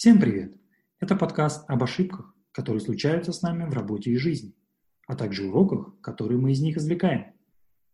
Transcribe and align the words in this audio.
Всем 0.00 0.18
привет! 0.18 0.54
Это 0.98 1.14
подкаст 1.14 1.68
об 1.68 1.82
ошибках, 1.82 2.34
которые 2.52 2.80
случаются 2.80 3.32
с 3.32 3.42
нами 3.42 3.68
в 3.68 3.74
работе 3.74 4.10
и 4.10 4.16
жизни, 4.16 4.54
а 5.06 5.14
также 5.14 5.44
уроках, 5.44 6.00
которые 6.00 6.38
мы 6.38 6.52
из 6.52 6.62
них 6.62 6.78
извлекаем. 6.78 7.34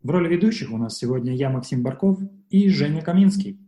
В 0.05 0.11
роли 0.11 0.29
ведущих 0.29 0.71
у 0.71 0.79
нас 0.79 0.97
сегодня 0.97 1.35
я, 1.35 1.51
Максим 1.51 1.83
Барков, 1.83 2.21
и 2.49 2.69
Женя 2.69 3.03
Каминский. 3.03 3.59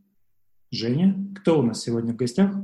Женя, 0.70 1.16
кто 1.34 1.58
у 1.58 1.62
нас 1.62 1.82
сегодня 1.82 2.12
в 2.12 2.16
гостях? 2.16 2.54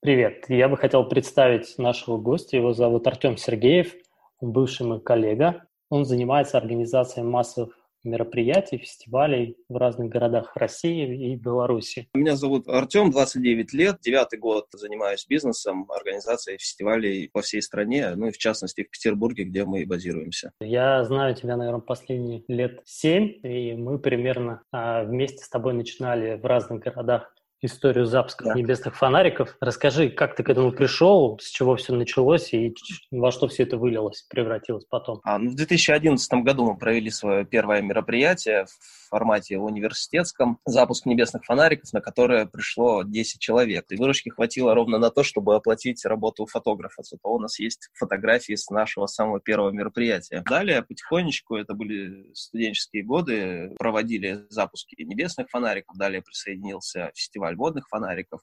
Привет. 0.00 0.46
Я 0.48 0.70
бы 0.70 0.78
хотел 0.78 1.06
представить 1.06 1.76
нашего 1.76 2.16
гостя. 2.16 2.56
Его 2.56 2.72
зовут 2.72 3.06
Артем 3.06 3.36
Сергеев. 3.36 3.92
Он 4.38 4.52
бывший 4.52 4.86
мой 4.86 5.02
коллега. 5.02 5.62
Он 5.90 6.06
занимается 6.06 6.56
организацией 6.56 7.26
массовых 7.26 7.78
мероприятий, 8.04 8.78
фестивалей 8.78 9.56
в 9.68 9.76
разных 9.76 10.08
городах 10.08 10.56
России 10.56 11.32
и 11.32 11.36
Беларуси. 11.36 12.08
Меня 12.14 12.36
зовут 12.36 12.68
Артем, 12.68 13.10
29 13.10 13.72
лет, 13.72 13.98
девятый 14.00 14.38
год 14.38 14.66
занимаюсь 14.72 15.26
бизнесом, 15.28 15.90
организацией 15.90 16.58
фестивалей 16.58 17.28
по 17.32 17.42
всей 17.42 17.62
стране, 17.62 18.14
ну 18.16 18.28
и 18.28 18.32
в 18.32 18.38
частности 18.38 18.84
в 18.84 18.90
Петербурге, 18.90 19.44
где 19.44 19.64
мы 19.64 19.82
и 19.82 19.84
базируемся. 19.84 20.52
Я 20.60 21.04
знаю 21.04 21.34
тебя, 21.34 21.56
наверное, 21.56 21.80
последние 21.80 22.44
лет 22.48 22.80
семь, 22.84 23.38
и 23.42 23.74
мы 23.74 23.98
примерно 23.98 24.62
а, 24.72 25.04
вместе 25.04 25.44
с 25.44 25.48
тобой 25.48 25.74
начинали 25.74 26.36
в 26.36 26.44
разных 26.44 26.80
городах 26.82 27.34
историю 27.62 28.06
запуска 28.06 28.44
да. 28.44 28.54
небесных 28.54 28.96
фонариков. 28.96 29.56
Расскажи, 29.60 30.08
как 30.10 30.34
ты 30.34 30.42
к 30.42 30.48
этому 30.48 30.72
пришел, 30.72 31.38
с 31.40 31.48
чего 31.48 31.76
все 31.76 31.94
началось 31.94 32.52
и 32.52 32.74
во 33.10 33.30
что 33.30 33.48
все 33.48 33.64
это 33.64 33.76
вылилось, 33.76 34.22
превратилось 34.28 34.84
потом? 34.84 35.20
А, 35.24 35.38
ну, 35.38 35.50
в 35.50 35.54
2011 35.54 36.32
году 36.42 36.70
мы 36.70 36.76
провели 36.76 37.10
свое 37.10 37.44
первое 37.44 37.82
мероприятие 37.82 38.66
в 38.66 39.08
формате 39.10 39.58
университетском, 39.58 40.58
запуск 40.64 41.04
небесных 41.04 41.44
фонариков, 41.44 41.92
на 41.92 42.00
которое 42.00 42.46
пришло 42.46 43.02
10 43.02 43.40
человек. 43.40 43.86
И 43.90 43.96
выручки 43.96 44.30
хватило 44.30 44.74
ровно 44.74 44.98
на 44.98 45.10
то, 45.10 45.22
чтобы 45.22 45.54
оплатить 45.56 46.04
работу 46.04 46.46
фотографа. 46.46 47.02
Зато 47.02 47.28
у 47.28 47.38
нас 47.38 47.58
есть 47.58 47.90
фотографии 47.94 48.54
с 48.54 48.70
нашего 48.70 49.06
самого 49.06 49.40
первого 49.40 49.70
мероприятия. 49.70 50.42
Далее 50.48 50.82
потихонечку, 50.82 51.56
это 51.56 51.74
были 51.74 52.32
студенческие 52.34 53.02
годы, 53.02 53.74
проводили 53.78 54.46
запуски 54.48 55.02
небесных 55.02 55.50
фонариков, 55.50 55.96
далее 55.96 56.22
присоединился 56.22 57.10
фестиваль 57.14 57.49
фестиваль 57.50 57.56
водных 57.56 57.88
фонариков. 57.88 58.40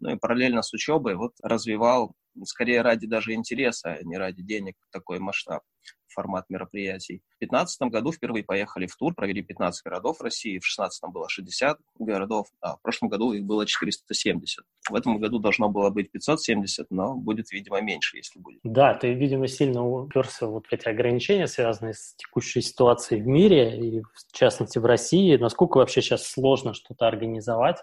Ну 0.00 0.10
и 0.10 0.16
параллельно 0.16 0.62
с 0.62 0.72
учебой 0.72 1.14
вот 1.14 1.32
развивал, 1.42 2.14
скорее 2.44 2.82
ради 2.82 3.06
даже 3.06 3.32
интереса, 3.32 3.92
а 3.92 4.02
не 4.02 4.16
ради 4.16 4.42
денег, 4.42 4.74
такой 4.90 5.18
масштаб 5.18 5.62
формат 6.16 6.46
мероприятий. 6.48 7.20
В 7.36 7.38
2015 7.40 7.82
году 7.92 8.10
впервые 8.10 8.42
поехали 8.42 8.86
в 8.86 8.96
тур, 8.96 9.14
провели 9.14 9.42
15 9.42 9.84
городов 9.84 10.20
России, 10.22 10.58
в 10.58 10.64
2016 10.64 11.10
было 11.12 11.28
60 11.28 11.78
городов, 11.98 12.46
а 12.60 12.76
в 12.76 12.82
прошлом 12.82 13.10
году 13.10 13.32
их 13.32 13.44
было 13.44 13.66
470. 13.66 14.64
В 14.88 14.94
этом 14.94 15.18
году 15.18 15.38
должно 15.38 15.68
было 15.68 15.90
быть 15.90 16.10
570, 16.10 16.86
но 16.90 17.14
будет, 17.14 17.52
видимо, 17.52 17.80
меньше, 17.82 18.16
если 18.16 18.40
будет. 18.40 18.60
Да, 18.64 18.94
ты, 18.94 19.12
видимо, 19.12 19.46
сильно 19.46 19.86
уперся 19.86 20.46
вот 20.46 20.66
в 20.66 20.72
эти 20.72 20.88
ограничения, 20.88 21.46
связанные 21.46 21.92
с 21.92 22.14
текущей 22.16 22.62
ситуацией 22.62 23.20
в 23.20 23.26
мире, 23.26 23.78
и 23.78 24.00
в 24.00 24.32
частности 24.32 24.78
в 24.78 24.86
России. 24.86 25.36
Насколько 25.36 25.78
вообще 25.78 26.00
сейчас 26.00 26.26
сложно 26.26 26.72
что-то 26.72 27.06
организовать? 27.06 27.76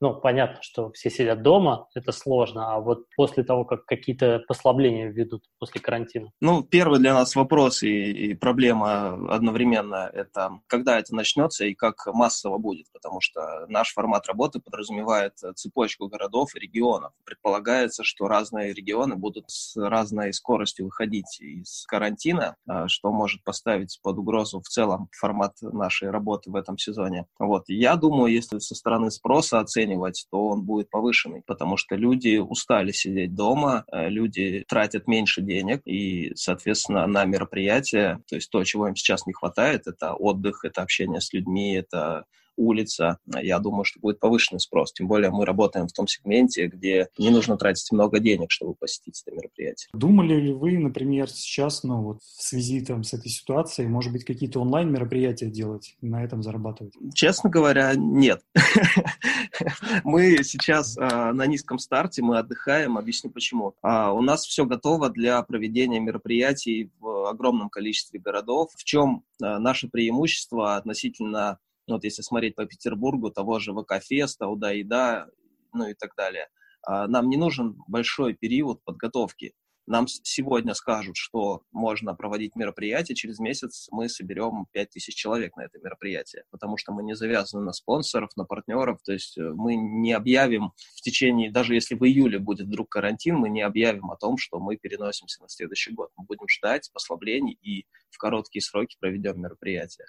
Ну, 0.00 0.14
понятно, 0.14 0.62
что 0.62 0.90
все 0.92 1.10
сидят 1.10 1.42
дома, 1.42 1.88
это 1.94 2.10
сложно, 2.12 2.74
а 2.74 2.80
вот 2.80 3.04
после 3.16 3.44
того, 3.44 3.64
как 3.64 3.84
какие-то 3.84 4.42
послабления 4.48 5.08
введут 5.08 5.44
после 5.58 5.80
карантина? 5.80 6.30
Ну, 6.40 6.62
первый 6.62 6.98
для 7.00 7.12
нас 7.12 7.36
вопрос 7.36 7.82
и, 7.82 8.10
и 8.10 8.34
проблема 8.34 9.30
одновременно– 9.30 10.10
это 10.14 10.60
когда 10.66 10.98
это 10.98 11.14
начнется 11.14 11.66
и 11.66 11.74
как 11.74 12.06
массово 12.06 12.56
будет, 12.56 12.86
потому 12.92 13.20
что 13.20 13.66
наш 13.68 13.92
формат 13.92 14.26
работы 14.26 14.58
подразумевает 14.58 15.34
цепочку 15.54 16.08
городов 16.08 16.56
и 16.56 16.60
регионов. 16.60 17.12
Предполагается, 17.24 18.02
что 18.02 18.26
разные 18.26 18.72
регионы 18.72 19.16
будут 19.16 19.50
с 19.50 19.76
разной 19.76 20.32
скоростью 20.32 20.86
выходить 20.86 21.40
из 21.40 21.84
карантина, 21.86 22.56
а, 22.66 22.88
что 22.88 23.12
может 23.12 23.44
поставить 23.44 24.00
под 24.02 24.16
угрозу 24.16 24.60
в 24.60 24.68
целом 24.68 25.08
формат 25.12 25.56
нашей 25.60 26.10
работы 26.10 26.50
в 26.50 26.56
этом 26.56 26.78
сезоне. 26.78 27.26
Вот. 27.38 27.64
Я 27.68 27.96
думаю, 27.96 28.32
если 28.32 28.58
со 28.60 28.74
стороны 28.74 29.10
спроса 29.10 29.60
оценивать 29.60 29.89
оценивать, 29.90 30.26
то 30.30 30.48
он 30.48 30.62
будет 30.62 30.90
повышенный, 30.90 31.42
потому 31.46 31.76
что 31.76 31.96
люди 31.96 32.38
устали 32.38 32.92
сидеть 32.92 33.34
дома, 33.34 33.84
э, 33.92 34.08
люди 34.08 34.64
тратят 34.68 35.06
меньше 35.06 35.42
денег, 35.42 35.82
и, 35.84 36.32
соответственно, 36.34 37.06
на 37.06 37.24
мероприятия, 37.24 38.20
то 38.28 38.36
есть 38.36 38.50
то, 38.50 38.62
чего 38.64 38.88
им 38.88 38.96
сейчас 38.96 39.26
не 39.26 39.32
хватает, 39.32 39.86
это 39.86 40.14
отдых, 40.14 40.64
это 40.64 40.82
общение 40.82 41.20
с 41.20 41.32
людьми, 41.32 41.74
это 41.74 42.24
улица, 42.56 43.18
я 43.26 43.58
думаю, 43.58 43.84
что 43.84 44.00
будет 44.00 44.20
повышенный 44.20 44.60
спрос. 44.60 44.92
Тем 44.92 45.08
более 45.08 45.30
мы 45.30 45.44
работаем 45.44 45.86
в 45.86 45.92
том 45.92 46.06
сегменте, 46.06 46.66
где 46.66 47.08
не 47.18 47.30
нужно 47.30 47.56
тратить 47.56 47.90
много 47.92 48.20
денег, 48.20 48.50
чтобы 48.50 48.74
посетить 48.74 49.22
это 49.24 49.34
мероприятие. 49.34 49.90
Думали 49.92 50.34
ли 50.34 50.52
вы, 50.52 50.78
например, 50.78 51.28
сейчас, 51.28 51.82
ну 51.82 52.02
вот 52.02 52.22
в 52.22 52.42
связи 52.42 52.84
там 52.84 53.04
с 53.04 53.14
этой 53.14 53.28
ситуацией, 53.28 53.88
может 53.88 54.12
быть, 54.12 54.24
какие-то 54.24 54.60
онлайн-мероприятия 54.60 55.46
делать, 55.46 55.96
на 56.00 56.24
этом 56.24 56.42
зарабатывать? 56.42 56.94
Честно 57.14 57.50
говоря, 57.50 57.92
нет. 57.96 58.42
Мы 60.04 60.42
сейчас 60.42 60.96
а, 60.98 61.32
на 61.32 61.46
низком 61.46 61.78
старте, 61.78 62.22
мы 62.22 62.38
отдыхаем, 62.38 62.98
объясню 62.98 63.30
почему. 63.30 63.74
А, 63.82 64.12
у 64.12 64.22
нас 64.22 64.44
все 64.44 64.64
готово 64.64 65.10
для 65.10 65.42
проведения 65.42 66.00
мероприятий 66.00 66.90
в 66.98 67.28
огромном 67.28 67.68
количестве 67.70 68.20
городов. 68.20 68.70
В 68.76 68.84
чем 68.84 69.24
а, 69.42 69.58
наше 69.58 69.88
преимущество 69.88 70.76
относительно 70.76 71.58
ну, 71.90 71.96
вот 71.96 72.04
если 72.04 72.22
смотреть 72.22 72.54
по 72.54 72.66
Петербургу, 72.66 73.30
того 73.30 73.58
же 73.58 73.72
ВК-феста, 73.72 74.46
уда-еда, 74.46 75.26
ну 75.72 75.88
и 75.88 75.94
так 75.94 76.14
далее. 76.16 76.46
А, 76.86 77.08
нам 77.08 77.28
не 77.28 77.36
нужен 77.36 77.82
большой 77.88 78.34
период 78.34 78.84
подготовки. 78.84 79.54
Нам 79.88 80.06
сегодня 80.06 80.74
скажут, 80.74 81.16
что 81.16 81.62
можно 81.72 82.14
проводить 82.14 82.54
мероприятие, 82.54 83.16
через 83.16 83.40
месяц 83.40 83.88
мы 83.90 84.08
соберем 84.08 84.66
5000 84.70 85.12
человек 85.12 85.56
на 85.56 85.62
это 85.62 85.80
мероприятие, 85.80 86.44
потому 86.52 86.76
что 86.76 86.92
мы 86.92 87.02
не 87.02 87.16
завязаны 87.16 87.64
на 87.64 87.72
спонсоров, 87.72 88.30
на 88.36 88.44
партнеров, 88.44 89.00
то 89.04 89.12
есть 89.12 89.36
э, 89.36 89.42
мы 89.42 89.74
не 89.74 90.12
объявим 90.12 90.70
в 90.94 91.00
течение, 91.00 91.50
даже 91.50 91.74
если 91.74 91.96
в 91.96 92.04
июле 92.04 92.38
будет 92.38 92.68
вдруг 92.68 92.88
карантин, 92.88 93.34
мы 93.34 93.48
не 93.48 93.62
объявим 93.62 94.12
о 94.12 94.16
том, 94.16 94.36
что 94.36 94.60
мы 94.60 94.76
переносимся 94.76 95.42
на 95.42 95.48
следующий 95.48 95.92
год. 95.92 96.10
Мы 96.16 96.24
будем 96.24 96.46
ждать 96.46 96.88
послаблений 96.92 97.58
и 97.60 97.86
в 98.10 98.18
короткие 98.18 98.62
сроки 98.62 98.96
проведем 99.00 99.40
мероприятие. 99.40 100.06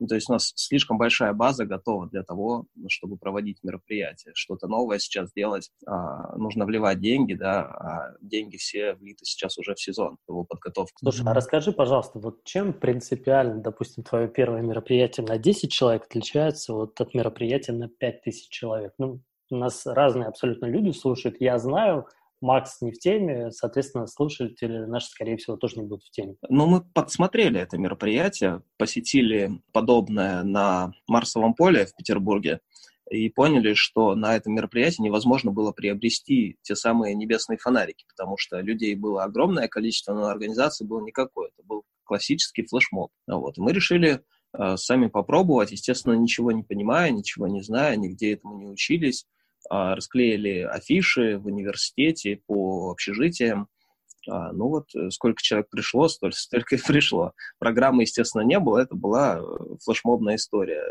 Ну, 0.00 0.06
то 0.06 0.14
есть 0.14 0.28
у 0.28 0.32
нас 0.32 0.52
слишком 0.56 0.98
большая 0.98 1.32
база 1.32 1.64
готова 1.64 2.08
для 2.08 2.22
того, 2.22 2.66
чтобы 2.88 3.16
проводить 3.16 3.58
мероприятия. 3.62 4.32
Что-то 4.34 4.66
новое 4.66 4.98
сейчас 4.98 5.32
делать, 5.32 5.70
а, 5.86 6.36
нужно 6.36 6.64
вливать 6.66 7.00
деньги, 7.00 7.34
да, 7.34 7.62
а 7.62 8.14
деньги 8.20 8.56
все 8.56 8.94
влиты 8.94 9.24
сейчас 9.24 9.56
уже 9.58 9.74
в 9.74 9.80
сезон, 9.80 10.18
в 10.26 10.32
его 10.32 10.44
подготовку. 10.44 10.98
Слушай, 11.00 11.22
а 11.26 11.34
расскажи, 11.34 11.72
пожалуйста, 11.72 12.18
вот 12.18 12.44
чем 12.44 12.72
принципиально, 12.72 13.60
допустим, 13.60 14.02
твое 14.02 14.28
первое 14.28 14.62
мероприятие 14.62 15.26
на 15.26 15.38
10 15.38 15.70
человек 15.70 16.04
отличается 16.04 16.74
вот 16.74 17.00
от 17.00 17.14
мероприятия 17.14 17.72
на 17.72 17.88
5000 17.88 18.48
человек? 18.48 18.94
Ну, 18.98 19.20
у 19.50 19.56
нас 19.56 19.86
разные 19.86 20.28
абсолютно 20.28 20.66
люди 20.66 20.90
слушают. 20.90 21.40
Я 21.40 21.58
знаю, 21.58 22.06
Макс 22.44 22.82
не 22.82 22.92
в 22.92 22.98
теме, 22.98 23.50
соответственно, 23.50 24.06
слушатели 24.06 24.84
наши, 24.84 25.08
скорее 25.08 25.38
всего, 25.38 25.56
тоже 25.56 25.76
не 25.76 25.86
будут 25.86 26.04
в 26.04 26.10
теме. 26.10 26.36
Ну, 26.50 26.66
мы 26.66 26.82
подсмотрели 26.82 27.58
это 27.58 27.78
мероприятие, 27.78 28.62
посетили 28.76 29.62
подобное 29.72 30.42
на 30.42 30.92
Марсовом 31.08 31.54
поле 31.54 31.86
в 31.86 31.96
Петербурге 31.96 32.60
и 33.10 33.30
поняли, 33.30 33.72
что 33.72 34.14
на 34.14 34.36
этом 34.36 34.54
мероприятии 34.54 35.00
невозможно 35.00 35.52
было 35.52 35.72
приобрести 35.72 36.58
те 36.60 36.76
самые 36.76 37.14
небесные 37.14 37.56
фонарики, 37.56 38.04
потому 38.08 38.36
что 38.36 38.60
людей 38.60 38.94
было 38.94 39.24
огромное 39.24 39.66
количество, 39.66 40.12
но 40.12 40.26
организации 40.26 40.84
было 40.84 41.00
никакой. 41.00 41.48
Это 41.48 41.66
был 41.66 41.84
классический 42.04 42.66
флешмоб. 42.66 43.10
Вот. 43.26 43.56
И 43.56 43.60
мы 43.62 43.72
решили 43.72 44.20
э, 44.52 44.76
сами 44.76 45.06
попробовать, 45.06 45.72
естественно, 45.72 46.12
ничего 46.12 46.52
не 46.52 46.62
понимая, 46.62 47.10
ничего 47.10 47.46
не 47.46 47.62
зная, 47.62 47.96
нигде 47.96 48.34
этому 48.34 48.58
не 48.58 48.66
учились. 48.66 49.26
А, 49.70 49.94
расклеили 49.94 50.60
афиши 50.60 51.38
в 51.38 51.46
университете 51.46 52.40
по 52.46 52.90
общежитиям. 52.90 53.68
А, 54.28 54.52
ну 54.52 54.68
вот 54.68 54.94
э, 54.94 55.10
сколько 55.10 55.42
человек 55.42 55.68
пришло, 55.70 56.08
столько, 56.08 56.36
столько 56.38 56.76
и 56.76 56.78
пришло. 56.78 57.32
Программы, 57.58 58.02
естественно, 58.02 58.42
не 58.42 58.58
было, 58.58 58.78
это 58.78 58.94
была 58.94 59.38
э, 59.38 59.42
флешмобная 59.84 60.36
история. 60.36 60.82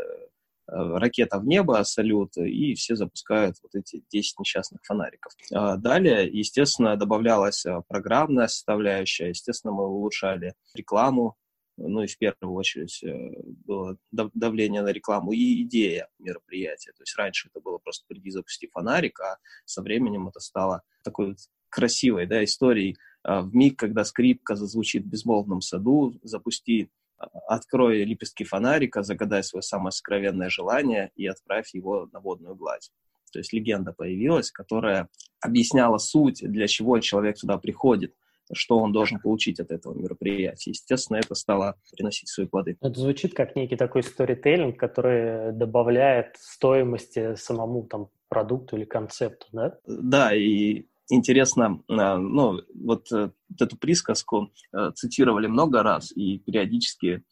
Э, 0.66 0.98
ракета 0.98 1.38
в 1.38 1.46
небо, 1.46 1.82
салют, 1.84 2.36
и 2.36 2.74
все 2.74 2.96
запускают 2.96 3.56
вот 3.62 3.74
эти 3.74 4.02
10 4.10 4.40
несчастных 4.40 4.82
фонариков. 4.84 5.32
А 5.52 5.76
далее, 5.76 6.28
естественно, 6.28 6.96
добавлялась 6.96 7.64
программная 7.88 8.48
составляющая, 8.48 9.28
естественно, 9.28 9.72
мы 9.72 9.86
улучшали 9.86 10.54
рекламу, 10.74 11.36
ну 11.76 12.02
и 12.02 12.06
в 12.06 12.18
первую 12.18 12.54
очередь 12.54 13.02
э, 13.02 13.32
было 13.66 13.96
давление 14.12 14.82
на 14.82 14.92
рекламу 14.92 15.32
и 15.32 15.62
идея 15.62 16.08
мероприятия. 16.18 16.92
То 16.92 17.02
есть 17.02 17.16
раньше 17.16 17.48
это 17.48 17.60
было 17.60 17.78
просто 17.78 18.04
приди, 18.06 18.30
запусти 18.30 18.68
фонарик, 18.68 19.20
а 19.20 19.38
со 19.64 19.82
временем 19.82 20.28
это 20.28 20.40
стало 20.40 20.82
такой 21.02 21.36
красивой 21.68 22.26
да, 22.26 22.44
историей. 22.44 22.96
А 23.22 23.42
в 23.42 23.54
миг, 23.54 23.78
когда 23.78 24.04
скрипка 24.04 24.54
зазвучит 24.54 25.04
в 25.04 25.08
безмолвном 25.08 25.60
саду, 25.60 26.18
запусти, 26.22 26.90
а, 27.18 27.26
открой 27.48 28.04
лепестки 28.04 28.44
фонарика, 28.44 29.02
загадай 29.02 29.42
свое 29.42 29.62
самое 29.62 29.90
сокровенное 29.90 30.50
желание 30.50 31.10
и 31.16 31.26
отправь 31.26 31.74
его 31.74 32.08
на 32.12 32.20
водную 32.20 32.54
гладь. 32.54 32.92
То 33.32 33.40
есть 33.40 33.52
легенда 33.52 33.92
появилась, 33.92 34.52
которая 34.52 35.08
объясняла 35.40 35.98
суть, 35.98 36.40
для 36.40 36.68
чего 36.68 37.00
человек 37.00 37.36
туда 37.36 37.58
приходит 37.58 38.14
что 38.52 38.78
он 38.78 38.92
должен 38.92 39.18
получить 39.20 39.60
от 39.60 39.70
этого 39.70 39.94
мероприятия. 39.94 40.70
Естественно, 40.70 41.18
это 41.18 41.34
стало 41.34 41.76
приносить 41.96 42.28
свои 42.28 42.46
плоды. 42.46 42.76
Это 42.80 43.00
звучит 43.00 43.34
как 43.34 43.56
некий 43.56 43.76
такой 43.76 44.02
сторителлинг, 44.02 44.78
который 44.78 45.52
добавляет 45.52 46.36
стоимости 46.38 47.34
самому 47.36 47.84
там 47.84 48.08
продукту 48.28 48.76
или 48.76 48.84
концепту, 48.84 49.46
да? 49.52 49.78
Да, 49.86 50.34
и 50.34 50.86
интересно, 51.08 51.82
а, 51.88 52.18
ну, 52.18 52.60
вот, 52.74 53.12
э, 53.12 53.30
вот 53.48 53.62
эту 53.62 53.76
присказку 53.76 54.50
э, 54.72 54.90
цитировали 54.94 55.46
много 55.46 55.82
раз, 55.82 56.12
и 56.16 56.38
периодически 56.38 57.22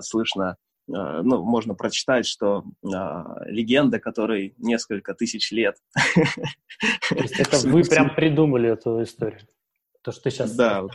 слышно 0.00 0.58
ну, 0.86 1.42
можно 1.44 1.74
прочитать, 1.74 2.26
что 2.26 2.64
э, 2.82 2.88
легенда, 3.46 4.00
которой 4.00 4.54
несколько 4.58 5.14
тысяч 5.14 5.52
лет. 5.52 5.76
То 7.08 7.16
есть 7.16 7.38
это 7.38 7.56
вы 7.68 7.82
прям 7.84 8.14
придумали 8.14 8.68
эту 8.70 9.02
историю? 9.02 9.40
То, 10.02 10.12
что 10.12 10.22
ты 10.24 10.30
сейчас 10.30 10.54
да, 10.56 10.82
вот 10.82 10.92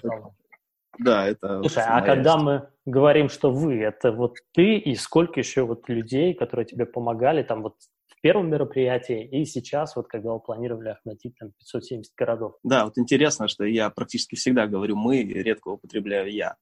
да, 0.99 1.27
это... 1.27 1.61
Слушай, 1.61 1.83
а 1.85 2.01
когда 2.01 2.37
мы 2.37 2.69
говорим, 2.85 3.29
что 3.29 3.51
вы, 3.51 3.75
это 3.79 4.11
вот 4.11 4.37
ты 4.53 4.77
и 4.77 4.95
сколько 4.95 5.39
еще 5.39 5.63
вот 5.63 5.87
людей, 5.89 6.33
которые 6.33 6.65
тебе 6.65 6.85
помогали 6.85 7.43
там 7.43 7.61
вот 7.61 7.75
в 8.07 8.21
первом 8.21 8.49
мероприятии 8.49 9.23
и 9.23 9.45
сейчас, 9.45 9.95
вот 9.95 10.07
когда 10.07 10.31
вы 10.31 10.39
планировали 10.39 10.89
охватить 10.89 11.35
там 11.37 11.51
570 11.59 12.13
городов. 12.15 12.55
Да, 12.63 12.85
вот 12.85 12.97
интересно, 12.97 13.47
что 13.47 13.63
я 13.63 13.89
практически 13.91 14.35
всегда 14.35 14.65
говорю 14.65 14.95
«мы», 14.95 15.21
редко 15.23 15.69
употребляю 15.69 16.31
«я». 16.31 16.55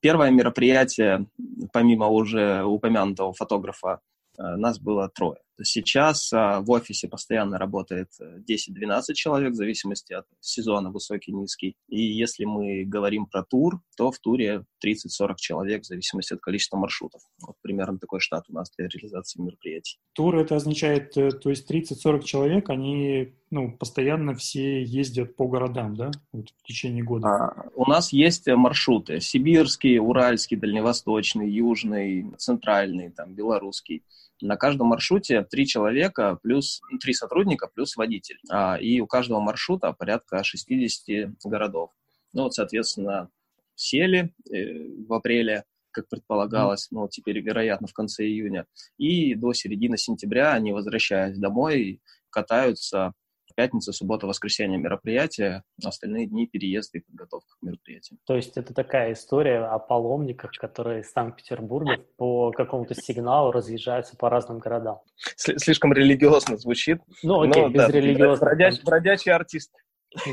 Первое 0.00 0.30
мероприятие, 0.30 1.26
помимо 1.72 2.08
уже 2.08 2.64
упомянутого 2.64 3.32
фотографа, 3.32 4.00
э, 4.38 4.42
нас 4.56 4.80
было 4.80 5.08
трое. 5.08 5.38
Сейчас 5.62 6.32
а, 6.32 6.60
в 6.60 6.70
офисе 6.70 7.08
постоянно 7.08 7.58
работает 7.58 8.08
10-12 8.20 9.02
э, 9.08 9.14
человек, 9.14 9.52
в 9.52 9.56
зависимости 9.56 10.12
от 10.12 10.26
сезона, 10.40 10.90
высокий, 10.90 11.32
низкий. 11.32 11.76
И 11.88 12.00
если 12.00 12.44
мы 12.44 12.84
говорим 12.84 13.26
про 13.26 13.42
тур, 13.42 13.80
то 13.96 14.10
в 14.10 14.18
туре 14.18 14.64
30-40 14.84 15.34
человек, 15.36 15.82
в 15.82 15.86
зависимости 15.86 16.34
от 16.34 16.40
количества 16.40 16.76
маршрутов. 16.76 17.22
Вот 17.44 17.56
примерно 17.62 17.98
такой 17.98 18.20
штат 18.20 18.44
у 18.48 18.52
нас 18.52 18.70
для 18.76 18.88
реализации 18.88 19.40
мероприятий. 19.40 19.98
Тур 20.12 20.36
это 20.36 20.56
означает, 20.56 21.16
э, 21.16 21.32
то 21.32 21.50
есть 21.50 21.70
30-40 21.70 22.22
человек, 22.22 22.70
они 22.70 23.34
ну, 23.50 23.72
постоянно 23.72 24.34
все 24.34 24.82
ездят 24.82 25.36
по 25.36 25.48
городам, 25.48 25.96
да, 25.96 26.10
вот 26.32 26.50
в 26.50 26.62
течение 26.66 27.02
года? 27.02 27.28
А, 27.28 27.68
у 27.74 27.86
нас 27.86 28.12
есть 28.12 28.46
маршруты. 28.46 29.20
Сибирский, 29.20 29.98
Уральский, 29.98 30.56
Дальневосточный, 30.56 31.50
Южный, 31.50 32.26
Центральный, 32.36 33.10
там, 33.10 33.34
Белорусский. 33.34 34.02
На 34.40 34.56
каждом 34.56 34.88
маршруте 34.88 35.38
три 35.48 35.66
человека 35.66 36.38
плюс 36.42 36.80
ну, 36.90 36.98
три 36.98 37.12
сотрудника 37.12 37.68
плюс 37.72 37.96
водитель. 37.96 38.38
А, 38.50 38.76
и 38.76 39.00
у 39.00 39.06
каждого 39.06 39.40
маршрута 39.40 39.92
порядка 39.92 40.44
60 40.44 41.32
городов. 41.44 41.90
Ну 42.32 42.44
вот, 42.44 42.54
соответственно, 42.54 43.30
сели 43.74 44.34
э, 44.50 45.04
в 45.06 45.12
апреле, 45.12 45.64
как 45.90 46.08
предполагалось, 46.08 46.88
ну, 46.90 47.08
теперь, 47.08 47.40
вероятно, 47.40 47.86
в 47.86 47.92
конце 47.92 48.24
июня. 48.24 48.66
И 48.98 49.34
до 49.34 49.52
середины 49.52 49.96
сентября 49.96 50.52
они, 50.52 50.72
возвращаясь 50.72 51.38
домой, 51.38 52.00
катаются 52.30 53.14
пятница, 53.58 53.92
суббота, 53.92 54.28
воскресенье 54.28 54.78
мероприятия, 54.78 55.64
остальные 55.84 56.28
дни 56.28 56.46
переезды 56.46 56.98
и 56.98 57.00
подготовка 57.00 57.56
к 57.58 57.62
мероприятиям. 57.66 58.20
То 58.24 58.36
есть 58.36 58.56
это 58.56 58.72
такая 58.72 59.14
история 59.14 59.64
о 59.64 59.80
паломниках, 59.80 60.52
которые 60.52 61.00
из 61.00 61.10
Санкт-Петербурга 61.10 61.98
по 62.16 62.52
какому-то 62.52 62.94
сигналу 62.94 63.50
разъезжаются 63.50 64.16
по 64.16 64.30
разным 64.30 64.60
городам. 64.60 65.00
Слишком 65.34 65.92
религиозно 65.92 66.56
звучит. 66.56 67.00
Ну, 67.24 67.40
окей, 67.40 67.64
но, 67.64 67.68
без 67.68 67.80
да, 67.80 67.88
религиозности. 67.88 68.44
Бродяч, 68.44 68.82
бродячий 68.84 69.32
артист. 69.32 69.72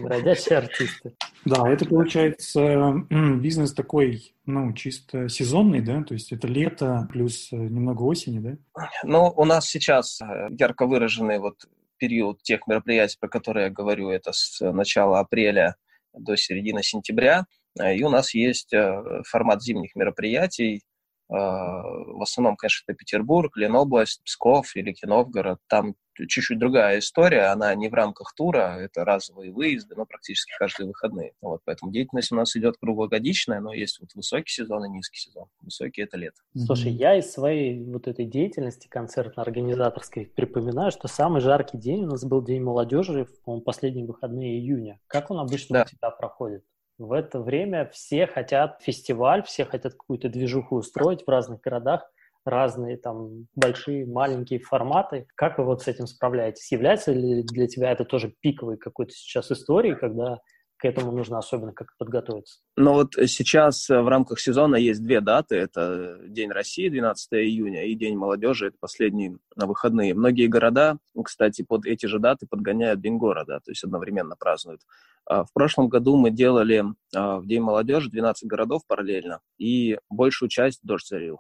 Бродячие 0.04 0.60
артисты. 0.60 1.16
Да, 1.45 1.68
это 1.68 1.86
получается 1.86 2.94
бизнес 3.10 3.74
такой, 3.74 4.36
ну, 4.45 4.71
чисто 4.74 5.30
сезонный, 5.30 5.81
да? 5.81 6.04
То 6.04 6.13
есть 6.13 6.31
это 6.31 6.48
лето 6.48 7.07
плюс 7.12 7.51
э, 7.51 7.56
немного 7.56 8.04
осени, 8.04 8.39
да? 8.39 8.88
Ну, 9.04 9.33
у 9.36 9.45
нас 9.45 9.68
сейчас 9.68 10.21
э, 10.21 10.48
ярко 10.51 10.86
выраженный 10.86 11.39
вот 11.39 11.56
период 11.97 12.42
тех 12.44 12.68
мероприятий, 12.68 13.18
про 13.19 13.30
которые 13.30 13.65
я 13.65 13.69
говорю, 13.71 14.09
это 14.09 14.31
с 14.33 14.59
начала 14.71 15.19
апреля 15.19 15.75
до 16.13 16.36
середины 16.36 16.83
сентября. 16.83 17.45
И 17.80 18.03
у 18.03 18.09
нас 18.09 18.33
есть 18.33 18.74
э, 18.74 19.21
формат 19.27 19.62
зимних 19.62 19.95
мероприятий, 19.95 20.81
в 21.27 22.22
основном, 22.22 22.56
конечно, 22.56 22.83
это 22.88 22.98
Петербург, 22.98 23.56
Ленобласть, 23.57 24.22
Псков 24.24 24.75
или 24.75 24.95
Новгород. 25.04 25.60
Там 25.68 25.95
чуть-чуть 26.16 26.60
другая 26.60 27.00
история, 27.00 27.48
она 27.51 27.74
не 27.75 27.89
в 27.89 27.94
рамках 27.94 28.33
тура, 28.36 28.77
это 28.80 29.04
разовые 29.04 29.51
выезды, 29.51 29.95
но 29.95 30.06
практически 30.06 30.54
каждые 30.57 30.88
выходные. 30.88 31.33
Вот, 31.42 31.62
поэтому 31.66 31.92
деятельность 31.92 32.31
у 32.31 32.36
нас 32.36 32.56
идет 32.56 32.77
круглогодичная, 32.77 33.60
но 33.60 33.74
есть 33.74 34.00
вот 34.00 34.13
высокий 34.16 34.51
сезон 34.51 34.86
и 34.86 34.89
низкий 34.89 35.19
сезон. 35.19 35.48
Высокий– 35.62 36.01
это 36.04 36.18
лето. 36.18 36.38
Слушай, 36.56 36.92
я 36.92 37.18
из 37.18 37.31
своей 37.31 37.83
вот 37.83 38.07
этой 38.07 38.25
деятельности 38.25 38.88
концертно-организаторской 38.88 40.28
припоминаю, 40.28 40.92
что 40.92 41.07
самый 41.07 41.42
жаркий 41.42 41.78
день 41.78 42.06
у 42.06 42.07
нас 42.07 42.24
был 42.24 42.44
День 42.44 42.62
молодежи, 42.62 43.28
по-моему, 43.44 43.63
последние 43.63 44.06
выходные 44.06 44.60
июня. 44.60 45.00
Как 45.07 45.31
он 45.31 45.39
обычно 45.39 45.80
да. 45.80 45.83
у 45.83 45.86
тебя 45.86 46.12
проходит? 46.12 46.63
В 46.97 47.12
это 47.12 47.42
время 47.42 47.89
все 47.92 48.25
хотят 48.25 48.81
фестиваль, 48.81 49.44
все 49.44 49.65
хотят 49.65 49.94
какую-то 49.94 50.30
движуху 50.30 50.77
устроить 50.77 51.24
в 51.25 51.30
разных 51.30 51.59
городах, 51.59 52.09
разные 52.45 52.95
там 52.95 53.47
большие, 53.56 54.06
маленькие 54.06 54.59
форматы. 54.59 55.27
Как 55.36 55.57
вы 55.57 55.65
вот 55.65 55.81
с 55.81 55.88
этим 55.88 56.07
справляетесь? 56.07 56.71
Является 56.71 57.12
ли 57.12 57.44
для 57.44 57.68
тебя 57.68 57.92
это 57.92 58.06
тоже 58.06 58.33
пиковой 58.39 58.77
какой-то 58.77 59.12
сейчас 59.12 59.51
историей, 59.51 59.95
когда 59.95 60.39
к 60.77 60.86
этому 60.86 61.12
нужно 61.12 61.38
особенно 61.38 61.72
как 61.72 61.95
подготовиться? 61.98 62.60
Ну 62.75 62.94
вот 62.94 63.13
сейчас 63.27 63.88
в 63.89 64.07
рамках 64.07 64.39
сезона 64.39 64.75
есть 64.75 65.04
две 65.04 65.22
даты. 65.22 65.56
Это 65.56 66.19
День 66.27 66.51
России, 66.51 66.89
12 66.89 67.33
июня, 67.33 67.86
и 67.86 67.95
День 67.95 68.18
молодежи, 68.18 68.68
это 68.68 68.77
последние 68.80 69.38
на 69.56 69.68
выходные. 69.68 70.13
Многие 70.13 70.48
города, 70.48 70.98
кстати, 71.24 71.63
под 71.63 71.86
эти 71.86 72.06
же 72.06 72.19
даты 72.19 72.45
подгоняют 72.48 73.01
День 73.01 73.18
города, 73.18 73.60
то 73.63 73.72
есть 73.72 73.83
одновременно 73.83 74.36
празднуют. 74.38 74.81
А, 75.25 75.44
в 75.44 75.54
прошлом 75.54 75.89
году 75.89 76.18
мы 76.18 76.30
делали 76.30 76.83
а, 77.16 77.39
в 77.39 77.48
День 77.48 77.62
молодежи 77.62 78.10
12 78.10 78.48
городов 78.48 78.83
параллельно, 78.88 79.39
и 79.57 79.98
большую 80.10 80.50
часть 80.50 80.81
дождь 80.83 81.07
зарил. 81.07 81.39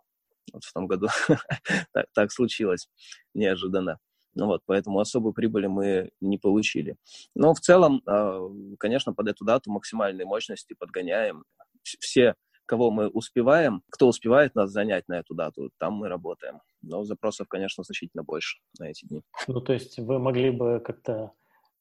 Вот 0.53 0.63
в 0.63 0.73
том 0.73 0.87
году 0.87 1.07
так, 1.93 2.05
так 2.13 2.31
случилось 2.31 2.87
неожиданно. 3.33 3.99
Ну 4.35 4.47
вот, 4.47 4.61
поэтому 4.65 4.99
особой 4.99 5.33
прибыли 5.33 5.67
мы 5.67 6.11
не 6.19 6.37
получили. 6.37 6.97
Но 7.35 7.53
в 7.53 7.59
целом, 7.59 8.01
а, 8.05 8.39
конечно, 8.77 9.13
под 9.13 9.29
эту 9.29 9.45
дату 9.45 9.71
максимальные 9.71 10.25
мощности 10.25 10.75
подгоняем. 10.77 11.45
Все, 11.83 12.35
кого 12.65 12.91
мы 12.91 13.07
успеваем, 13.07 13.81
кто 13.89 14.07
успевает 14.07 14.55
нас 14.55 14.71
занять 14.71 15.07
на 15.07 15.19
эту 15.19 15.33
дату, 15.35 15.71
там 15.77 15.93
мы 15.93 16.09
работаем. 16.09 16.59
Но 16.81 17.03
запросов, 17.03 17.47
конечно, 17.47 17.83
значительно 17.83 18.23
больше 18.23 18.59
на 18.79 18.89
эти 18.89 19.05
дни. 19.05 19.21
Ну, 19.47 19.61
то 19.61 19.73
есть 19.73 19.97
вы 19.99 20.19
могли 20.19 20.51
бы 20.51 20.81
как-то 20.83 21.31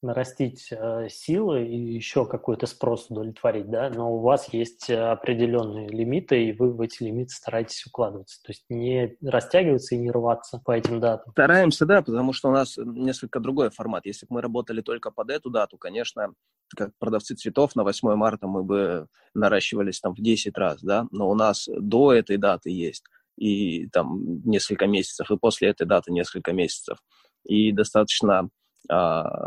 нарастить 0.01 0.69
э, 0.71 1.07
силы 1.09 1.65
и 1.65 1.93
еще 1.93 2.25
какой-то 2.25 2.67
спрос 2.67 3.07
удовлетворить, 3.09 3.69
да, 3.69 3.89
но 3.89 4.13
у 4.13 4.19
вас 4.19 4.53
есть 4.53 4.89
э, 4.89 4.97
определенные 4.97 5.87
лимиты, 5.87 6.45
и 6.45 6.53
вы 6.53 6.71
в 6.71 6.81
эти 6.81 7.03
лимиты 7.03 7.33
стараетесь 7.33 7.85
укладываться, 7.85 8.41
то 8.43 8.51
есть 8.51 8.65
не 8.69 9.17
растягиваться 9.21 9.95
и 9.95 9.97
не 9.97 10.11
рваться 10.11 10.61
по 10.63 10.71
этим 10.71 10.99
датам. 10.99 11.31
Стараемся, 11.31 11.85
да, 11.85 12.01
потому 12.01 12.33
что 12.33 12.49
у 12.49 12.51
нас 12.51 12.77
несколько 12.77 13.39
другой 13.39 13.69
формат. 13.69 14.05
Если 14.05 14.25
бы 14.25 14.35
мы 14.35 14.41
работали 14.41 14.81
только 14.81 15.11
под 15.11 15.31
эту 15.31 15.49
дату, 15.49 15.77
конечно, 15.77 16.33
как 16.75 16.91
продавцы 16.99 17.35
цветов 17.35 17.75
на 17.75 17.83
8 17.83 18.15
марта 18.15 18.47
мы 18.47 18.63
бы 18.63 19.07
наращивались 19.33 19.99
там 19.99 20.13
в 20.13 20.21
10 20.21 20.57
раз, 20.57 20.81
да, 20.81 21.07
но 21.11 21.29
у 21.29 21.35
нас 21.35 21.67
до 21.67 22.13
этой 22.13 22.37
даты 22.37 22.69
есть 22.69 23.03
и 23.37 23.87
там 23.89 24.41
несколько 24.45 24.87
месяцев, 24.87 25.29
и 25.29 25.37
после 25.37 25.69
этой 25.69 25.85
даты 25.85 26.11
несколько 26.11 26.53
месяцев. 26.53 26.97
И 27.43 27.71
достаточно 27.71 28.49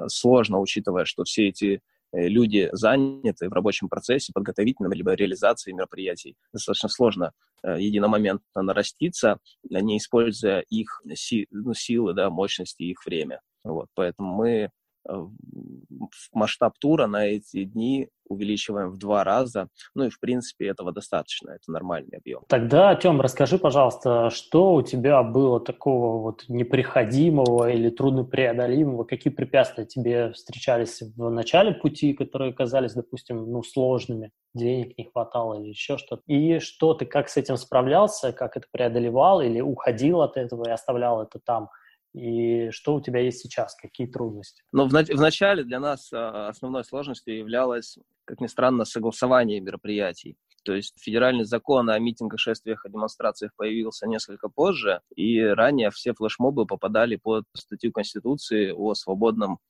сложно, 0.09 0.61
учитывая, 0.61 1.05
что 1.05 1.25
все 1.25 1.49
эти 1.49 1.81
э, 2.13 2.29
люди 2.29 2.69
заняты 2.73 3.49
в 3.49 3.53
рабочем 3.53 3.89
процессе, 3.89 4.33
подготовительном, 4.33 4.93
либо 4.93 5.15
реализации 5.15 5.73
мероприятий. 5.73 6.37
Достаточно 6.53 6.89
сложно 6.89 7.33
э, 7.63 7.81
единомоментно 7.81 8.63
нараститься, 8.63 9.39
не 9.69 9.99
используя 9.99 10.61
их 10.61 11.03
си, 11.15 11.47
ну, 11.51 11.75
силы, 11.75 12.15
да, 12.15 12.31
мощности, 12.31 12.83
их 12.83 13.05
время. 13.05 13.41
Вот, 13.65 13.89
поэтому 13.95 14.35
мы 14.35 14.71
масштаб 16.33 16.79
тура 16.79 17.07
на 17.07 17.27
эти 17.27 17.65
дни 17.65 18.09
увеличиваем 18.29 18.91
в 18.91 18.99
два 18.99 19.25
раза. 19.25 19.69
Ну 19.95 20.05
и, 20.05 20.11
в 20.11 20.21
принципе, 20.21 20.69
этого 20.69 20.93
достаточно. 20.93 21.51
Это 21.51 21.71
нормальный 21.73 22.19
объем. 22.19 22.43
Тогда, 22.49 22.95
Тем, 22.95 23.21
расскажи, 23.21 23.59
пожалуйста, 23.59 24.31
что 24.31 24.75
у 24.75 24.83
тебя 24.83 25.23
было 25.23 25.61
такого 25.61 26.21
вот 26.23 26.45
неприходимого 26.49 27.71
или 27.71 27.89
труднопреодолимого? 27.89 29.05
Какие 29.05 29.33
препятствия 29.33 29.87
тебе 29.87 30.33
встречались 30.33 31.03
в 31.17 31.31
начале 31.31 31.73
пути, 31.73 32.13
которые 32.13 32.53
казались, 32.53 32.93
допустим, 32.93 33.51
ну, 33.51 33.63
сложными? 33.63 34.31
Денег 34.55 34.97
не 34.99 35.05
хватало 35.05 35.61
или 35.61 35.69
еще 35.69 35.97
что-то? 35.99 36.23
И 36.27 36.59
что 36.59 36.95
ты, 36.95 37.07
как 37.07 37.29
с 37.29 37.37
этим 37.37 37.57
справлялся, 37.57 38.33
как 38.33 38.57
это 38.57 38.67
преодолевал 38.71 39.41
или 39.41 39.61
уходил 39.61 40.21
от 40.21 40.37
этого 40.37 40.69
и 40.69 40.73
оставлял 40.73 41.23
это 41.23 41.39
там? 41.39 41.71
И 42.15 42.71
что 42.71 42.95
у 42.95 43.01
тебя 43.01 43.21
есть 43.21 43.41
сейчас? 43.41 43.75
Какие 43.75 44.07
трудности? 44.07 44.63
Ну, 44.73 44.89
в, 44.89 44.93
в 44.93 45.21
начале 45.21 45.65
для 45.65 45.79
нас 45.79 46.11
а, 46.13 46.49
основной 46.49 46.85
сложностью 46.85 47.37
являлось, 47.37 47.99
как 48.25 48.41
ни 48.41 48.47
странно, 48.47 48.85
согласование 48.85 49.61
мероприятий. 49.61 50.37
То 50.65 50.75
есть 50.75 50.95
федеральный 51.01 51.45
закон 51.45 51.89
о 51.89 51.99
митингах, 51.99 52.41
шествиях 52.41 52.85
и 52.85 52.91
демонстрациях 52.91 53.53
появился 53.57 54.07
несколько 54.07 54.49
позже, 54.49 55.01
и 55.15 55.41
ранее 55.41 55.91
все 55.91 56.13
флешмобы 56.13 56.67
попадали 56.67 57.17
под 57.17 57.45
статью 57.55 57.93
Конституции 57.93 58.71
о 58.71 58.95
свободном 58.95 59.61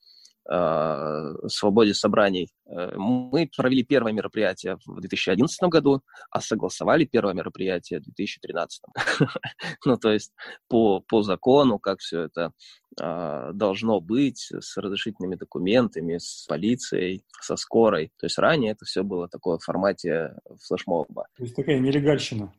свободе 1.47 1.93
собраний. 1.93 2.49
Э, 2.65 2.91
мы 2.95 3.49
провели 3.55 3.83
первое 3.83 4.13
мероприятие 4.13 4.77
в 4.85 4.99
2011 5.01 5.69
году, 5.69 6.01
а 6.31 6.41
согласовали 6.41 7.05
первое 7.05 7.33
мероприятие 7.33 7.99
в 7.99 8.03
2013. 8.03 8.81
ну, 9.85 9.97
то 9.97 10.11
есть 10.11 10.33
по, 10.67 11.01
по 11.01 11.21
закону, 11.21 11.79
как 11.79 11.99
все 11.99 12.23
это 12.23 12.53
э, 12.99 13.51
должно 13.53 14.01
быть, 14.01 14.51
с 14.59 14.77
разрешительными 14.77 15.35
документами, 15.35 16.17
с 16.17 16.45
полицией, 16.47 17.25
со 17.41 17.55
скорой. 17.55 18.11
То 18.17 18.25
есть 18.25 18.37
ранее 18.37 18.71
это 18.71 18.85
все 18.85 19.03
было 19.03 19.27
такое 19.27 19.57
в 19.57 19.63
формате 19.63 20.35
флешмоба. 20.67 21.27
То 21.37 21.43
есть 21.43 21.55
такая 21.55 21.79
нелегальщина. 21.79 22.53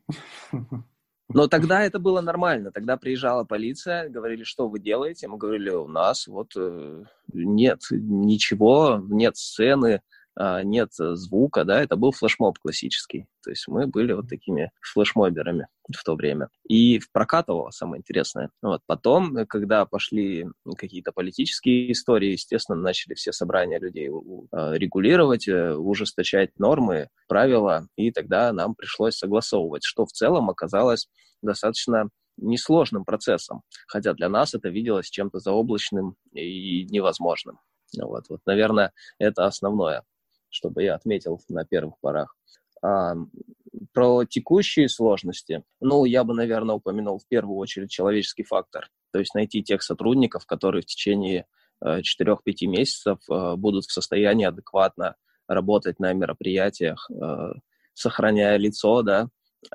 Но 1.33 1.47
тогда 1.47 1.83
это 1.83 1.99
было 1.99 2.21
нормально. 2.21 2.73
Тогда 2.73 2.97
приезжала 2.97 3.45
полиция, 3.45 4.09
говорили, 4.09 4.43
что 4.43 4.69
вы 4.69 4.81
делаете? 4.81 5.29
Мы 5.29 5.39
говорили, 5.39 5.71
у 5.71 5.87
нас 5.87 6.27
вот 6.27 6.53
э, 6.57 7.05
нет 7.33 7.83
ничего, 7.91 9.01
нет 9.09 9.37
сцены, 9.37 10.03
нет 10.63 10.91
звука, 10.93 11.65
да, 11.65 11.83
это 11.83 11.97
был 11.97 12.13
флешмоб 12.13 12.59
классический. 12.59 13.27
То 13.43 13.51
есть 13.51 13.69
мы 13.69 13.87
были 13.87 14.13
вот 14.13 14.29
такими 14.29 14.71
флешмоберами 14.81 15.69
в 15.95 16.03
то 16.05 16.15
время. 16.15 16.49
И 16.69 17.01
прокатывало, 17.13 17.71
самое 17.71 18.01
интересное. 18.01 18.51
Вот. 18.63 18.81
Потом, 18.87 19.47
когда 19.47 19.85
пошли 19.87 20.47
какие-то 20.77 21.13
политические 21.13 21.93
истории, 21.93 22.33
естественно, 22.33 22.79
начали 22.81 23.15
все 23.15 23.33
собрания 23.33 23.79
людей 23.79 24.11
а, 24.53 24.73
регулировать, 24.75 25.49
э, 25.49 25.75
ужесточать 25.75 26.59
нормы, 26.59 27.09
правила, 27.29 27.87
и 27.97 28.11
тогда 28.11 28.53
нам 28.53 28.75
пришлось 28.75 29.17
согласовывать, 29.17 29.85
что 29.85 30.07
в 30.07 30.13
целом 30.13 30.51
оказалось 30.51 31.09
достаточно 31.43 32.09
несложным 32.37 33.05
процессом, 33.05 33.63
хотя 33.87 34.15
для 34.15 34.29
нас 34.29 34.55
это 34.55 34.69
виделось 34.69 35.11
чем-то 35.11 35.39
заоблачным 35.39 36.17
и 36.33 36.87
невозможным. 36.87 37.59
Вот, 38.01 38.25
вот, 38.29 38.41
наверное, 38.47 38.93
это 39.19 39.47
основное 39.47 40.05
чтобы 40.51 40.83
я 40.83 40.95
отметил 40.95 41.41
на 41.49 41.65
первых 41.65 41.95
порах. 42.01 42.37
А, 42.83 43.15
про 43.93 44.25
текущие 44.25 44.89
сложности, 44.89 45.65
ну, 45.81 46.05
я 46.05 46.25
бы, 46.25 46.35
наверное, 46.35 46.77
упомянул 46.77 47.19
в 47.19 47.27
первую 47.27 47.57
очередь 47.57 47.91
человеческий 47.91 48.43
фактор, 48.43 48.89
то 49.13 49.19
есть 49.19 49.35
найти 49.35 49.63
тех 49.63 49.83
сотрудников, 49.83 50.47
которые 50.47 50.83
в 50.83 50.87
течение 50.87 51.47
4-5 51.83 52.01
э, 52.45 52.67
месяцев 52.67 53.19
э, 53.31 53.55
будут 53.57 53.85
в 53.85 53.93
состоянии 53.93 54.47
адекватно 54.47 55.17
работать 55.49 55.99
на 55.99 56.13
мероприятиях, 56.13 57.11
э, 57.11 57.53
сохраняя 57.95 58.57
лицо, 58.57 59.03
да, 59.03 59.29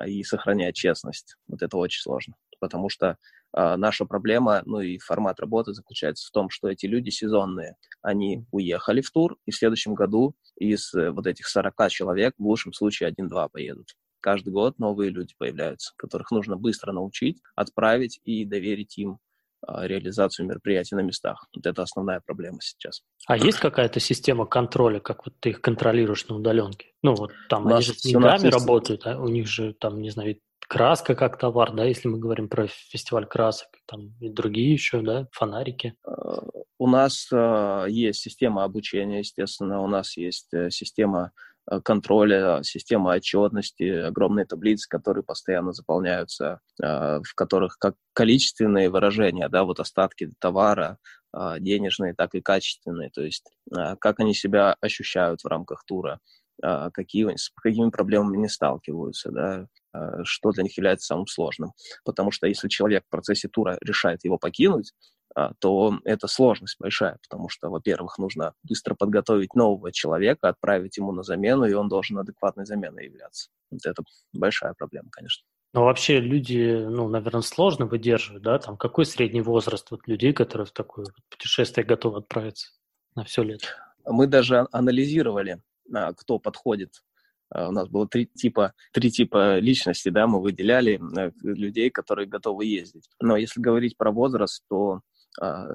и 0.04 0.22
сохраняя 0.22 0.72
честность. 0.72 1.36
Вот 1.48 1.62
это 1.62 1.76
очень 1.76 2.00
сложно, 2.00 2.34
потому 2.60 2.88
что 2.88 3.18
наша 3.56 4.04
проблема, 4.04 4.62
ну 4.66 4.80
и 4.80 4.98
формат 4.98 5.40
работы 5.40 5.72
заключается 5.72 6.28
в 6.28 6.30
том, 6.30 6.50
что 6.50 6.68
эти 6.68 6.86
люди 6.86 7.10
сезонные. 7.10 7.76
Они 8.02 8.44
уехали 8.52 9.00
в 9.00 9.10
тур, 9.10 9.36
и 9.46 9.50
в 9.50 9.56
следующем 9.56 9.94
году 9.94 10.34
из 10.56 10.92
э, 10.94 11.10
вот 11.10 11.26
этих 11.26 11.48
40 11.48 11.88
человек 11.90 12.34
в 12.38 12.46
лучшем 12.46 12.72
случае 12.72 13.10
1-2 13.10 13.48
поедут. 13.50 13.94
Каждый 14.20 14.52
год 14.52 14.78
новые 14.78 15.10
люди 15.10 15.34
появляются, 15.38 15.92
которых 15.96 16.30
нужно 16.30 16.56
быстро 16.56 16.92
научить, 16.92 17.40
отправить 17.54 18.20
и 18.24 18.44
доверить 18.44 18.98
им 18.98 19.18
а, 19.62 19.86
реализацию 19.86 20.46
мероприятий 20.46 20.94
на 20.94 21.00
местах. 21.00 21.46
Вот 21.54 21.66
это 21.66 21.82
основная 21.82 22.20
проблема 22.20 22.58
сейчас. 22.60 23.02
А 23.26 23.36
есть 23.36 23.58
какая-то 23.58 24.00
система 24.00 24.46
контроля, 24.46 25.00
как 25.00 25.26
вот 25.26 25.34
ты 25.40 25.50
их 25.50 25.60
контролируешь 25.60 26.26
на 26.28 26.36
удаленке? 26.36 26.88
Ну 27.02 27.14
вот 27.14 27.32
там 27.48 27.66
они 27.68 27.82
же 27.82 27.94
с 27.94 28.02
деньгами 28.02 28.48
работают, 28.48 29.06
а 29.06 29.18
у 29.18 29.28
них 29.28 29.46
же 29.46 29.74
там, 29.74 30.00
не 30.00 30.10
знаю, 30.10 30.38
краска 30.68 31.14
как 31.14 31.38
товар, 31.38 31.72
да, 31.72 31.84
если 31.84 32.08
мы 32.08 32.18
говорим 32.18 32.48
про 32.48 32.66
фестиваль 32.66 33.26
красок, 33.26 33.68
там 33.86 34.14
и 34.20 34.28
другие 34.28 34.72
еще, 34.72 35.00
да, 35.00 35.28
фонарики. 35.32 35.94
А, 36.04 36.42
у 36.78 36.86
нас 36.86 37.28
э, 37.32 37.86
есть 37.88 38.20
система 38.20 38.64
обучения, 38.64 39.20
естественно, 39.20 39.80
у 39.80 39.86
нас 39.86 40.16
есть 40.16 40.52
э, 40.52 40.70
система 40.70 41.32
э, 41.70 41.80
контроля, 41.80 42.62
система 42.62 43.10
отчетности, 43.10 43.84
огромные 43.84 44.44
таблицы, 44.44 44.88
которые 44.88 45.24
постоянно 45.24 45.72
заполняются, 45.72 46.60
э, 46.82 47.20
в 47.22 47.34
которых 47.34 47.78
как 47.78 47.94
количественные 48.12 48.90
выражения, 48.90 49.48
да, 49.48 49.64
вот 49.64 49.80
остатки 49.80 50.32
товара, 50.38 50.98
э, 51.34 51.56
денежные, 51.60 52.14
так 52.14 52.34
и 52.34 52.40
качественные, 52.40 53.10
то 53.10 53.22
есть 53.22 53.50
э, 53.74 53.96
как 54.00 54.20
они 54.20 54.34
себя 54.34 54.76
ощущают 54.80 55.42
в 55.42 55.46
рамках 55.46 55.84
тура, 55.86 56.20
э, 56.62 56.90
какие, 56.92 57.34
с 57.36 57.50
какими 57.50 57.90
проблемами 57.90 58.36
не 58.36 58.48
сталкиваются, 58.48 59.30
да, 59.30 59.66
Э, 59.85 59.85
что 60.24 60.50
для 60.52 60.62
них 60.62 60.76
является 60.76 61.06
самым 61.06 61.26
сложным. 61.26 61.72
Потому 62.04 62.30
что 62.30 62.46
если 62.46 62.68
человек 62.68 63.04
в 63.06 63.10
процессе 63.10 63.48
тура 63.48 63.78
решает 63.80 64.24
его 64.24 64.38
покинуть, 64.38 64.92
а, 65.36 65.52
то 65.58 65.98
это 66.04 66.28
сложность 66.28 66.76
большая, 66.80 67.18
потому 67.28 67.50
что, 67.50 67.68
во-первых, 67.68 68.16
нужно 68.18 68.54
быстро 68.62 68.94
подготовить 68.94 69.54
нового 69.54 69.92
человека, 69.92 70.48
отправить 70.48 70.96
ему 70.96 71.12
на 71.12 71.22
замену, 71.22 71.66
и 71.66 71.74
он 71.74 71.88
должен 71.88 72.18
адекватной 72.18 72.64
заменой 72.64 73.04
являться. 73.04 73.50
Вот 73.70 73.84
это 73.84 74.02
большая 74.32 74.72
проблема, 74.72 75.10
конечно. 75.10 75.44
Но 75.74 75.84
вообще 75.84 76.20
люди, 76.20 76.86
ну, 76.88 77.06
наверное, 77.10 77.42
сложно 77.42 77.84
выдерживают, 77.84 78.44
да? 78.44 78.58
Там 78.58 78.78
какой 78.78 79.04
средний 79.04 79.42
возраст 79.42 79.90
вот 79.90 80.08
людей, 80.08 80.32
которые 80.32 80.66
в 80.66 80.72
такое 80.72 81.04
путешествие 81.28 81.84
готовы 81.84 82.20
отправиться 82.20 82.70
на 83.14 83.24
все 83.24 83.42
лето? 83.42 83.66
Мы 84.06 84.26
даже 84.26 84.66
анализировали, 84.72 85.60
а, 85.92 86.14
кто 86.14 86.38
подходит 86.38 87.02
а, 87.02 87.15
у 87.54 87.72
нас 87.72 87.88
было 87.88 88.08
три 88.08 88.26
типа, 88.26 88.74
три 88.92 89.10
типа 89.10 89.58
личности, 89.58 90.08
да, 90.08 90.26
мы 90.26 90.40
выделяли 90.40 91.00
э, 91.16 91.30
людей, 91.42 91.90
которые 91.90 92.26
готовы 92.26 92.64
ездить. 92.66 93.08
Но 93.20 93.36
если 93.36 93.60
говорить 93.60 93.96
про 93.96 94.10
возраст, 94.10 94.64
то 94.68 95.00
а, 95.40 95.66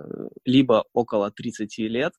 либо 0.44 0.86
около 0.94 1.32
30 1.32 1.78
лет, 1.80 2.13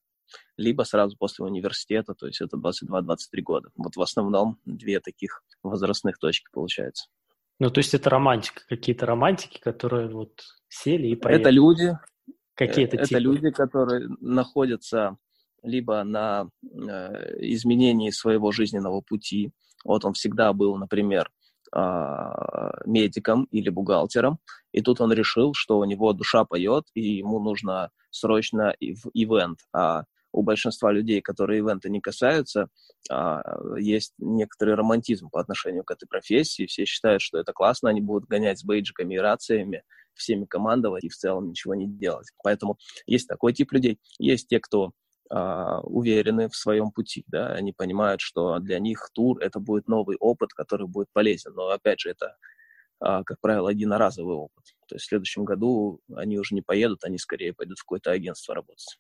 либо 0.57 0.83
сразу 0.85 1.17
после 1.19 1.45
университета, 1.45 2.15
то 2.15 2.27
есть 2.27 2.41
это 2.41 2.57
22-23 2.57 3.43
года. 3.43 3.71
Вот 3.77 3.97
в 3.97 4.03
основном 4.03 4.59
две 4.65 5.01
таких 5.01 5.43
возрастных 5.63 6.19
точки 6.19 6.47
получается. 6.53 7.09
Ну, 7.59 7.71
то 7.71 7.79
есть 7.79 7.95
это 7.95 8.09
романтика, 8.11 8.63
какие-то 8.69 9.07
романтики, 9.07 9.61
которые 9.61 10.09
вот 10.09 10.43
сели 10.69 11.09
и 11.09 11.17
поехали. 11.17 11.43
Это 11.43 11.51
люди, 11.51 11.99
Какие-то 12.55 12.97
это 12.97 13.07
типы. 13.07 13.21
люди, 13.21 13.51
которые 13.51 14.09
находятся 14.21 15.17
либо 15.63 16.03
на 16.05 16.49
э, 16.63 17.39
изменении 17.41 18.11
своего 18.11 18.53
жизненного 18.53 19.01
пути. 19.01 19.53
Вот 19.85 20.05
он 20.05 20.13
всегда 20.13 20.53
был, 20.53 20.77
например, 20.77 21.31
э, 21.75 21.81
медиком 22.87 23.45
или 23.51 23.69
бухгалтером, 23.69 24.39
и 24.73 24.83
тут 24.83 25.01
он 25.01 25.13
решил, 25.13 25.53
что 25.55 25.79
у 25.79 25.85
него 25.85 26.13
душа 26.13 26.45
поет, 26.45 26.85
и 26.95 27.17
ему 27.17 27.41
нужно 27.41 27.91
срочно 28.11 28.75
в 28.81 29.11
ивент. 29.15 29.59
А 29.73 30.05
у 30.33 30.43
большинства 30.43 30.91
людей, 30.91 31.21
которые 31.21 31.59
ивента 31.59 31.89
не 31.91 32.01
касаются, 32.01 32.69
э, 33.11 33.43
есть 33.79 34.15
некоторый 34.19 34.75
романтизм 34.75 35.29
по 35.31 35.41
отношению 35.41 35.85
к 35.85 35.91
этой 35.91 36.07
профессии. 36.07 36.67
Все 36.67 36.85
считают, 36.85 37.23
что 37.23 37.39
это 37.39 37.53
классно, 37.53 37.91
они 37.91 38.01
будут 38.01 38.29
гонять 38.29 38.59
с 38.59 38.65
бейджиками 38.65 39.15
и 39.15 39.19
рациями, 39.19 39.83
всеми 40.15 40.45
командовать 40.45 41.05
и 41.05 41.09
в 41.09 41.17
целом 41.17 41.49
ничего 41.49 41.75
не 41.75 41.87
делать. 41.87 42.29
Поэтому 42.43 42.79
есть 43.07 43.29
такой 43.29 43.53
тип 43.53 43.73
людей. 43.73 43.99
Есть 44.19 44.49
те, 44.49 44.61
кто 44.61 44.87
а, 44.87 44.91
уверены 45.85 46.49
в 46.49 46.57
своем 46.57 46.91
пути, 46.91 47.25
да, 47.27 47.49
они 47.49 47.73
понимают, 47.73 48.21
что 48.21 48.59
для 48.59 48.79
них 48.79 49.11
тур 49.15 49.39
это 49.41 49.61
будет 49.61 49.89
новый 49.89 50.17
опыт, 50.19 50.53
который 50.53 50.87
будет 50.87 51.09
полезен, 51.13 51.55
но 51.55 51.69
опять 51.69 52.01
же 52.01 52.11
это, 52.11 52.37
а, 53.01 53.25
как 53.25 53.41
правило, 53.41 53.71
единоразовый 53.71 54.37
опыт. 54.37 54.65
То 54.89 54.97
есть 54.97 55.07
в 55.07 55.09
следующем 55.09 55.45
году 55.45 56.01
они 56.15 56.39
уже 56.39 56.55
не 56.55 56.63
поедут, 56.63 57.05
они 57.05 57.19
скорее 57.19 57.55
пойдут 57.55 57.79
в 57.79 57.85
какое-то 57.85 58.11
агентство 58.11 58.55
работать. 58.55 58.99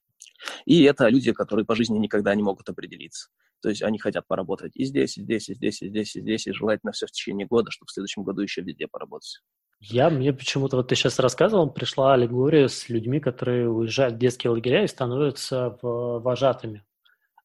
И 0.64 0.82
это 0.84 1.08
люди, 1.08 1.32
которые 1.32 1.66
по 1.66 1.74
жизни 1.74 1.98
никогда 1.98 2.34
не 2.34 2.42
могут 2.42 2.68
определиться. 2.68 3.28
То 3.60 3.68
есть 3.68 3.82
они 3.82 3.98
хотят 3.98 4.26
поработать 4.26 4.72
и 4.74 4.84
здесь, 4.84 5.18
и 5.18 5.22
здесь, 5.22 5.48
и 5.48 5.54
здесь, 5.54 5.82
и 5.82 5.88
здесь, 5.88 6.16
и 6.16 6.20
здесь, 6.20 6.46
и 6.46 6.52
желательно 6.52 6.92
все 6.92 7.06
в 7.06 7.12
течение 7.12 7.46
года, 7.46 7.70
чтобы 7.70 7.88
в 7.88 7.92
следующем 7.92 8.24
году 8.24 8.42
еще 8.42 8.62
везде 8.62 8.88
поработать. 8.88 9.40
Я, 9.84 10.10
мне 10.10 10.32
почему-то, 10.32 10.76
вот 10.76 10.88
ты 10.88 10.94
сейчас 10.94 11.18
рассказывал, 11.18 11.68
пришла 11.68 12.14
аллегория 12.14 12.68
с 12.68 12.88
людьми, 12.88 13.18
которые 13.18 13.68
уезжают 13.68 14.14
в 14.14 14.18
детские 14.18 14.52
лагеря 14.52 14.84
и 14.84 14.86
становятся 14.86 15.76
вожатыми. 15.82 16.84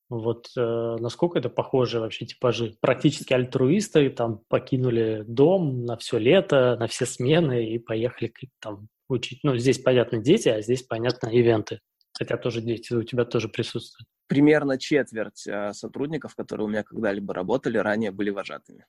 Вот 0.09 0.51
э, 0.55 0.95
насколько 0.99 1.39
это 1.39 1.49
похоже 1.49 1.99
вообще 1.99 2.27
типажи? 2.27 2.77
Практически 2.79 3.33
альтруисты 3.33 4.09
там 4.11 4.41
покинули 4.49 5.25
дом 5.27 5.83
на 5.83 5.97
все 5.97 6.19
лето, 6.19 6.77
на 6.79 6.87
все 6.87 7.07
смены 7.07 7.65
и 7.65 7.79
поехали 7.79 8.31
там 8.59 8.87
учить. 9.09 9.39
Ну, 9.43 9.57
здесь, 9.57 9.79
понятно, 9.79 10.19
дети, 10.19 10.47
а 10.47 10.61
здесь, 10.61 10.83
понятно, 10.83 11.29
ивенты. 11.29 11.81
Хотя 12.17 12.37
тоже 12.37 12.61
дети 12.61 12.93
у 12.93 13.03
тебя 13.03 13.25
тоже 13.25 13.49
присутствуют. 13.49 14.07
Примерно 14.27 14.77
четверть 14.77 15.47
э, 15.47 15.73
сотрудников, 15.73 16.35
которые 16.35 16.67
у 16.67 16.69
меня 16.69 16.83
когда-либо 16.83 17.33
работали, 17.33 17.79
ранее 17.79 18.11
были 18.11 18.29
вожатыми. 18.29 18.85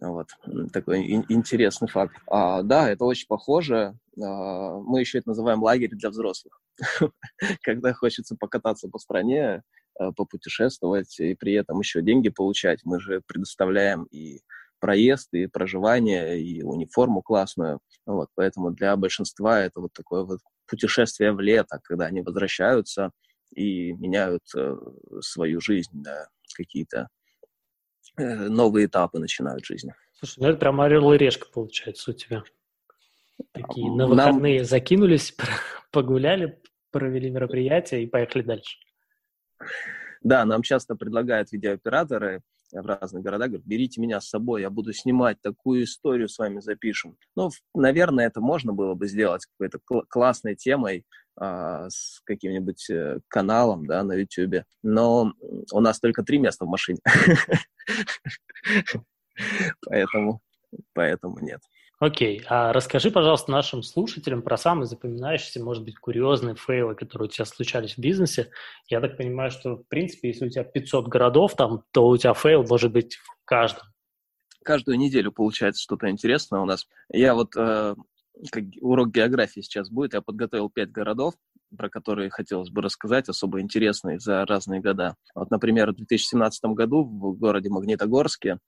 Вот, 0.00 0.28
такой 0.72 1.06
интересный 1.28 1.88
факт. 1.88 2.14
А, 2.26 2.62
да, 2.62 2.90
это 2.90 3.04
очень 3.04 3.26
похоже. 3.26 3.98
А, 4.20 4.78
мы 4.78 5.00
еще 5.00 5.18
это 5.18 5.30
называем 5.30 5.62
лагерь 5.62 5.90
для 5.90 6.10
взрослых. 6.10 6.60
Когда 7.62 7.94
хочется 7.94 8.36
покататься 8.38 8.88
по 8.88 8.98
стране, 8.98 9.62
а, 9.98 10.12
попутешествовать 10.12 11.18
и 11.18 11.34
при 11.34 11.54
этом 11.54 11.80
еще 11.80 12.02
деньги 12.02 12.28
получать, 12.28 12.80
мы 12.84 13.00
же 13.00 13.22
предоставляем 13.26 14.04
и 14.04 14.40
проезд, 14.80 15.32
и 15.32 15.46
проживание, 15.46 16.40
и 16.40 16.62
униформу 16.62 17.22
классную. 17.22 17.80
Вот, 18.04 18.28
поэтому 18.34 18.72
для 18.72 18.94
большинства 18.96 19.60
это 19.60 19.80
вот 19.80 19.92
такое 19.94 20.24
вот 20.24 20.40
путешествие 20.66 21.32
в 21.32 21.40
лето, 21.40 21.80
когда 21.82 22.06
они 22.06 22.20
возвращаются 22.20 23.10
и 23.54 23.92
меняют 23.92 24.42
э, 24.54 24.76
свою 25.20 25.60
жизнь, 25.60 25.90
да, 25.92 26.28
какие-то 26.54 27.08
новые 28.16 28.86
этапы 28.86 29.18
начинают 29.18 29.64
жизни. 29.64 29.94
Слушай, 30.18 30.40
ну 30.40 30.48
это 30.48 30.58
прям 30.58 30.80
орел 30.80 31.12
и 31.12 31.18
решка 31.18 31.46
получается 31.52 32.10
у 32.10 32.14
тебя. 32.14 32.42
Такие 33.52 33.90
на 33.90 34.06
выходные 34.06 34.58
Нам... 34.58 34.66
закинулись, 34.66 35.36
погуляли, 35.90 36.60
провели 36.90 37.30
мероприятие 37.30 38.04
и 38.04 38.06
поехали 38.06 38.42
дальше. 38.42 38.78
Да, 40.22 40.44
нам 40.44 40.62
часто 40.62 40.96
предлагают 40.96 41.52
видеооператоры 41.52 42.42
в 42.72 42.84
разных 42.84 43.22
городах, 43.22 43.48
говорят, 43.48 43.66
берите 43.66 44.00
меня 44.00 44.20
с 44.20 44.28
собой, 44.28 44.62
я 44.62 44.70
буду 44.70 44.92
снимать 44.92 45.40
такую 45.40 45.84
историю, 45.84 46.28
с 46.28 46.38
вами 46.38 46.60
запишем. 46.60 47.16
Ну, 47.36 47.50
наверное, 47.74 48.26
это 48.26 48.40
можно 48.40 48.72
было 48.72 48.94
бы 48.94 49.06
сделать 49.06 49.46
какой-то 49.46 49.78
кл- 49.84 50.04
классной 50.08 50.56
темой, 50.56 51.04
а, 51.36 51.88
с 51.90 52.20
каким-нибудь 52.24 52.88
э, 52.90 53.18
каналом, 53.28 53.86
да, 53.86 54.02
на 54.02 54.14
YouTube. 54.14 54.64
Но 54.82 55.32
у 55.72 55.80
нас 55.80 56.00
только 56.00 56.22
три 56.22 56.38
места 56.38 56.64
в 56.64 56.68
машине. 56.68 56.98
Поэтому, 59.86 60.40
поэтому 60.94 61.38
нет. 61.40 61.60
Окей, 61.98 62.42
а 62.46 62.74
расскажи, 62.74 63.10
пожалуйста, 63.10 63.50
нашим 63.50 63.82
слушателям 63.82 64.42
про 64.42 64.58
самые 64.58 64.86
запоминающиеся, 64.86 65.62
может 65.62 65.82
быть, 65.82 65.96
курьезные 65.96 66.54
фейлы, 66.54 66.94
которые 66.94 67.28
у 67.28 67.30
тебя 67.30 67.46
случались 67.46 67.94
в 67.94 67.98
бизнесе. 67.98 68.50
Я 68.88 69.00
так 69.00 69.16
понимаю, 69.16 69.50
что, 69.50 69.76
в 69.76 69.88
принципе, 69.88 70.28
если 70.28 70.46
у 70.46 70.50
тебя 70.50 70.64
500 70.64 71.08
городов 71.08 71.54
там, 71.54 71.84
то 71.92 72.08
у 72.08 72.16
тебя 72.16 72.34
fail 72.34 72.64
может 72.64 72.92
быть 72.92 73.16
в 73.16 73.44
каждом. 73.46 73.84
Каждую 74.62 74.98
неделю 74.98 75.32
получается 75.32 75.82
что-то 75.82 76.10
интересное 76.10 76.60
у 76.60 76.66
нас. 76.66 76.86
Я 77.10 77.34
вот, 77.34 77.56
э, 77.56 77.94
как 78.50 78.64
урок 78.80 79.10
географии 79.10 79.60
сейчас 79.60 79.90
будет, 79.90 80.14
я 80.14 80.20
подготовил 80.20 80.70
пять 80.70 80.90
городов, 80.90 81.34
про 81.76 81.88
которые 81.88 82.30
хотелось 82.30 82.70
бы 82.70 82.82
рассказать, 82.82 83.28
особо 83.28 83.60
интересные 83.60 84.18
за 84.18 84.44
разные 84.44 84.80
года. 84.80 85.16
Вот, 85.34 85.50
например, 85.50 85.92
в 85.92 85.96
2017 85.96 86.64
году 86.66 87.04
в 87.04 87.38
городе 87.38 87.70
Магнитогорске 87.70 88.58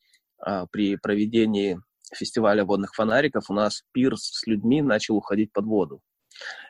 э, 0.44 0.66
при 0.70 0.96
проведении 0.96 1.78
фестиваля 2.14 2.64
водных 2.64 2.94
фонариков 2.94 3.50
у 3.50 3.54
нас 3.54 3.82
пирс 3.92 4.22
с 4.22 4.46
людьми 4.46 4.82
начал 4.82 5.16
уходить 5.16 5.52
под 5.52 5.66
воду. 5.66 6.00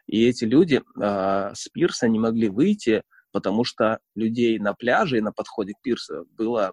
И 0.06 0.24
эти 0.26 0.44
люди 0.44 0.82
э, 1.00 1.50
с 1.54 1.68
пирса 1.68 2.08
не 2.08 2.18
могли 2.18 2.48
выйти, 2.48 3.02
потому 3.32 3.64
что 3.64 4.00
людей 4.14 4.58
на 4.58 4.74
пляже 4.74 5.18
и 5.18 5.22
на 5.22 5.32
подходе 5.32 5.74
к 5.74 5.82
пирсу 5.82 6.26
было 6.32 6.72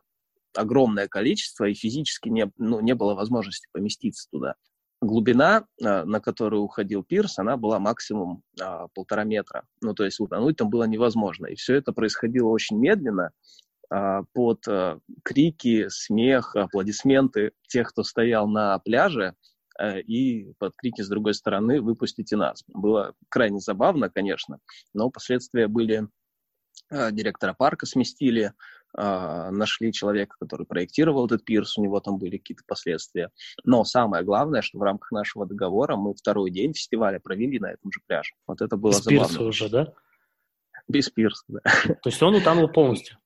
огромное 0.55 1.07
количество, 1.07 1.65
и 1.65 1.73
физически 1.73 2.29
не, 2.29 2.49
ну, 2.57 2.79
не 2.79 2.95
было 2.95 3.13
возможности 3.13 3.67
поместиться 3.73 4.29
туда. 4.31 4.55
Глубина, 5.01 5.65
э, 5.81 6.03
на 6.03 6.19
которую 6.19 6.63
уходил 6.63 7.03
пирс, 7.03 7.37
она 7.37 7.57
была 7.57 7.79
максимум 7.79 8.43
э, 8.59 8.87
полтора 8.93 9.23
метра. 9.23 9.63
Ну, 9.81 9.93
то 9.93 10.05
есть 10.05 10.19
утонуть 10.19 10.57
там 10.57 10.69
было 10.69 10.85
невозможно. 10.85 11.47
И 11.47 11.55
все 11.55 11.75
это 11.75 11.91
происходило 11.91 12.49
очень 12.49 12.77
медленно, 12.77 13.31
а, 13.91 14.23
под 14.33 14.65
крики, 15.23 15.89
смех, 15.89 16.55
аплодисменты 16.55 17.51
тех, 17.67 17.89
кто 17.89 18.03
стоял 18.03 18.47
на 18.47 18.79
пляже, 18.79 19.35
и 20.07 20.53
под 20.57 20.73
крики 20.75 21.01
с 21.01 21.07
другой 21.07 21.35
стороны 21.35 21.81
«выпустите 21.81 22.35
нас». 22.35 22.63
Было 22.67 23.13
крайне 23.29 23.59
забавно, 23.59 24.09
конечно, 24.09 24.57
но 24.95 25.11
последствия 25.11 25.67
были 25.67 26.07
директора 26.89 27.53
парка 27.53 27.85
сместили, 27.85 28.53
нашли 28.97 29.91
человека, 29.91 30.35
который 30.39 30.65
проектировал 30.65 31.25
этот 31.25 31.43
пирс, 31.43 31.77
у 31.77 31.83
него 31.83 31.99
там 31.99 32.17
были 32.17 32.37
какие-то 32.37 32.63
последствия. 32.65 33.29
Но 33.63 33.83
самое 33.83 34.23
главное, 34.23 34.61
что 34.61 34.79
в 34.79 34.81
рамках 34.81 35.11
нашего 35.11 35.45
договора 35.45 35.95
мы 35.95 36.13
второй 36.13 36.51
день 36.51 36.73
фестиваля 36.73 37.19
провели 37.19 37.59
на 37.59 37.71
этом 37.71 37.91
же 37.91 37.99
пляже. 38.07 38.33
Вот 38.47 38.61
это 38.61 38.77
было 38.77 38.91
Без 38.91 39.03
забавно. 39.03 39.27
пирса 39.27 39.43
уже, 39.43 39.69
да? 39.69 39.93
Без 40.87 41.09
пирса, 41.09 41.43
да. 41.47 41.59
То 42.03 42.09
есть 42.09 42.21
он 42.23 42.35
утонул 42.35 42.69
полностью? 42.69 43.17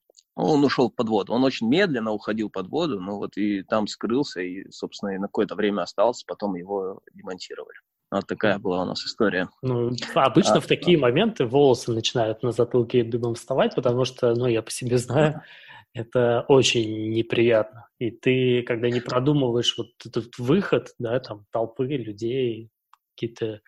он 0.42 0.64
ушел 0.64 0.90
под 0.90 1.10
воду. 1.10 1.34
Он 1.34 1.44
очень 1.44 1.68
медленно 1.68 2.12
уходил 2.12 2.50
под 2.50 2.68
воду, 2.70 3.00
но 3.00 3.18
вот 3.18 3.36
и 3.38 3.64
там 3.64 3.88
скрылся, 3.88 4.42
и, 4.42 4.70
собственно, 4.72 5.10
и 5.12 5.18
на 5.18 5.28
какое-то 5.28 5.56
время 5.56 5.82
остался, 5.82 6.24
потом 6.26 6.56
его 6.56 7.02
демонтировали. 7.14 7.78
Вот 8.12 8.26
такая 8.26 8.58
была 8.58 8.82
у 8.82 8.86
нас 8.86 9.04
история. 9.06 9.50
Ну, 9.62 9.92
обычно 10.16 10.56
а, 10.56 10.62
в 10.62 10.66
такие 10.66 10.98
а... 10.98 11.02
моменты 11.02 11.46
волосы 11.46 11.92
начинают 11.92 12.42
на 12.42 12.52
затылке 12.52 13.04
дыбом 13.04 13.36
вставать, 13.36 13.76
потому 13.76 14.06
что, 14.06 14.34
ну, 14.34 14.48
я 14.48 14.62
по 14.62 14.72
себе 14.72 14.98
знаю, 14.98 15.42
это 15.94 16.46
очень 16.48 17.10
неприятно. 17.10 17.88
И 18.00 18.12
ты, 18.12 18.64
когда 18.64 18.90
не 18.90 19.02
продумываешь 19.02 19.76
вот 19.78 19.90
этот 20.06 20.38
выход, 20.38 20.94
да, 21.00 21.20
там, 21.20 21.46
толпы 21.52 21.88
людей, 21.88 22.70
какие-то 23.16 23.62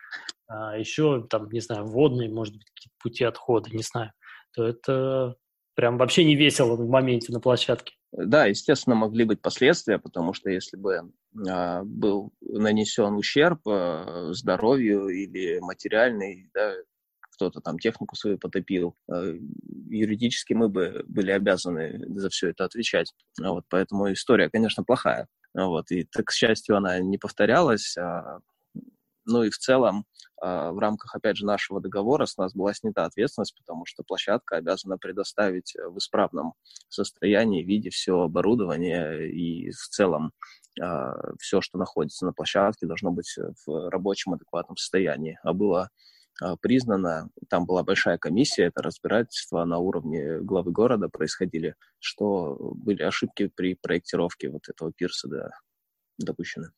а, 0.48 0.78
еще, 0.78 1.26
там, 1.28 1.50
не 1.50 1.60
знаю, 1.60 1.86
водные, 1.86 2.30
может 2.30 2.54
быть, 2.54 2.64
какие-то 2.74 2.96
пути 3.02 3.24
отхода, 3.24 3.70
не 3.70 3.82
знаю, 3.82 4.12
то 4.54 4.66
это 4.66 5.36
прям 5.74 5.98
вообще 5.98 6.24
не 6.24 6.36
весело 6.36 6.76
в 6.76 6.88
моменте 6.88 7.32
на 7.32 7.40
площадке. 7.40 7.94
Да, 8.12 8.44
естественно, 8.44 8.94
могли 8.94 9.24
быть 9.24 9.40
последствия, 9.40 9.98
потому 9.98 10.34
что 10.34 10.50
если 10.50 10.76
бы 10.76 11.10
э, 11.48 11.82
был 11.82 12.32
нанесен 12.40 13.14
ущерб 13.14 13.66
э, 13.66 14.28
здоровью 14.32 15.08
или 15.08 15.58
материальный, 15.60 16.50
да, 16.52 16.74
кто-то 17.42 17.60
там 17.60 17.78
технику 17.78 18.14
свою 18.14 18.38
потопил, 18.38 18.94
э, 19.12 19.38
юридически 19.88 20.52
мы 20.52 20.68
бы 20.68 21.04
были 21.08 21.32
обязаны 21.32 22.04
за 22.18 22.30
все 22.30 22.50
это 22.50 22.64
отвечать. 22.64 23.12
Вот, 23.40 23.64
поэтому 23.68 24.12
история, 24.12 24.48
конечно, 24.48 24.84
плохая. 24.84 25.26
Вот, 25.54 25.90
и, 25.90 26.04
так, 26.04 26.26
к 26.26 26.32
счастью, 26.32 26.76
она 26.76 27.00
не 27.00 27.18
повторялась, 27.18 27.96
а 27.98 28.38
ну 29.24 29.44
и 29.44 29.50
в 29.50 29.58
целом 29.58 30.04
а, 30.40 30.72
в 30.72 30.78
рамках, 30.78 31.14
опять 31.14 31.36
же, 31.36 31.46
нашего 31.46 31.80
договора 31.80 32.26
с 32.26 32.36
нас 32.36 32.54
была 32.54 32.74
снята 32.74 33.04
ответственность, 33.04 33.56
потому 33.56 33.86
что 33.86 34.02
площадка 34.02 34.56
обязана 34.56 34.98
предоставить 34.98 35.74
в 35.74 35.98
исправном 35.98 36.54
состоянии, 36.88 37.62
виде 37.62 37.90
все 37.90 38.20
оборудование 38.20 39.30
и 39.30 39.70
в 39.70 39.88
целом 39.88 40.32
а, 40.80 41.14
все, 41.38 41.60
что 41.60 41.78
находится 41.78 42.24
на 42.26 42.32
площадке, 42.32 42.86
должно 42.86 43.12
быть 43.12 43.36
в 43.66 43.90
рабочем 43.90 44.34
адекватном 44.34 44.76
состоянии. 44.76 45.38
А 45.42 45.52
было 45.52 45.90
а, 46.40 46.56
признано, 46.56 47.30
там 47.48 47.66
была 47.66 47.82
большая 47.82 48.18
комиссия, 48.18 48.64
это 48.64 48.82
разбирательство 48.82 49.64
на 49.64 49.78
уровне 49.78 50.38
главы 50.40 50.72
города 50.72 51.08
происходили, 51.08 51.74
что 51.98 52.56
были 52.74 53.02
ошибки 53.02 53.50
при 53.54 53.74
проектировке 53.74 54.48
вот 54.48 54.68
этого 54.68 54.92
пирса 54.92 55.28
да, 55.28 55.50
допущены. 56.18 56.70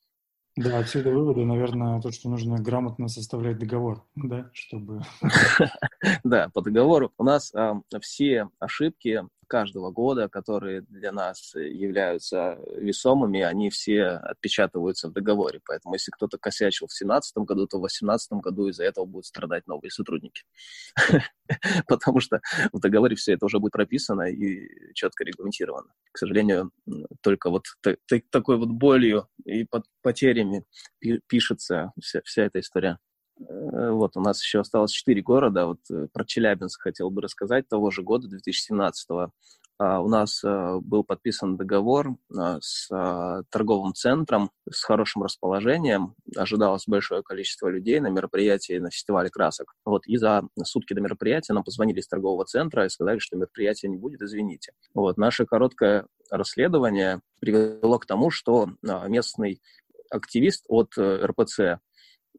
Да, 0.56 0.78
отсюда 0.78 1.10
выводы, 1.10 1.44
наверное, 1.44 2.00
то, 2.00 2.12
что 2.12 2.28
нужно 2.28 2.60
грамотно 2.60 3.08
составлять 3.08 3.58
договор, 3.58 4.06
да, 4.14 4.50
чтобы... 4.52 5.02
Да, 6.22 6.48
по 6.54 6.62
договору. 6.62 7.12
У 7.18 7.24
нас 7.24 7.52
все 8.00 8.48
ошибки 8.60 9.22
каждого 9.44 9.90
года, 9.90 10.28
которые 10.28 10.82
для 10.82 11.12
нас 11.12 11.54
являются 11.54 12.58
весомыми, 12.76 13.40
они 13.40 13.70
все 13.70 14.04
отпечатываются 14.04 15.08
в 15.08 15.12
договоре. 15.12 15.60
Поэтому 15.64 15.94
если 15.94 16.10
кто-то 16.10 16.38
косячил 16.38 16.86
в 16.86 16.90
2017 16.90 17.36
году, 17.38 17.66
то 17.66 17.78
в 17.78 17.80
2018 17.80 18.32
году 18.32 18.68
из-за 18.68 18.84
этого 18.84 19.04
будут 19.04 19.26
страдать 19.26 19.66
новые 19.66 19.90
сотрудники. 19.90 20.42
Потому 21.88 22.20
что 22.20 22.40
в 22.72 22.80
договоре 22.80 23.16
все 23.16 23.34
это 23.34 23.46
уже 23.46 23.58
будет 23.58 23.72
прописано 23.72 24.22
и 24.22 24.92
четко 24.94 25.24
регламентировано. 25.24 25.92
К 26.12 26.18
сожалению, 26.18 26.70
только 27.20 27.50
вот 27.50 27.64
такой 28.30 28.56
вот 28.56 28.70
болью 28.70 29.28
и 29.44 29.66
потерями 30.02 30.64
пишется 31.26 31.92
вся, 32.00 32.42
эта 32.42 32.60
история. 32.60 32.98
Э, 33.40 33.90
вот, 33.90 34.16
у 34.16 34.20
нас 34.20 34.42
еще 34.42 34.60
осталось 34.60 34.92
четыре 34.92 35.22
города. 35.22 35.66
Вот 35.66 35.80
э, 35.90 36.08
про 36.12 36.24
Челябинск 36.24 36.82
хотел 36.82 37.10
бы 37.10 37.22
рассказать 37.22 37.68
того 37.68 37.90
же 37.90 38.02
года, 38.02 38.28
2017 38.28 39.10
-го. 39.10 39.30
А, 39.76 40.00
у 40.00 40.08
нас 40.08 40.40
а, 40.44 40.78
был 40.80 41.02
подписан 41.02 41.56
договор 41.56 42.16
с 42.60 42.88
торговым 43.50 43.92
центром 43.92 44.50
с 44.70 44.84
хорошим 44.84 45.24
расположением. 45.24 46.14
Ожидалось 46.36 46.84
большое 46.86 47.24
количество 47.24 47.66
людей 47.68 47.98
на 47.98 48.06
мероприятии, 48.06 48.78
на 48.78 48.90
фестивале 48.90 49.30
красок. 49.30 49.74
Вот, 49.84 50.06
и 50.06 50.16
за 50.16 50.42
сутки 50.62 50.94
до 50.94 51.00
мероприятия 51.00 51.54
нам 51.54 51.64
позвонили 51.64 51.98
из 51.98 52.06
торгового 52.06 52.44
центра 52.44 52.86
и 52.86 52.88
сказали, 52.88 53.18
что 53.18 53.36
мероприятия 53.36 53.88
не 53.88 53.96
будет, 53.96 54.22
извините. 54.22 54.74
Вот, 54.94 55.16
наше 55.16 55.44
короткое 55.44 56.06
расследование 56.30 57.20
привело 57.40 57.98
к 57.98 58.06
тому, 58.06 58.30
что 58.30 58.68
местный 58.82 59.60
активист 60.10 60.64
от 60.68 60.96
э, 60.96 61.26
РПЦ 61.26 61.80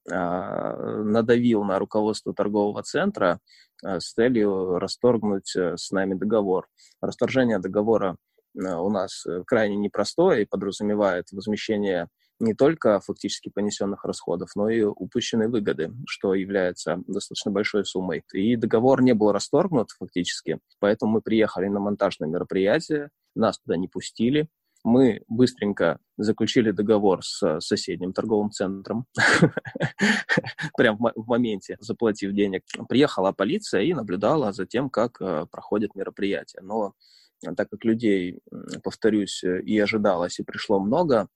надавил 0.07 1.63
на 1.63 1.79
руководство 1.79 2.33
торгового 2.33 2.83
центра 2.83 3.39
а, 3.83 3.99
с 3.99 4.13
целью 4.13 4.77
расторгнуть 4.77 5.55
э, 5.55 5.77
с 5.77 5.91
нами 5.91 6.13
договор. 6.13 6.67
Расторжение 7.01 7.59
договора 7.59 8.17
у 8.53 8.89
нас 8.89 9.25
крайне 9.47 9.75
непростое 9.75 10.43
и 10.43 10.45
подразумевает 10.45 11.29
возмещение 11.33 12.07
не 12.39 12.53
только 12.53 12.99
фактически 12.99 13.49
понесенных 13.49 14.03
расходов, 14.03 14.51
но 14.55 14.69
и 14.69 14.81
упущенной 14.81 15.47
выгоды, 15.47 15.91
что 16.07 16.33
является 16.33 17.01
достаточно 17.07 17.51
большой 17.51 17.85
суммой. 17.85 18.23
И 18.33 18.55
договор 18.55 19.01
не 19.01 19.13
был 19.13 19.31
расторгнут 19.31 19.91
фактически, 19.91 20.59
поэтому 20.79 21.13
мы 21.13 21.21
приехали 21.21 21.67
на 21.67 21.79
монтажное 21.79 22.29
мероприятие, 22.29 23.09
нас 23.35 23.59
туда 23.59 23.77
не 23.77 23.87
пустили, 23.87 24.47
мы 24.85 25.21
быстренько 25.27 25.99
заключили 26.17 26.71
договор 26.71 27.23
с 27.23 27.59
соседним 27.59 28.13
торговым 28.13 28.51
центром, 28.51 29.05
прям 30.77 30.97
в 30.97 31.27
моменте, 31.27 31.77
заплатив 31.79 32.33
денег. 32.33 32.61
Приехала 32.87 33.31
полиция 33.31 33.81
и 33.81 33.93
наблюдала 33.93 34.53
за 34.53 34.65
тем, 34.65 34.89
как 34.89 35.19
э, 35.19 35.47
проходит 35.51 35.95
мероприятие. 35.95 36.61
Но 36.61 36.93
так 37.57 37.69
как 37.69 37.83
людей, 37.83 38.39
повторюсь, 38.83 39.43
и 39.43 39.77
ожидалось, 39.77 40.39
и 40.39 40.43
пришло 40.43 40.79
много, 40.79 41.27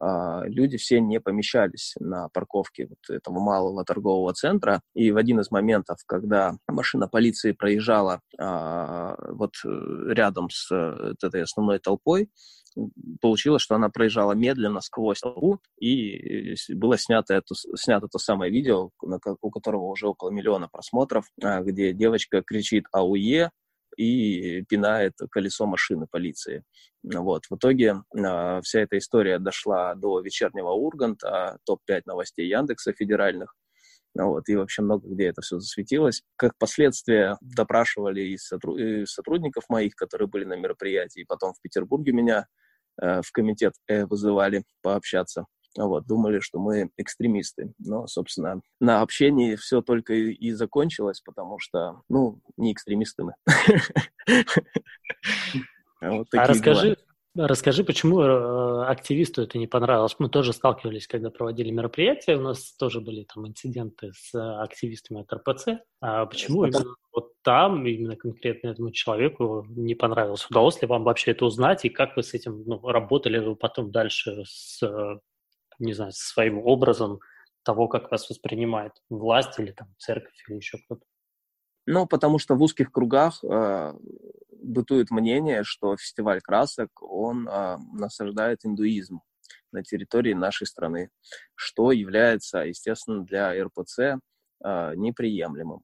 а, 0.00 0.42
люди 0.46 0.76
все 0.78 1.00
не 1.00 1.20
помещались 1.20 1.94
на 2.00 2.28
парковке 2.30 2.88
вот 2.88 3.14
этого 3.14 3.40
малого 3.40 3.84
торгового 3.84 4.32
центра. 4.32 4.80
И 4.94 5.12
в 5.12 5.16
один 5.16 5.40
из 5.40 5.50
моментов, 5.50 5.98
когда 6.06 6.56
машина 6.68 7.08
полиции 7.08 7.52
проезжала 7.52 8.20
а, 8.38 9.16
вот 9.32 9.52
э, 9.64 9.68
рядом 10.12 10.48
с 10.50 10.68
э, 10.72 11.14
этой 11.22 11.42
основной 11.42 11.78
толпой, 11.78 12.30
получилось, 13.20 13.62
что 13.62 13.74
она 13.74 13.88
проезжала 13.88 14.32
медленно 14.32 14.80
сквозь 14.80 15.20
толпу, 15.20 15.60
и 15.78 16.54
было 16.70 16.98
снято 16.98 17.34
это, 17.34 17.54
снято 17.76 18.08
то 18.08 18.18
самое 18.18 18.50
видео, 18.50 18.90
у 19.00 19.50
которого 19.50 19.86
уже 19.86 20.08
около 20.08 20.30
миллиона 20.30 20.68
просмотров, 20.68 21.26
а, 21.42 21.60
где 21.60 21.92
девочка 21.92 22.42
кричит 22.42 22.86
«Ауе», 22.92 23.50
и 23.96 24.62
пинает 24.62 25.12
колесо 25.30 25.66
машины 25.66 26.06
полиции. 26.10 26.64
Вот. 27.02 27.44
В 27.50 27.56
итоге 27.56 28.02
э, 28.16 28.60
вся 28.62 28.80
эта 28.80 28.98
история 28.98 29.38
дошла 29.38 29.94
до 29.94 30.20
вечернего 30.20 30.70
Урганта, 30.70 31.58
топ-5 31.64 32.02
новостей 32.06 32.48
Яндекса 32.48 32.92
федеральных. 32.92 33.54
Вот, 34.14 34.46
и 34.48 34.56
вообще 34.56 34.82
много 34.82 35.08
где 35.08 35.28
это 35.28 35.40
все 35.40 35.58
засветилось. 35.58 36.22
Как 36.36 36.52
последствия 36.58 37.38
допрашивали 37.40 38.20
и, 38.20 38.36
сотруд... 38.36 38.78
и 38.78 39.06
сотрудников 39.06 39.64
моих, 39.70 39.94
которые 39.94 40.28
были 40.28 40.44
на 40.44 40.54
мероприятии, 40.54 41.20
и 41.22 41.26
потом 41.26 41.54
в 41.54 41.60
Петербурге 41.62 42.12
меня 42.12 42.40
э, 42.40 42.61
в 42.98 43.32
комитет 43.32 43.74
э, 43.88 44.04
вызывали 44.06 44.64
пообщаться. 44.82 45.46
Вот, 45.76 46.06
думали, 46.06 46.40
что 46.40 46.58
мы 46.58 46.90
экстремисты. 46.98 47.72
Но, 47.78 48.06
собственно, 48.06 48.60
на 48.78 49.00
общении 49.00 49.56
все 49.56 49.80
только 49.80 50.12
и 50.12 50.52
закончилось, 50.52 51.22
потому 51.24 51.58
что, 51.58 52.02
ну, 52.08 52.40
не 52.56 52.72
экстремисты 52.72 53.24
мы. 53.24 53.34
А 56.02 56.46
расскажи, 56.48 56.96
Расскажи, 57.34 57.82
почему 57.82 58.20
э, 58.20 58.84
активисту 58.84 59.42
это 59.42 59.56
не 59.56 59.66
понравилось? 59.66 60.16
Мы 60.18 60.28
тоже 60.28 60.52
сталкивались, 60.52 61.06
когда 61.06 61.30
проводили 61.30 61.70
мероприятия, 61.70 62.36
у 62.36 62.42
нас 62.42 62.72
тоже 62.74 63.00
были 63.00 63.24
там 63.24 63.46
инциденты 63.46 64.12
с 64.14 64.34
активистами 64.62 65.22
от 65.22 65.32
РПЦ. 65.32 65.80
А 66.00 66.26
почему 66.26 66.66
именно 66.66 66.94
вот 67.10 67.32
там, 67.42 67.86
именно 67.86 68.16
конкретно 68.16 68.68
этому 68.68 68.90
человеку 68.90 69.64
не 69.70 69.94
понравилось? 69.94 70.46
Удалось 70.50 70.82
ли 70.82 70.88
вам 70.88 71.04
вообще 71.04 71.30
это 71.30 71.46
узнать, 71.46 71.86
и 71.86 71.88
как 71.88 72.16
вы 72.16 72.22
с 72.22 72.34
этим 72.34 72.64
ну, 72.66 72.78
работали 72.86 73.38
вы 73.38 73.56
потом 73.56 73.90
дальше 73.90 74.44
с 74.44 74.82
не 75.82 75.92
знаю, 75.92 76.12
своим 76.14 76.58
образом 76.58 77.20
того, 77.64 77.88
как 77.88 78.10
вас 78.10 78.28
воспринимает 78.28 78.92
власть 79.10 79.58
или 79.58 79.72
там 79.72 79.88
церковь 79.98 80.34
или 80.48 80.56
еще 80.56 80.78
кто-то? 80.78 81.02
Ну, 81.86 82.06
потому 82.06 82.38
что 82.38 82.54
в 82.54 82.62
узких 82.62 82.92
кругах 82.92 83.42
э, 83.42 83.94
бытует 84.62 85.10
мнение, 85.10 85.64
что 85.64 85.96
фестиваль 85.96 86.40
красок, 86.40 86.90
он 87.02 87.48
э, 87.48 87.78
насаждает 87.92 88.64
индуизм 88.64 89.20
на 89.72 89.82
территории 89.82 90.34
нашей 90.34 90.66
страны, 90.66 91.10
что 91.54 91.92
является, 91.92 92.60
естественно, 92.60 93.24
для 93.24 93.52
РПЦ 93.64 93.98
э, 93.98 94.92
неприемлемым. 94.96 95.82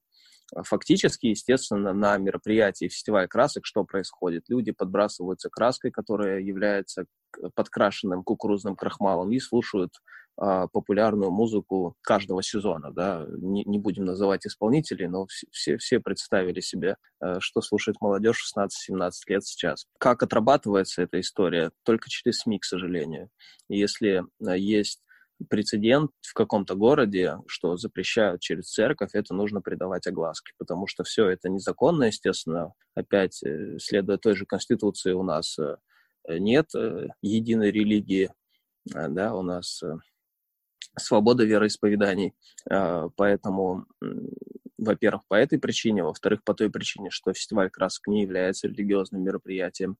Фактически, 0.55 1.27
естественно, 1.27 1.93
на 1.93 2.17
мероприятии 2.17 2.87
фестиваль 2.87 3.27
красок 3.27 3.65
что 3.65 3.83
происходит? 3.83 4.45
Люди 4.47 4.71
подбрасываются 4.71 5.49
краской, 5.49 5.91
которая 5.91 6.39
является 6.39 7.05
подкрашенным 7.53 8.23
кукурузным 8.23 8.75
крахмалом 8.75 9.31
и 9.31 9.39
слушают 9.39 9.91
а, 10.28 10.28
популярную 10.39 11.31
музыку 11.31 11.95
каждого 12.01 12.41
сезона. 12.41 12.91
Да? 12.91 13.25
Не, 13.27 13.63
не 13.65 13.77
будем 13.77 14.05
называть 14.05 14.47
исполнителей, 14.47 15.07
но 15.07 15.27
все, 15.51 15.77
все 15.77 15.99
представили 15.99 16.61
себе, 16.61 16.95
а, 17.19 17.39
что 17.41 17.61
слушает 17.61 17.97
молодежь 17.99 18.49
16-17 18.57 19.11
лет 19.27 19.43
сейчас. 19.43 19.85
Как 19.99 20.23
отрабатывается 20.23 21.01
эта 21.01 21.19
история? 21.19 21.71
Только 21.83 22.09
через 22.09 22.39
СМИ, 22.39 22.59
к 22.59 22.65
сожалению. 22.65 23.29
Если 23.67 24.23
а, 24.45 24.55
есть 24.55 25.01
прецедент 25.49 26.11
в 26.21 26.33
каком-то 26.33 26.75
городе, 26.75 27.37
что 27.47 27.75
запрещают 27.75 28.41
через 28.41 28.71
церковь, 28.71 29.11
это 29.13 29.33
нужно 29.33 29.61
придавать 29.61 30.07
огласке, 30.07 30.53
потому 30.57 30.87
что 30.87 31.03
все 31.03 31.29
это 31.29 31.49
незаконно, 31.49 32.05
естественно. 32.05 32.73
Опять, 32.95 33.41
э, 33.43 33.77
следуя 33.79 34.17
той 34.17 34.35
же 34.35 34.45
Конституции, 34.45 35.11
у 35.11 35.23
нас 35.23 35.57
э, 35.59 35.77
нет 36.27 36.73
э, 36.75 37.07
единой 37.21 37.71
религии, 37.71 38.31
да, 38.85 39.35
у 39.35 39.41
нас 39.41 39.81
свобода 40.99 41.43
вероисповеданий, 41.43 42.33
поэтому 43.15 43.85
во-первых, 44.79 45.23
по 45.27 45.35
этой 45.35 45.59
причине, 45.59 46.03
во-вторых, 46.03 46.43
по 46.43 46.53
той 46.53 46.69
причине, 46.69 47.09
что 47.09 47.33
фестиваль 47.33 47.69
красок 47.69 48.07
не 48.07 48.21
является 48.21 48.67
религиозным 48.67 49.23
мероприятием, 49.23 49.97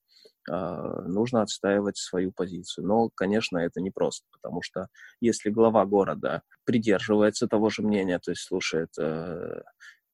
а, 0.50 1.02
нужно 1.02 1.42
отстаивать 1.42 1.98
свою 1.98 2.32
позицию. 2.32 2.88
Но, 2.88 3.10
конечно, 3.14 3.58
это 3.58 3.82
непросто, 3.82 4.26
потому 4.32 4.62
что 4.62 4.88
если 5.20 5.50
глава 5.50 5.86
города 5.86 6.44
придерживается 6.64 7.48
того 7.48 7.70
же 7.70 7.82
мнения, 7.82 8.20
то 8.20 8.32
есть 8.32 8.44
слушает 8.44 8.90
э, 8.98 9.62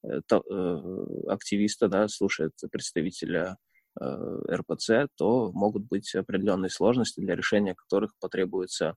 э, 0.02 0.20
э, 0.30 0.80
активиста, 1.28 1.88
да, 1.88 2.08
слушает 2.08 2.52
представителя 2.70 3.56
РПЦ, 3.98 5.08
то 5.16 5.50
могут 5.52 5.84
быть 5.84 6.14
определенные 6.14 6.68
сложности, 6.68 7.20
для 7.20 7.34
решения 7.34 7.74
которых 7.74 8.12
потребуется 8.20 8.94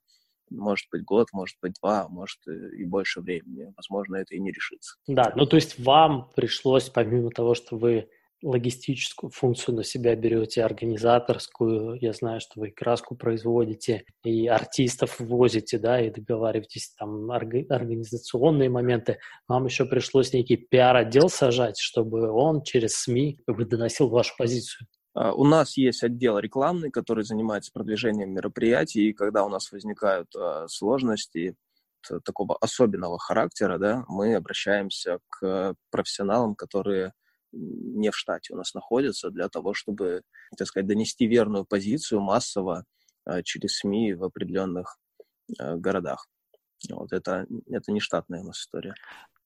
может 0.50 0.88
быть 0.92 1.04
год, 1.04 1.28
может 1.34 1.58
быть 1.62 1.74
два, 1.82 2.08
может 2.10 2.40
и 2.48 2.86
больше 2.86 3.22
времени. 3.22 3.72
Возможно, 3.76 4.18
это 4.18 4.36
и 4.36 4.40
не 4.40 4.52
решится. 4.52 4.96
Да, 5.08 5.32
ну 5.36 5.46
то 5.46 5.56
есть 5.56 5.80
вам 5.80 6.30
пришлось, 6.36 6.90
помимо 6.90 7.30
того, 7.32 7.56
что 7.56 7.78
вы 7.78 8.10
логистическую 8.42 9.32
функцию 9.32 9.76
на 9.76 9.84
себя 9.84 10.16
берете, 10.16 10.64
организаторскую, 10.64 11.98
я 12.02 12.14
знаю, 12.14 12.40
что 12.40 12.60
вы 12.60 12.72
краску 12.72 13.16
производите, 13.16 14.06
и 14.24 14.48
артистов 14.48 15.20
возите, 15.20 15.78
да, 15.78 16.02
и 16.02 16.10
договариваетесь, 16.10 16.94
там, 16.98 17.30
организационные 17.32 18.70
моменты, 18.70 19.20
вам 19.48 19.66
еще 19.66 19.86
пришлось 19.86 20.34
некий 20.34 20.56
пиар-отдел 20.56 21.30
сажать, 21.30 21.80
чтобы 21.80 22.32
он 22.32 22.64
через 22.64 22.96
СМИ 22.96 23.40
как 23.46 23.68
доносил 23.68 24.10
вашу 24.10 24.34
позицию. 24.38 24.88
А, 25.20 25.34
у 25.34 25.44
нас 25.44 25.76
есть 25.76 26.02
отдел 26.02 26.40
рекламный, 26.40 26.92
который 26.92 27.26
занимается 27.26 27.72
продвижением 27.74 28.32
мероприятий, 28.32 29.10
и 29.10 29.14
когда 29.14 29.44
у 29.44 29.50
нас 29.50 29.70
возникают 29.72 30.34
а, 30.34 30.66
сложности 30.70 31.58
такого 32.24 32.56
особенного 32.62 33.20
характера, 33.20 33.78
да, 33.78 34.06
мы 34.08 34.34
обращаемся 34.36 35.20
к 35.28 35.76
профессионалам, 35.92 36.56
которые 36.56 37.12
не 37.52 38.12
в 38.12 38.16
штате 38.16 38.54
у 38.54 38.58
нас 38.58 38.74
находятся, 38.74 39.30
для 39.30 39.50
того, 39.50 39.74
чтобы, 39.74 40.22
так 40.58 40.68
сказать, 40.68 40.88
донести 40.88 41.28
верную 41.28 41.66
позицию 41.66 42.22
массово 42.22 42.86
а, 43.26 43.44
через 43.44 43.80
СМИ 43.80 44.14
в 44.14 44.24
определенных 44.24 44.98
городах. 45.58 46.30
Вот 46.90 47.12
это, 47.12 47.46
это 47.68 47.92
не 47.92 48.00
штатная 48.00 48.40
у 48.40 48.46
нас 48.46 48.60
история. 48.60 48.94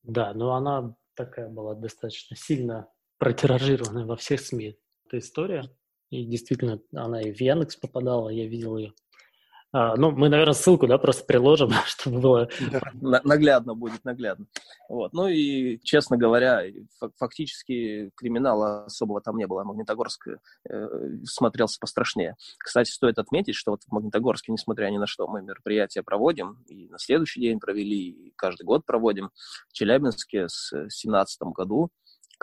Да, 0.03 0.33
но 0.36 0.53
она 0.53 0.95
такая 1.15 1.49
была 1.49 1.73
достаточно 1.73 2.36
сильно 2.36 2.89
протиражированная 3.17 4.05
во 4.05 4.17
всех 4.17 4.41
СМИ 4.41 4.77
эта 5.13 5.19
история. 5.19 5.69
И 6.10 6.26
действительно, 6.26 6.80
она 6.93 7.21
и 7.21 7.32
в 7.32 7.39
Яндекс 7.39 7.76
попадала, 7.76 8.30
я 8.30 8.47
видел 8.47 8.78
ее. 8.78 8.93
А, 9.76 9.95
ну, 9.95 10.12
мы, 10.12 10.30
наверное, 10.30 10.54
ссылку, 10.54 10.86
да, 10.86 10.99
просто 10.99 11.26
приложим, 11.26 11.71
чтобы 11.88 12.19
было... 12.19 12.49
Наглядно 13.02 13.73
будет, 13.73 14.06
наглядно. 14.06 14.45
Вот. 14.88 15.13
Ну 15.13 15.28
и, 15.28 15.80
честно 15.84 16.15
говоря, 16.15 16.62
фактически 17.17 18.12
криминала 18.15 18.86
особого 18.86 19.21
там 19.21 19.38
не 19.38 19.47
было. 19.47 19.63
Магнитогорск 19.63 20.28
э, 20.69 20.88
смотрелся 21.23 21.80
пострашнее. 21.80 22.36
Кстати, 22.60 22.91
стоит 22.91 23.17
отметить, 23.17 23.56
что 23.56 23.71
вот 23.71 23.82
в 23.84 23.91
Магнитогорске, 23.91 24.52
несмотря 24.52 24.91
ни 24.91 24.97
на 24.97 25.08
что, 25.08 25.28
мы 25.28 25.41
мероприятия 25.41 26.04
проводим, 26.04 26.63
и 26.67 26.88
на 26.89 26.99
следующий 26.99 27.41
день 27.41 27.60
провели, 27.60 28.10
и 28.10 28.34
каждый 28.36 28.65
год 28.65 28.86
проводим. 28.86 29.32
В 29.69 29.73
Челябинске 29.73 30.49
с 30.49 30.69
2017 30.71 31.41
году 31.56 31.89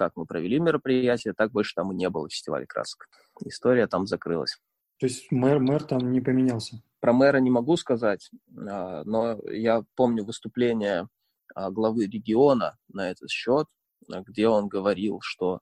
как 0.00 0.16
мы 0.16 0.24
провели 0.24 0.58
мероприятие, 0.58 1.34
так 1.34 1.52
больше 1.52 1.74
там 1.74 1.92
и 1.92 1.94
не 1.94 2.08
было 2.08 2.26
фестиваля 2.30 2.64
красок. 2.64 3.06
История 3.44 3.86
там 3.86 4.06
закрылась. 4.06 4.56
То 4.98 5.04
есть 5.04 5.30
мэр, 5.30 5.58
мэр 5.58 5.82
там 5.82 6.10
не 6.10 6.22
поменялся? 6.22 6.82
Про 7.00 7.12
мэра 7.12 7.36
не 7.36 7.50
могу 7.50 7.76
сказать, 7.76 8.30
а, 8.66 9.04
но 9.04 9.38
я 9.50 9.82
помню 9.96 10.24
выступление 10.24 11.06
а, 11.54 11.70
главы 11.70 12.06
региона 12.06 12.78
на 12.88 13.10
этот 13.10 13.28
счет, 13.28 13.66
где 14.08 14.48
он 14.48 14.68
говорил, 14.68 15.18
что 15.20 15.60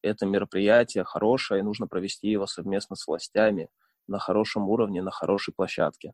это 0.00 0.26
мероприятие 0.26 1.02
хорошее, 1.02 1.58
и 1.58 1.64
нужно 1.64 1.88
провести 1.88 2.28
его 2.28 2.46
совместно 2.46 2.94
с 2.94 3.08
властями 3.08 3.68
на 4.06 4.20
хорошем 4.20 4.68
уровне, 4.68 5.02
на 5.02 5.10
хорошей 5.10 5.52
площадке. 5.52 6.12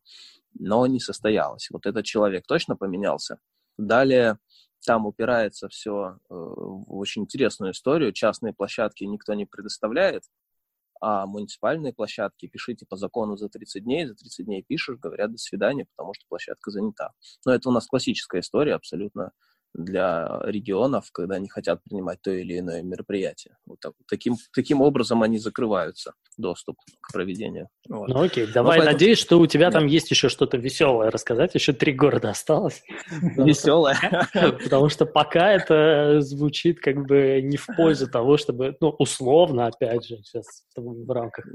Но 0.59 0.87
не 0.87 1.01
состоялось. 1.01 1.69
Вот 1.71 1.85
этот 1.85 2.07
человек 2.07 2.47
точно 2.47 2.77
поменялся. 2.77 3.41
Далее 3.77 4.39
там 4.85 5.07
упирается 5.07 5.69
все 5.69 6.19
э, 6.31 6.35
в 6.35 6.99
очень 6.99 7.23
интересную 7.23 7.73
историю. 7.73 8.13
Частные 8.13 8.53
площадки 8.53 9.05
никто 9.05 9.35
не 9.35 9.47
предоставляет, 9.47 10.25
а 11.01 11.27
муниципальные 11.27 11.93
площадки 11.93 12.47
пишите 12.47 12.87
по 12.87 12.97
закону 12.97 13.37
за 13.37 13.49
30 13.49 13.85
дней, 13.85 14.07
за 14.07 14.15
30 14.15 14.47
дней 14.47 14.63
пишешь, 14.63 14.99
говорят 14.99 15.33
до 15.33 15.39
свидания, 15.39 15.87
потому 15.97 16.15
что 16.15 16.25
площадка 16.29 16.71
занята. 16.71 17.13
Но 17.45 17.53
это 17.55 17.69
у 17.69 17.73
нас 17.73 17.87
классическая 17.87 18.41
история 18.41 18.75
абсолютно 18.75 19.33
для 19.75 20.41
регионов, 20.45 21.11
когда 21.13 21.37
они 21.37 21.49
хотят 21.49 21.83
принимать 21.85 22.21
то 22.23 22.31
или 22.31 22.59
иное 22.59 22.83
мероприятие. 22.83 23.57
Вот 23.67 23.79
так, 23.81 23.93
таким, 24.09 24.37
таким 24.55 24.81
образом 24.81 25.23
они 25.23 25.39
закрываются 25.39 26.15
доступ 26.37 26.77
к 27.01 27.13
проведению. 27.13 27.69
Вот. 27.89 28.09
Ну 28.09 28.23
окей, 28.23 28.47
давай, 28.47 28.79
поэтому... 28.79 28.93
надеюсь, 28.93 29.19
что 29.19 29.39
у 29.39 29.47
тебя 29.47 29.71
там 29.71 29.87
есть 29.87 30.11
еще 30.11 30.29
что-то 30.29 30.57
веселое 30.57 31.11
рассказать, 31.11 31.55
еще 31.55 31.73
три 31.73 31.93
города 31.93 32.31
осталось. 32.31 32.83
Веселое? 33.37 33.97
Потому 34.33 34.89
что 34.89 35.07
пока 35.07 35.53
это 35.53 36.21
звучит 36.21 36.81
как 36.81 37.07
бы 37.07 37.41
не 37.43 37.57
в 37.57 37.67
пользу 37.77 38.09
того, 38.11 38.37
чтобы, 38.37 38.77
ну, 38.81 38.91
условно, 38.91 39.67
опять 39.67 40.07
же, 40.07 40.17
сейчас 40.23 40.65
в 40.77 41.11
рамках 41.11 41.47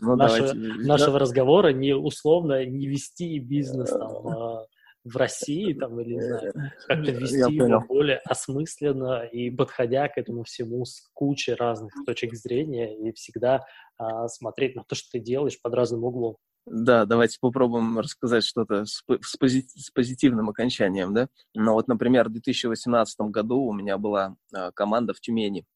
ну, 0.00 0.16
нашего 0.16 1.18
разговора, 1.18 1.68
не 1.68 1.94
условно 1.94 2.64
не 2.64 2.86
вести 2.86 3.38
бизнес 3.38 3.90
там 3.90 4.26
а 4.26 4.66
в 5.04 5.16
России, 5.16 5.74
там, 5.74 6.00
или, 6.00 6.14
не 6.14 6.22
знаю, 6.22 6.52
как-то 6.86 7.10
вести 7.10 7.54
его 7.54 7.80
более 7.86 8.18
осмысленно 8.18 9.24
и 9.24 9.50
подходя 9.50 10.08
к 10.08 10.16
этому 10.16 10.44
всему 10.44 10.84
с 10.84 11.08
кучей 11.12 11.54
разных 11.54 11.92
точек 12.06 12.34
зрения 12.34 12.96
и 12.96 13.12
всегда 13.12 13.64
а, 13.98 14.28
смотреть 14.28 14.74
на 14.76 14.84
то, 14.84 14.94
что 14.94 15.10
ты 15.12 15.18
делаешь 15.20 15.60
под 15.60 15.74
разным 15.74 16.04
углом. 16.04 16.36
Да, 16.66 17.04
давайте 17.04 17.38
попробуем 17.40 17.98
рассказать 17.98 18.42
что-то 18.42 18.86
с, 18.86 19.02
с, 19.20 19.36
пози, 19.36 19.66
с 19.68 19.90
позитивным 19.90 20.48
окончанием, 20.48 21.12
да. 21.12 21.28
Ну 21.54 21.74
вот, 21.74 21.88
например, 21.88 22.28
в 22.28 22.32
2018 22.32 23.20
году 23.30 23.60
у 23.60 23.72
меня 23.74 23.98
была 23.98 24.36
а, 24.54 24.72
команда 24.72 25.12
в 25.12 25.20
Тюмени. 25.20 25.66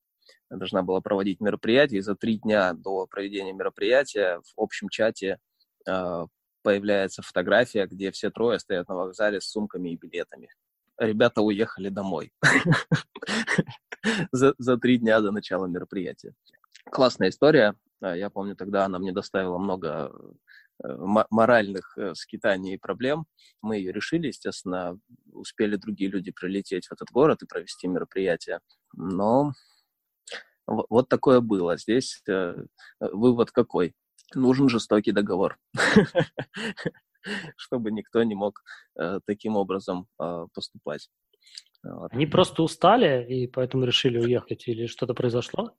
Я 0.50 0.56
должна 0.56 0.82
была 0.82 1.02
проводить 1.02 1.40
мероприятие, 1.40 1.98
и 1.98 2.02
за 2.02 2.14
три 2.14 2.38
дня 2.38 2.72
до 2.72 3.06
проведения 3.06 3.52
мероприятия 3.52 4.40
в 4.56 4.60
общем 4.60 4.88
чате 4.88 5.38
а, 5.86 6.26
появляется 6.68 7.22
фотография, 7.22 7.86
где 7.86 8.10
все 8.10 8.30
трое 8.30 8.58
стоят 8.58 8.88
на 8.88 8.94
вокзале 8.94 9.40
с 9.40 9.46
сумками 9.48 9.88
и 9.88 9.96
билетами. 9.96 10.50
Ребята 10.98 11.40
уехали 11.40 11.88
домой 11.88 12.30
за, 14.32 14.76
три 14.76 14.98
дня 14.98 15.22
до 15.22 15.30
начала 15.32 15.64
мероприятия. 15.64 16.34
Классная 16.84 17.30
история. 17.30 17.74
А, 18.02 18.14
я 18.14 18.28
помню, 18.28 18.54
тогда 18.54 18.84
она 18.84 18.98
мне 18.98 19.12
доставила 19.12 19.56
много 19.56 20.12
э, 20.84 21.24
моральных 21.30 21.96
э, 21.96 22.14
скитаний 22.14 22.74
и 22.74 22.78
проблем. 22.78 23.24
Мы 23.62 23.78
ее 23.78 23.90
решили, 23.90 24.26
естественно, 24.26 25.00
успели 25.32 25.76
другие 25.76 26.10
люди 26.10 26.32
прилететь 26.32 26.88
в 26.88 26.92
этот 26.92 27.08
город 27.10 27.40
и 27.40 27.46
провести 27.46 27.88
мероприятие. 27.88 28.60
Но 28.92 29.54
вот 30.66 31.08
такое 31.08 31.40
было. 31.40 31.78
Здесь 31.78 32.22
э, 32.28 32.62
вывод 33.00 33.52
какой? 33.52 33.94
Нужен 34.34 34.68
жестокий 34.68 35.12
договор, 35.12 35.58
чтобы 37.56 37.90
никто 37.90 38.22
не 38.22 38.34
мог 38.34 38.62
э, 38.98 39.20
таким 39.26 39.56
образом 39.56 40.06
э, 40.20 40.46
поступать. 40.52 41.08
Они 42.10 42.26
просто 42.26 42.62
устали 42.62 43.24
и 43.28 43.46
поэтому 43.46 43.84
решили 43.84 44.18
уехать 44.18 44.66
или 44.66 44.86
что-то 44.86 45.14
произошло? 45.14 45.76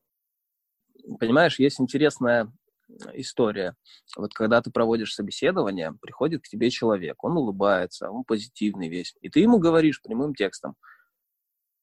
Понимаешь, 1.20 1.60
есть 1.60 1.82
интересная 1.82 2.52
история. 3.14 3.76
Вот 4.16 4.34
когда 4.34 4.62
ты 4.62 4.72
проводишь 4.72 5.14
собеседование, 5.14 5.94
приходит 6.02 6.44
к 6.44 6.48
тебе 6.48 6.70
человек, 6.70 7.24
он 7.24 7.38
улыбается, 7.38 8.10
он 8.10 8.24
позитивный 8.24 8.90
весь, 8.90 9.16
и 9.22 9.30
ты 9.30 9.42
ему 9.42 9.60
говоришь 9.60 10.02
прямым 10.02 10.34
текстом, 10.34 10.76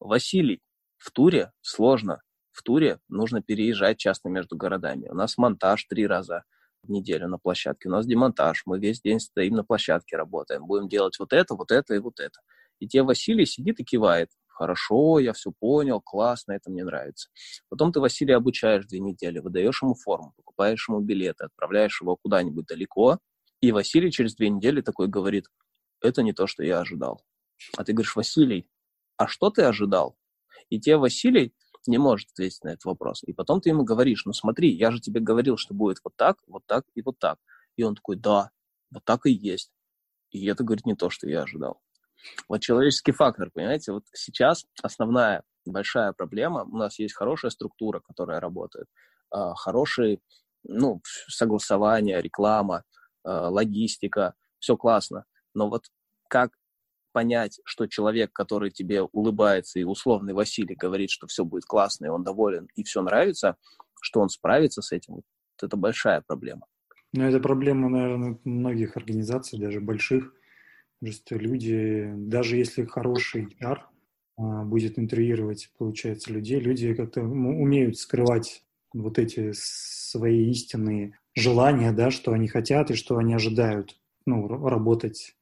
Василий, 0.01 0.61
в 0.99 1.11
туре 1.11 1.53
сложно, 1.61 2.21
в 2.53 2.63
туре 2.63 3.01
нужно 3.09 3.43
переезжать 3.43 3.99
часто 3.99 4.29
между 4.29 4.57
городами. 4.57 5.09
У 5.09 5.15
нас 5.15 5.39
монтаж 5.39 5.85
три 5.85 6.07
раза, 6.07 6.45
неделю 6.88 7.29
на 7.29 7.38
площадке. 7.38 7.88
У 7.88 7.92
нас 7.92 8.07
демонтаж, 8.07 8.62
мы 8.66 8.79
весь 8.79 9.01
день 9.01 9.20
стоим 9.20 9.55
на 9.55 9.64
площадке, 9.64 10.16
работаем. 10.16 10.66
Будем 10.66 10.88
делать 10.88 11.18
вот 11.18 11.33
это, 11.33 11.55
вот 11.55 11.70
это 11.70 11.94
и 11.94 11.99
вот 11.99 12.20
это. 12.20 12.40
И 12.79 12.88
тебе 12.88 13.03
Василий 13.03 13.46
сидит 13.46 13.81
и 13.81 13.85
кивает. 13.85 14.31
Хорошо, 14.49 15.18
я 15.18 15.35
все 15.35 15.53
понял, 15.53 16.01
классно, 16.01 16.53
это 16.53 16.70
мне 16.70 16.83
нравится. 16.83 17.29
Потом 17.68 17.92
ты 17.92 18.01
Василия 18.01 18.37
обучаешь 18.37 18.87
две 18.87 19.01
недели, 19.01 19.38
выдаешь 19.38 19.83
ему 19.83 19.94
форму, 19.94 20.33
покупаешь 20.37 20.88
ему 20.88 21.01
билеты, 21.01 21.44
отправляешь 21.44 22.01
его 22.01 22.16
куда-нибудь 22.16 22.66
далеко. 22.66 23.18
И 23.61 23.70
Василий 23.70 24.11
через 24.11 24.35
две 24.35 24.49
недели 24.49 24.81
такой 24.81 25.09
говорит, 25.09 25.46
это 26.01 26.22
не 26.22 26.33
то, 26.33 26.46
что 26.46 26.62
я 26.62 26.81
ожидал. 26.81 27.22
А 27.77 27.85
ты 27.85 27.92
говоришь, 27.92 28.16
Василий, 28.16 28.66
а 29.16 29.29
что 29.29 29.51
ты 29.51 29.62
ожидал? 29.62 30.16
И 30.70 30.81
тебе 30.81 30.96
Василий 30.96 31.55
не 31.87 31.99
может 31.99 32.31
ответить 32.33 32.64
на 32.64 32.70
этот 32.70 32.85
вопрос. 32.85 33.22
И 33.25 33.33
потом 33.33 33.61
ты 33.61 33.70
ему 33.70 33.85
говоришь, 33.85 34.25
ну 34.25 34.33
смотри, 34.33 34.70
я 34.70 34.90
же 34.90 35.01
тебе 35.01 35.20
говорил, 35.20 35.57
что 35.57 35.75
будет 35.75 35.99
вот 36.05 36.14
так, 36.16 36.38
вот 36.46 36.64
так 36.66 36.85
и 36.94 37.03
вот 37.03 37.18
так. 37.18 37.38
И 37.77 37.83
он 37.83 37.94
такой, 37.94 38.16
да, 38.16 38.51
вот 38.90 39.05
так 39.05 39.27
и 39.27 39.31
есть. 39.31 39.70
И 40.31 40.46
это, 40.46 40.64
говорит, 40.64 40.87
не 40.87 40.94
то, 40.94 41.11
что 41.11 41.29
я 41.29 41.42
ожидал. 41.42 41.81
Вот 42.49 42.61
человеческий 42.61 43.12
фактор, 43.12 43.51
понимаете, 43.51 43.92
вот 43.92 44.05
сейчас 44.12 44.66
основная 44.83 45.42
большая 45.64 46.12
проблема, 46.12 46.64
у 46.64 46.77
нас 46.77 46.99
есть 46.99 47.14
хорошая 47.14 47.51
структура, 47.51 48.01
которая 48.01 48.40
работает, 48.40 48.88
а, 49.31 49.55
хорошие, 49.55 50.20
ну, 50.62 51.01
согласование, 51.29 52.20
реклама, 52.20 52.85
а, 53.25 53.49
логистика, 53.51 54.35
все 54.59 54.77
классно. 54.77 55.25
Но 55.55 55.68
вот 55.68 55.87
как 56.29 56.53
понять, 57.17 57.61
что 57.65 57.87
человек, 57.87 58.31
который 58.35 58.71
тебе 58.71 59.01
улыбается, 59.01 59.79
и 59.79 59.85
условный 59.85 60.35
Василий 60.35 60.75
говорит, 60.75 61.09
что 61.09 61.27
все 61.27 61.47
будет 61.47 61.65
классно, 61.65 62.05
и 62.05 62.09
он 62.11 62.23
доволен, 62.23 62.69
и 62.75 62.85
все 62.85 63.01
нравится, 63.01 63.57
что 64.03 64.21
он 64.21 64.29
справится 64.29 64.83
с 64.83 64.93
этим, 64.93 65.23
это 65.63 65.79
большая 65.79 66.21
проблема. 66.27 66.67
Ну, 67.15 67.25
это 67.25 67.41
проблема, 67.41 67.89
наверное, 67.89 68.39
многих 68.45 68.99
организаций, 68.99 69.59
даже 69.59 69.81
больших. 69.81 70.35
Просто 71.01 71.37
люди, 71.37 72.13
даже 72.17 72.59
если 72.59 72.85
хороший 72.85 73.47
HR 73.63 73.79
а, 74.37 74.65
будет 74.65 74.99
интервьюировать, 74.99 75.71
получается, 75.79 76.35
людей, 76.35 76.61
люди 76.61 76.93
как-то 76.93 77.23
умеют 77.23 77.97
скрывать 77.97 78.63
вот 78.93 79.19
эти 79.19 79.53
свои 79.55 80.51
истинные 80.51 81.19
желания, 81.35 81.93
да, 81.93 82.11
что 82.11 82.33
они 82.33 82.47
хотят 82.47 82.91
и 82.91 82.95
что 82.95 83.17
они 83.17 83.33
ожидают, 83.33 83.99
ну, 84.27 84.69
работать 84.69 85.36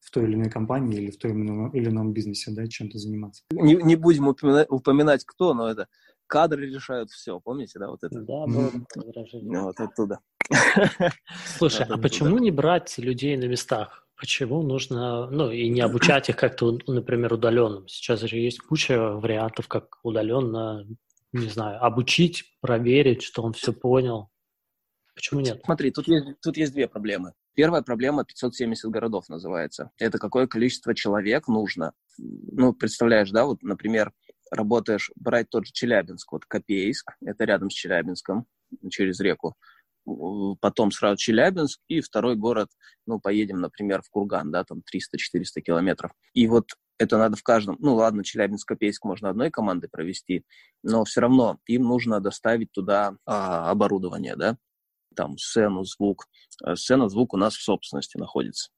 в 0.00 0.10
той 0.10 0.24
или 0.24 0.34
иной 0.34 0.50
компании 0.50 0.98
или 0.98 1.10
в 1.10 1.18
том 1.18 1.70
или 1.72 1.88
ином 1.88 2.12
бизнесе, 2.12 2.50
да, 2.50 2.66
чем-то 2.66 2.98
заниматься. 2.98 3.44
Не, 3.52 3.74
не 3.74 3.96
будем 3.96 4.28
упоминать, 4.28 4.66
упоминать 4.70 5.24
кто, 5.24 5.54
но 5.54 5.68
это 5.68 5.88
кадры 6.26 6.66
решают 6.66 7.10
все, 7.10 7.38
помните, 7.40 7.78
да, 7.78 7.88
вот 7.88 8.02
это? 8.02 8.20
Да, 8.20 8.46
было 8.46 8.70
выражение. 8.96 9.60
Вот 9.60 9.78
оттуда. 9.78 10.20
Слушай, 11.58 11.86
а 11.88 11.98
почему 11.98 12.38
не 12.38 12.50
брать 12.50 12.98
людей 12.98 13.36
на 13.36 13.44
местах? 13.44 14.06
Почему 14.16 14.62
нужно, 14.62 15.30
ну, 15.30 15.50
и 15.50 15.68
не 15.70 15.80
обучать 15.80 16.28
их 16.28 16.36
как-то, 16.36 16.78
например, 16.86 17.32
удаленным? 17.32 17.88
Сейчас 17.88 18.20
же 18.20 18.36
есть 18.36 18.60
куча 18.60 19.12
вариантов, 19.12 19.66
как 19.66 19.98
удаленно, 20.02 20.86
не 21.32 21.48
знаю, 21.48 21.82
обучить, 21.82 22.58
проверить, 22.60 23.22
что 23.22 23.42
он 23.42 23.54
все 23.54 23.72
понял. 23.72 24.30
Почему 25.14 25.40
нет? 25.40 25.62
Смотри, 25.64 25.90
тут 25.90 26.06
есть, 26.06 26.40
тут 26.42 26.56
есть 26.56 26.72
две 26.72 26.86
проблемы. 26.86 27.32
Первая 27.54 27.82
проблема 27.82 28.24
570 28.24 28.90
городов 28.90 29.28
называется. 29.28 29.90
Это 29.98 30.18
какое 30.18 30.46
количество 30.46 30.94
человек 30.94 31.48
нужно. 31.48 31.92
Ну, 32.18 32.72
представляешь, 32.72 33.30
да, 33.30 33.44
вот, 33.44 33.62
например, 33.62 34.12
работаешь, 34.50 35.10
брать 35.16 35.50
тот 35.50 35.66
же 35.66 35.72
Челябинск, 35.72 36.32
вот 36.32 36.44
Копейск, 36.46 37.12
это 37.24 37.44
рядом 37.44 37.70
с 37.70 37.74
Челябинском, 37.74 38.46
через 38.90 39.20
реку, 39.20 39.56
потом 40.60 40.90
сразу 40.90 41.16
Челябинск, 41.16 41.80
и 41.88 42.00
второй 42.00 42.36
город, 42.36 42.68
ну, 43.06 43.20
поедем, 43.20 43.60
например, 43.60 44.02
в 44.02 44.10
Курган, 44.10 44.50
да, 44.50 44.64
там 44.64 44.78
300-400 44.78 45.60
километров. 45.60 46.12
И 46.34 46.46
вот 46.46 46.70
это 46.98 47.16
надо 47.16 47.36
в 47.36 47.42
каждом, 47.42 47.76
ну, 47.80 47.94
ладно, 47.94 48.22
Челябинск-Копейск 48.22 49.04
можно 49.04 49.30
одной 49.30 49.50
командой 49.50 49.88
провести, 49.88 50.44
но 50.82 51.04
все 51.04 51.22
равно 51.22 51.58
им 51.66 51.84
нужно 51.84 52.20
доставить 52.20 52.72
туда 52.72 53.16
а, 53.24 53.70
оборудование, 53.70 54.36
да, 54.36 54.56
там 55.14 55.38
сцену, 55.38 55.84
звук. 55.84 56.28
Э, 56.64 56.76
сцена, 56.76 57.08
звук 57.08 57.34
у 57.34 57.36
нас 57.36 57.54
в 57.54 57.62
собственности 57.62 58.16
находится. 58.16 58.70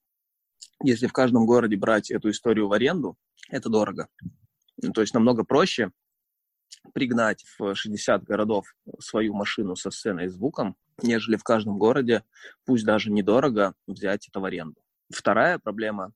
Если 0.83 1.07
в 1.07 1.13
каждом 1.13 1.47
городе 1.47 1.77
брать 1.77 2.11
эту 2.11 2.31
историю 2.31 2.69
в 2.69 2.73
аренду, 2.73 3.17
это 3.49 3.69
дорого. 3.69 4.09
То 4.95 5.01
есть 5.01 5.15
намного 5.15 5.45
проще 5.45 5.93
пригнать 6.95 7.45
в 7.59 7.75
60 7.75 8.25
городов 8.25 8.75
свою 8.99 9.35
машину 9.35 9.77
со 9.77 9.91
сценой 9.91 10.27
и 10.27 10.29
звуком, 10.29 10.77
нежели 11.03 11.37
в 11.37 11.45
каждом 11.45 11.79
городе, 11.79 12.25
пусть 12.65 12.85
даже 12.85 13.11
недорого, 13.11 13.75
взять 13.87 14.29
это 14.29 14.41
в 14.41 14.45
аренду. 14.45 14.81
Вторая 15.11 15.59
проблема 15.59 16.13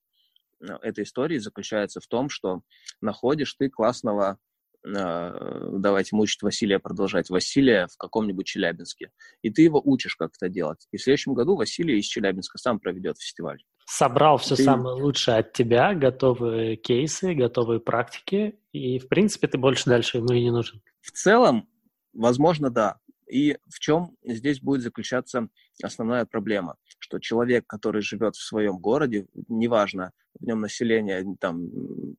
э, 0.61 0.67
этой 0.83 1.05
истории 1.05 1.39
заключается 1.39 2.01
в 2.01 2.07
том, 2.07 2.29
что 2.29 2.63
находишь 3.01 3.55
ты 3.55 3.69
классного 3.69 4.39
давайте 4.87 6.15
мучить 6.15 6.43
Василия, 6.43 6.79
продолжать 6.79 7.29
Василия 7.29 7.89
в 7.93 7.97
каком-нибудь 7.97 8.47
Челябинске. 8.47 9.11
И 9.43 9.51
ты 9.51 9.63
его 9.63 9.81
учишь, 9.85 10.15
как 10.17 10.33
это 10.37 10.49
делать. 10.49 10.87
И 10.93 10.97
в 10.97 11.03
следующем 11.03 11.35
году 11.35 11.57
Василий 11.57 11.99
из 11.99 12.07
Челябинска 12.07 12.59
сам 12.59 12.79
проведет 12.79 13.19
фестиваль. 13.19 13.63
Собрал 13.87 14.39
все 14.39 14.57
ты... 14.57 14.65
самое 14.65 14.97
лучшее 15.01 15.39
от 15.39 15.53
тебя, 15.53 15.95
готовые 15.95 16.77
кейсы, 16.77 17.35
готовые 17.35 17.81
практики, 17.81 18.59
и, 18.73 18.99
в 18.99 19.09
принципе, 19.09 19.49
ты 19.49 19.59
больше 19.59 19.89
дальше 19.89 20.19
ему 20.19 20.33
и 20.33 20.43
не 20.43 20.51
нужен. 20.51 20.81
В 21.01 21.11
целом, 21.13 21.69
возможно, 22.13 22.71
да. 22.71 22.99
И 23.29 23.57
в 23.69 23.81
чем 23.81 24.17
здесь 24.25 24.61
будет 24.61 24.83
заключаться 24.83 25.49
основная 25.83 26.27
проблема, 26.27 26.77
что 26.99 27.19
человек, 27.19 27.67
который 27.67 28.03
живет 28.03 28.37
в 28.37 28.43
своем 28.43 28.79
городе, 28.79 29.27
неважно, 29.49 30.13
в 30.39 30.45
нем 30.45 30.61
население 30.61 31.25
там 31.41 31.69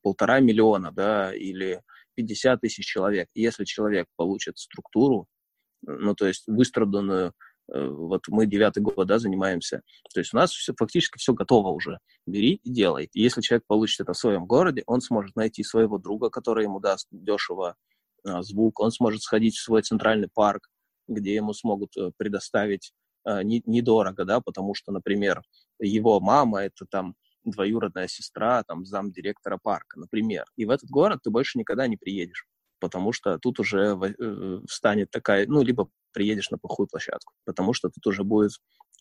полтора 0.02 0.40
миллиона, 0.40 0.92
да, 0.92 1.34
или 1.34 1.82
50 2.18 2.62
тысяч 2.62 2.86
человек, 2.86 3.30
если 3.36 3.64
человек 3.64 4.08
получит 4.16 4.58
структуру, 4.58 5.28
ну, 5.84 6.16
то 6.16 6.26
есть 6.28 6.44
выстраданную, 6.48 7.34
э, 7.72 7.88
вот 7.88 8.24
мы 8.30 8.48
девятый 8.48 8.82
год, 8.82 9.08
да, 9.08 9.20
занимаемся, 9.20 9.82
то 10.14 10.20
есть 10.20 10.34
у 10.34 10.38
нас 10.38 10.52
все, 10.52 10.74
фактически 10.78 11.20
все 11.20 11.34
готово 11.34 11.70
уже, 11.70 12.00
бери 12.26 12.56
и 12.64 12.72
делай. 12.72 13.10
И 13.14 13.22
если 13.22 13.42
человек 13.42 13.66
получит 13.68 14.02
это 14.02 14.14
в 14.14 14.18
своем 14.18 14.46
городе, 14.46 14.84
он 14.88 15.02
сможет 15.02 15.36
найти 15.36 15.64
своего 15.64 16.00
друга, 16.00 16.30
который 16.30 16.64
ему 16.64 16.80
даст 16.80 17.08
дешево 17.12 17.76
а, 18.26 18.42
звук, 18.42 18.80
он 18.80 18.92
сможет 18.92 19.22
сходить 19.22 19.56
в 19.56 19.64
свой 19.64 19.84
центральный 19.84 20.30
парк, 20.34 20.70
где 21.08 21.36
ему 21.36 21.54
смогут 21.54 21.96
э, 21.96 22.12
предоставить 22.18 22.92
э, 23.26 23.44
недорого, 23.44 24.26
да, 24.26 24.42
потому 24.42 24.74
что, 24.74 24.92
например, 24.92 25.44
его 25.80 26.20
мама 26.20 26.64
это 26.64 26.86
там 26.90 27.16
двоюродная 27.52 28.08
сестра, 28.08 28.64
там, 28.64 28.86
зам 28.86 29.12
директора 29.12 29.58
парка, 29.62 30.00
например. 30.00 30.46
И 30.56 30.66
в 30.66 30.70
этот 30.70 30.90
город 30.90 31.20
ты 31.24 31.30
больше 31.30 31.58
никогда 31.58 31.88
не 31.88 31.98
приедешь, 31.98 32.46
потому 32.80 33.12
что 33.12 33.40
тут 33.40 33.60
уже 33.60 33.98
э, 33.98 34.60
встанет 34.68 35.12
такая, 35.12 35.48
ну, 35.48 35.62
либо 35.62 35.90
приедешь 36.14 36.50
на 36.50 36.58
плохую 36.58 36.88
площадку, 36.88 37.34
потому 37.46 37.74
что 37.74 37.90
тут 37.90 38.08
уже 38.08 38.24
будет 38.24 38.52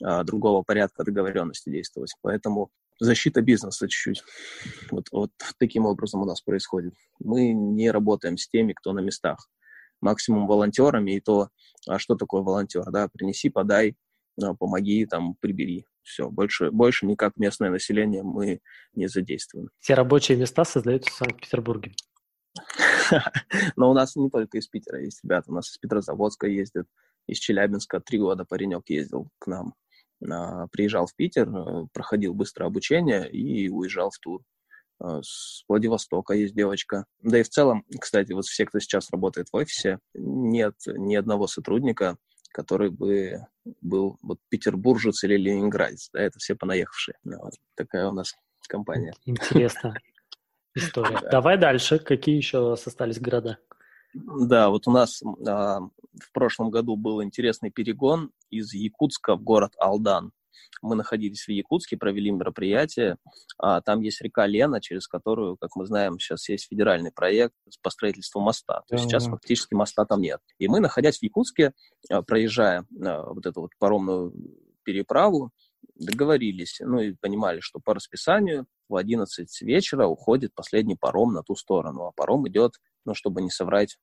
а, 0.03 0.23
другого 0.23 0.63
порядка 0.63 1.03
договоренности 1.05 1.71
действовать. 1.71 2.15
Поэтому 2.21 2.71
защита 3.01 3.41
бизнеса 3.41 3.89
чуть-чуть. 3.89 4.23
Вот, 4.91 5.07
вот 5.11 5.31
таким 5.59 5.87
образом 5.87 6.23
у 6.23 6.25
нас 6.27 6.43
происходит. 6.43 6.95
Мы 7.19 7.53
не 7.53 7.91
работаем 7.91 8.37
с 8.37 8.49
теми, 8.49 8.75
кто 8.75 8.93
на 8.93 9.01
местах 9.01 9.49
максимум 10.01 10.47
волонтерами, 10.47 11.13
и 11.13 11.21
то, 11.21 11.49
а 11.89 11.99
что 11.99 12.17
такое 12.17 12.43
волонтер, 12.43 12.85
да, 12.91 13.09
принеси, 13.09 13.49
подай, 13.49 13.97
а, 14.43 14.55
помоги, 14.55 15.07
там, 15.07 15.35
прибери. 15.41 15.87
Все, 16.07 16.31
больше, 16.31 16.71
больше 16.71 17.05
никак 17.05 17.37
местное 17.37 17.69
население 17.69 18.23
мы 18.23 18.61
не 18.95 19.09
задействуем. 19.09 19.71
Все 19.81 19.95
рабочие 19.95 20.39
места 20.39 20.65
создаются 20.65 21.11
в 21.11 21.15
Санкт-Петербурге. 21.15 21.95
Но 23.77 23.91
у 23.91 23.95
нас 23.95 24.15
не 24.15 24.31
только 24.31 24.59
из 24.59 24.69
Питера 24.69 25.03
есть 25.03 25.25
ребята, 25.25 25.51
у 25.51 25.55
нас 25.55 25.69
из 25.69 25.79
Петрозаводска 25.79 26.47
ездят, 26.47 26.87
из 27.27 27.39
Челябинска 27.39 27.99
три 28.01 28.21
года 28.21 28.45
паренек 28.45 28.89
ездил 28.89 29.31
к 29.41 29.49
нам. 29.49 29.75
Приезжал 30.71 31.07
в 31.07 31.15
Питер, 31.17 31.49
э, 31.49 31.87
проходил 31.93 32.35
быстрое 32.35 32.69
обучение 32.69 33.29
и 33.29 33.69
уезжал 33.69 34.11
в 34.11 34.19
тур. 34.19 34.43
А, 34.99 35.21
с 35.23 35.65
Владивостока 35.69 36.35
есть 36.35 36.55
девочка. 36.55 37.05
Да 37.21 37.39
и 37.39 37.43
в 37.43 37.49
целом, 37.49 37.85
кстати, 38.01 38.33
вот 38.33 38.47
все, 38.47 38.65
кто 38.65 38.79
сейчас 38.79 39.11
работает 39.11 39.49
в 39.53 39.57
офисе, 39.57 39.99
нет 40.15 40.75
ни 40.87 41.17
одного 41.17 41.49
сотрудника, 41.49 42.17
который 42.57 42.89
бы 42.89 43.47
был 43.83 44.19
вот 44.23 44.39
петербуржец 44.49 45.23
или 45.25 45.37
ленинградец. 45.37 46.09
Да, 46.11 46.23
это 46.23 46.39
все 46.39 46.55
понаехавшие. 46.55 47.19
Ну, 47.23 47.37
вот 47.43 47.53
такая 47.75 48.09
у 48.09 48.13
нас 48.13 48.35
компания. 48.67 49.13
Интересно 49.27 49.95
история. 50.75 51.21
Давай 51.31 51.59
дальше. 51.59 51.99
Какие 51.99 52.37
еще 52.37 52.73
остались 52.73 53.21
города? 53.21 53.59
Да, 54.15 54.71
вот 54.71 54.89
у 54.89 54.91
нас 54.91 55.23
а, 55.47 55.81
в 55.81 56.33
прошлом 56.33 56.71
году 56.71 56.97
был 56.97 57.23
интересный 57.23 57.71
перегон 57.71 58.31
из 58.49 58.73
Якутска 58.73 59.37
в 59.37 59.43
город 59.43 59.75
Алдан 59.79 60.33
мы 60.83 60.97
находились 60.97 61.47
в 61.47 61.51
Якутске, 61.51 61.97
провели 61.97 62.31
мероприятие. 62.31 63.17
А, 63.59 63.81
там 63.81 64.01
есть 64.01 64.21
река 64.21 64.47
Лена, 64.47 64.81
через 64.81 65.09
которую, 65.09 65.57
как 65.57 65.77
мы 65.77 65.87
знаем, 65.87 66.19
сейчас 66.19 66.49
есть 66.49 66.69
федеральный 66.69 67.13
проект 67.13 67.55
по 67.83 67.91
строительству 67.91 68.41
моста. 68.41 68.83
То 68.89 68.95
есть 68.95 69.05
сейчас 69.07 69.27
фактически 69.27 69.75
моста 69.75 70.05
там 70.05 70.21
нет. 70.21 70.41
И 70.59 70.69
мы, 70.69 70.81
находясь 70.81 71.19
в 71.19 71.23
Якутске, 71.23 71.73
а, 72.11 72.23
проезжая 72.23 72.87
а, 73.03 73.33
вот 73.33 73.47
эту 73.47 73.63
вот 73.63 73.71
паромную 73.79 74.33
переправу, 74.85 75.51
договорились, 75.95 76.81
ну 76.81 77.01
и 77.01 77.13
понимали, 77.13 77.61
что 77.61 77.81
по 77.81 77.95
расписанию 77.95 78.67
в 78.89 78.97
11 78.97 79.63
вечера 79.63 80.07
уходит 80.07 80.55
последний 80.55 80.97
паром 80.97 81.33
на 81.33 81.43
ту 81.43 81.57
сторону, 81.57 82.07
а 82.07 82.13
паром 82.13 82.47
идет, 82.49 82.73
ну, 83.05 83.15
чтобы 83.15 83.43
не 83.43 83.51
соврать, 83.51 83.99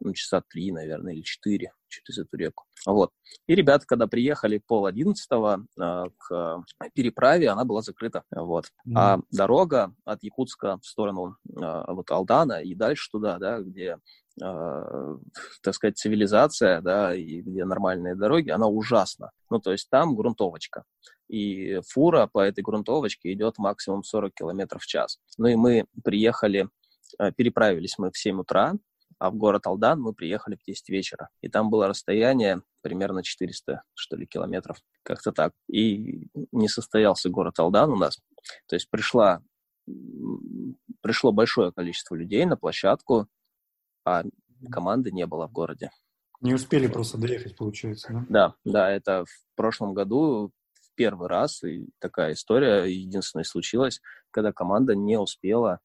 ну, 0.00 0.12
часа 0.12 0.42
три, 0.48 0.72
наверное, 0.72 1.14
или 1.14 1.22
четыре 1.22 1.72
через 1.88 2.18
эту 2.18 2.36
реку. 2.36 2.64
Вот. 2.86 3.10
И 3.46 3.54
ребята, 3.54 3.86
когда 3.86 4.06
приехали 4.06 4.58
пол 4.58 4.86
одиннадцатого 4.86 5.64
э, 5.80 6.04
к 6.18 6.64
переправе, 6.94 7.48
она 7.48 7.64
была 7.64 7.82
закрыта. 7.82 8.24
Вот. 8.30 8.66
Mm-hmm. 8.86 8.92
А 8.96 9.20
дорога 9.30 9.94
от 10.04 10.22
Якутска 10.22 10.78
в 10.78 10.86
сторону 10.86 11.36
э, 11.48 11.84
вот 11.88 12.10
Алдана 12.10 12.60
и 12.62 12.74
дальше 12.74 13.08
туда, 13.10 13.38
да, 13.38 13.60
где 13.60 13.98
э, 14.42 15.16
так 15.62 15.74
сказать, 15.74 15.96
цивилизация, 15.96 16.80
да, 16.80 17.14
и 17.14 17.40
где 17.40 17.64
нормальные 17.64 18.16
дороги, 18.16 18.50
она 18.50 18.66
ужасна. 18.66 19.30
Ну, 19.50 19.60
то 19.60 19.72
есть 19.72 19.88
там 19.88 20.14
грунтовочка. 20.14 20.84
И 21.28 21.80
фура 21.88 22.28
по 22.30 22.40
этой 22.40 22.62
грунтовочке 22.62 23.32
идет 23.32 23.56
максимум 23.58 24.02
40 24.04 24.34
километров 24.34 24.82
в 24.82 24.86
час. 24.86 25.18
Ну 25.38 25.46
и 25.46 25.54
мы 25.54 25.86
приехали, 26.04 26.68
переправились 27.36 27.96
мы 27.96 28.10
в 28.10 28.18
7 28.18 28.40
утра, 28.40 28.74
а 29.24 29.30
в 29.30 29.36
город 29.36 29.66
Алдан 29.66 30.02
мы 30.02 30.12
приехали 30.12 30.54
в 30.54 30.62
10 30.66 30.90
вечера. 30.90 31.30
И 31.40 31.48
там 31.48 31.70
было 31.70 31.88
расстояние 31.88 32.60
примерно 32.82 33.22
400, 33.22 33.82
что 33.94 34.16
ли, 34.16 34.26
километров. 34.26 34.76
Как-то 35.02 35.32
так. 35.32 35.52
И 35.66 36.28
не 36.52 36.68
состоялся 36.68 37.30
город 37.30 37.58
Алдан 37.58 37.90
у 37.90 37.96
нас. 37.96 38.20
То 38.68 38.76
есть 38.76 38.90
пришла, 38.90 39.40
пришло 41.00 41.32
большое 41.32 41.72
количество 41.72 42.14
людей 42.14 42.44
на 42.44 42.58
площадку, 42.58 43.26
а 44.04 44.24
команды 44.70 45.10
не 45.10 45.24
было 45.24 45.48
в 45.48 45.52
городе. 45.52 45.90
Не 46.42 46.52
успели 46.52 46.86
просто 46.86 47.16
доехать, 47.16 47.56
получается, 47.56 48.08
да? 48.12 48.26
Да, 48.28 48.54
да, 48.72 48.90
это 48.90 49.24
в 49.24 49.56
прошлом 49.56 49.94
году 49.94 50.52
в 50.74 50.94
первый 50.96 51.28
раз, 51.28 51.62
и 51.64 51.86
такая 51.98 52.34
история 52.34 52.84
единственная 52.84 53.44
случилась, 53.44 54.02
когда 54.30 54.52
команда 54.52 54.94
не 54.94 55.18
успела 55.18 55.80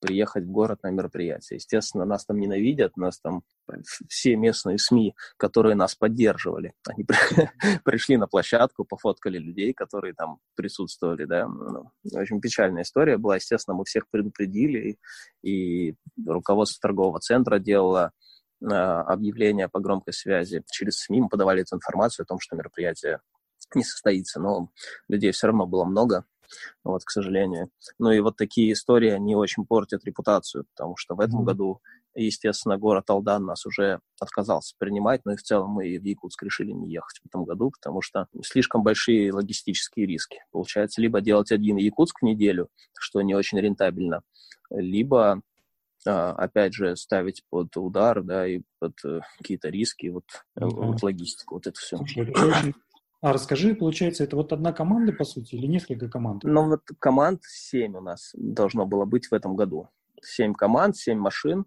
приехать 0.00 0.44
в 0.44 0.50
город 0.50 0.80
на 0.82 0.90
мероприятие. 0.90 1.56
Естественно, 1.56 2.04
нас 2.04 2.24
там 2.24 2.38
ненавидят, 2.38 2.96
нас 2.96 3.20
там 3.20 3.42
все 4.08 4.36
местные 4.36 4.78
СМИ, 4.78 5.14
которые 5.36 5.74
нас 5.74 5.94
поддерживали, 5.94 6.72
они 6.86 7.04
пришли 7.84 8.16
на 8.16 8.26
площадку, 8.26 8.84
пофоткали 8.84 9.38
людей, 9.38 9.72
которые 9.74 10.14
там 10.14 10.38
присутствовали, 10.54 11.24
да. 11.24 11.46
Ну, 11.46 11.90
очень 12.12 12.40
печальная 12.40 12.82
история 12.82 13.18
была. 13.18 13.36
Естественно, 13.36 13.76
мы 13.76 13.84
всех 13.84 14.08
предупредили, 14.08 14.98
и 15.42 15.94
руководство 16.26 16.80
торгового 16.80 17.20
центра 17.20 17.58
делало 17.58 18.12
а, 18.64 19.02
объявление 19.02 19.68
по 19.68 19.80
громкой 19.80 20.12
связи 20.12 20.62
через 20.70 21.00
СМИ, 21.00 21.22
мы 21.22 21.28
подавали 21.28 21.62
эту 21.62 21.76
информацию 21.76 22.24
о 22.24 22.26
том, 22.26 22.40
что 22.40 22.56
мероприятие 22.56 23.20
не 23.74 23.84
состоится, 23.84 24.40
но 24.40 24.70
людей 25.08 25.30
все 25.32 25.48
равно 25.48 25.66
было 25.66 25.84
много, 25.84 26.24
вот, 26.84 27.04
к 27.04 27.10
сожалению. 27.10 27.70
Ну 27.98 28.10
и 28.10 28.20
вот 28.20 28.36
такие 28.36 28.72
истории, 28.72 29.10
они 29.10 29.36
очень 29.36 29.64
портят 29.64 30.04
репутацию, 30.04 30.64
потому 30.74 30.96
что 30.96 31.14
в 31.14 31.20
этом 31.20 31.42
mm-hmm. 31.42 31.46
году, 31.46 31.80
естественно, 32.14 32.78
город 32.78 33.10
Алдан 33.10 33.44
нас 33.44 33.66
уже 33.66 34.00
отказался 34.20 34.74
принимать, 34.78 35.24
но 35.24 35.32
и 35.32 35.36
в 35.36 35.42
целом 35.42 35.70
мы 35.70 35.98
в 35.98 36.04
Якутск 36.04 36.42
решили 36.42 36.72
не 36.72 36.90
ехать 36.90 37.20
в 37.22 37.26
этом 37.26 37.44
году, 37.44 37.70
потому 37.70 38.02
что 38.02 38.26
слишком 38.42 38.82
большие 38.82 39.32
логистические 39.32 40.06
риски. 40.06 40.40
Получается, 40.50 41.00
либо 41.00 41.20
делать 41.20 41.52
один 41.52 41.76
Якутск 41.76 42.20
в 42.20 42.24
неделю, 42.24 42.68
что 42.98 43.20
не 43.22 43.34
очень 43.34 43.58
рентабельно, 43.60 44.22
либо 44.70 45.42
а, 46.06 46.32
опять 46.32 46.74
же, 46.74 46.96
ставить 46.96 47.42
под 47.50 47.76
удар, 47.76 48.22
да, 48.22 48.46
и 48.46 48.62
под 48.78 48.94
э, 49.04 49.20
какие-то 49.38 49.68
риски, 49.68 50.06
вот, 50.06 50.24
mm-hmm. 50.58 50.68
вот 50.70 51.02
логистику, 51.02 51.56
вот 51.56 51.66
это 51.66 51.78
все. 51.78 51.96
Слушай, 51.96 52.30
это 52.30 52.46
очень, 52.46 52.74
а 53.20 53.32
расскажи, 53.32 53.74
получается, 53.74 54.24
это 54.24 54.36
вот 54.36 54.52
одна 54.52 54.72
команда, 54.72 55.12
по 55.12 55.24
сути, 55.24 55.56
или 55.56 55.66
несколько 55.66 56.08
команд? 56.08 56.44
Ну, 56.44 56.68
вот 56.68 56.82
команд 56.98 57.42
семь 57.44 57.96
у 57.96 58.00
нас 58.00 58.32
должно 58.34 58.86
было 58.86 59.04
быть 59.04 59.26
в 59.26 59.34
этом 59.34 59.56
году. 59.56 59.88
Семь 60.22 60.54
команд, 60.54 60.96
семь 60.96 61.18
машин, 61.18 61.64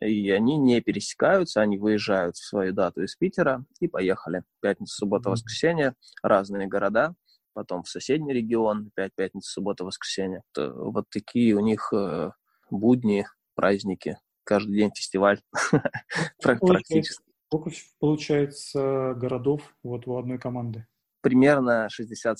и 0.00 0.30
они 0.30 0.56
не 0.56 0.80
пересекаются, 0.80 1.60
они 1.60 1.78
выезжают 1.78 2.36
в 2.36 2.46
свою 2.46 2.72
дату 2.72 3.02
из 3.02 3.14
Питера 3.14 3.64
и 3.80 3.88
поехали. 3.88 4.42
Пятница, 4.60 4.96
суббота, 4.96 5.30
воскресенье, 5.30 5.94
разные 6.22 6.66
города, 6.66 7.14
потом 7.52 7.82
в 7.82 7.88
соседний 7.88 8.32
регион, 8.32 8.90
опять 8.92 9.12
пятница, 9.14 9.50
суббота, 9.50 9.84
воскресенье. 9.84 10.42
Вот 10.56 11.06
такие 11.10 11.54
у 11.54 11.60
них 11.60 11.92
э, 11.92 12.30
будни, 12.70 13.26
праздники, 13.54 14.18
каждый 14.44 14.76
день 14.76 14.92
фестиваль 14.94 15.40
практически. 16.42 17.25
Сколько 17.48 17.70
получается 18.00 19.14
городов 19.16 19.74
вот 19.82 20.06
у 20.06 20.16
одной 20.16 20.38
команды? 20.38 20.86
Примерно 21.20 21.88
60-70 21.88 22.34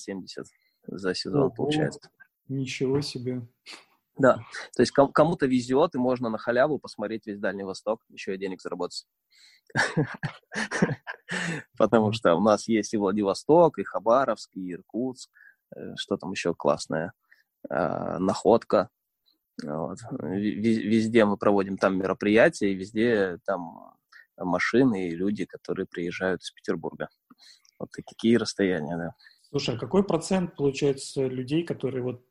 за 0.87 1.13
сезон 1.13 1.43
Ого, 1.43 1.51
получается. 1.51 2.09
Ничего 2.47 3.01
себе. 3.01 3.47
Да, 4.17 4.37
то 4.75 4.81
есть 4.81 4.91
кому-то 4.91 5.45
везет, 5.45 5.95
и 5.95 5.99
можно 5.99 6.29
на 6.29 6.37
халяву 6.37 6.79
посмотреть 6.79 7.27
весь 7.27 7.39
Дальний 7.39 7.63
Восток, 7.63 8.01
еще 8.09 8.33
и 8.33 8.37
денег 8.37 8.61
заработать. 8.61 9.05
Потому 11.77 12.11
что 12.13 12.35
у 12.35 12.41
нас 12.41 12.67
есть 12.67 12.93
и 12.93 12.97
Владивосток, 12.97 13.77
и 13.77 13.83
Хабаровск, 13.83 14.55
и 14.55 14.73
Иркутск, 14.73 15.29
э, 15.75 15.95
что 15.97 16.17
там 16.17 16.31
еще 16.31 16.55
классное, 16.55 17.13
а, 17.69 18.17
Находка. 18.19 18.89
Везде 19.61 21.25
мы 21.25 21.37
проводим 21.37 21.77
там 21.77 21.97
мероприятия, 21.97 22.71
и 22.71 22.75
везде 22.75 23.39
там 23.45 23.96
машины 24.37 25.09
и 25.09 25.15
люди, 25.15 25.45
которые 25.45 25.85
приезжают 25.85 26.41
из 26.41 26.51
Петербурга. 26.51 27.09
Вот 27.79 27.89
такие 27.91 28.37
расстояния, 28.37 28.97
да. 28.97 29.15
Слушай, 29.49 29.75
а 29.75 29.79
какой 29.79 30.03
процент, 30.03 30.55
получается, 30.55 31.25
людей, 31.27 31.63
которые 31.63 32.03
вот 32.03 32.23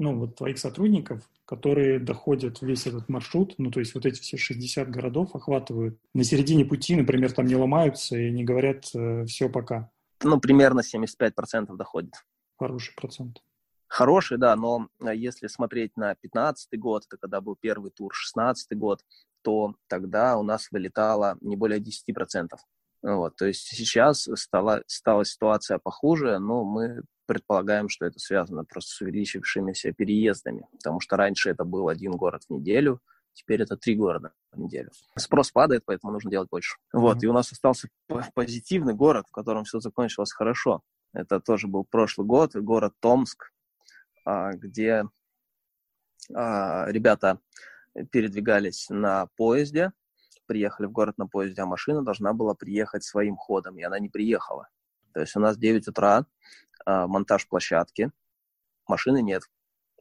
ну, 0.00 0.18
вот 0.18 0.36
твоих 0.36 0.58
сотрудников, 0.58 1.28
которые 1.44 1.98
доходят 1.98 2.62
весь 2.62 2.86
этот 2.86 3.08
маршрут, 3.08 3.54
ну, 3.58 3.70
то 3.70 3.80
есть 3.80 3.94
вот 3.94 4.06
эти 4.06 4.18
все 4.20 4.38
60 4.38 4.88
городов 4.90 5.36
охватывают. 5.36 5.98
На 6.14 6.24
середине 6.24 6.64
пути, 6.64 6.96
например, 6.96 7.32
там 7.32 7.46
не 7.46 7.54
ломаются 7.54 8.16
и 8.16 8.30
не 8.30 8.42
говорят 8.42 8.86
э, 8.94 9.26
«все, 9.26 9.50
пока». 9.50 9.90
Ну, 10.22 10.40
примерно 10.40 10.80
75% 10.80 11.76
доходит. 11.76 12.14
Хороший 12.58 12.94
процент. 12.94 13.42
Хороший, 13.88 14.38
да, 14.38 14.56
но 14.56 14.88
э, 15.00 15.14
если 15.14 15.48
смотреть 15.48 15.96
на 15.96 16.14
15 16.14 16.78
год, 16.78 17.04
это 17.06 17.18
когда 17.18 17.42
был 17.42 17.56
первый 17.60 17.90
тур, 17.90 18.14
16 18.14 18.78
год, 18.78 19.00
то 19.42 19.74
тогда 19.88 20.36
у 20.36 20.42
нас 20.42 20.68
вылетало 20.70 21.36
не 21.40 21.56
более 21.56 21.80
10%. 21.80 22.48
Вот, 23.02 23.36
то 23.36 23.46
есть 23.46 23.62
сейчас 23.62 24.28
стала, 24.34 24.82
стала 24.86 25.24
ситуация 25.24 25.78
похуже, 25.78 26.38
но 26.38 26.64
мы 26.64 27.02
предполагаем, 27.26 27.88
что 27.88 28.04
это 28.04 28.18
связано 28.18 28.64
просто 28.64 28.90
с 28.90 29.00
увеличившимися 29.00 29.92
переездами, 29.92 30.66
потому 30.72 31.00
что 31.00 31.16
раньше 31.16 31.50
это 31.50 31.64
был 31.64 31.88
один 31.88 32.12
город 32.12 32.42
в 32.48 32.52
неделю, 32.52 33.00
теперь 33.32 33.62
это 33.62 33.76
три 33.76 33.94
города 33.94 34.32
в 34.52 34.58
неделю. 34.58 34.90
Спрос 35.16 35.50
падает, 35.50 35.84
поэтому 35.86 36.12
нужно 36.12 36.30
делать 36.30 36.50
больше. 36.50 36.76
Вот, 36.92 37.18
mm-hmm. 37.18 37.24
и 37.24 37.26
у 37.26 37.32
нас 37.32 37.52
остался 37.52 37.88
позитивный 38.34 38.94
город, 38.94 39.26
в 39.28 39.32
котором 39.32 39.64
все 39.64 39.80
закончилось 39.80 40.32
хорошо. 40.32 40.82
Это 41.12 41.40
тоже 41.40 41.68
был 41.68 41.84
прошлый 41.84 42.26
год, 42.26 42.54
город 42.54 42.92
Томск, 43.00 43.52
а, 44.24 44.52
где 44.52 45.04
а, 46.34 46.86
ребята 46.90 47.38
передвигались 48.10 48.88
на 48.88 49.26
поезде, 49.36 49.92
приехали 50.46 50.86
в 50.86 50.92
город 50.92 51.18
на 51.18 51.26
поезде, 51.26 51.62
а 51.62 51.66
машина 51.66 52.02
должна 52.02 52.32
была 52.32 52.54
приехать 52.54 53.04
своим 53.04 53.36
ходом, 53.36 53.78
и 53.78 53.82
она 53.82 53.98
не 53.98 54.08
приехала. 54.08 54.68
То 55.12 55.20
есть 55.20 55.36
у 55.36 55.40
нас 55.40 55.56
9 55.56 55.88
утра, 55.88 56.26
а, 56.84 57.06
монтаж 57.06 57.46
площадки, 57.48 58.10
машины 58.86 59.22
нет, 59.22 59.42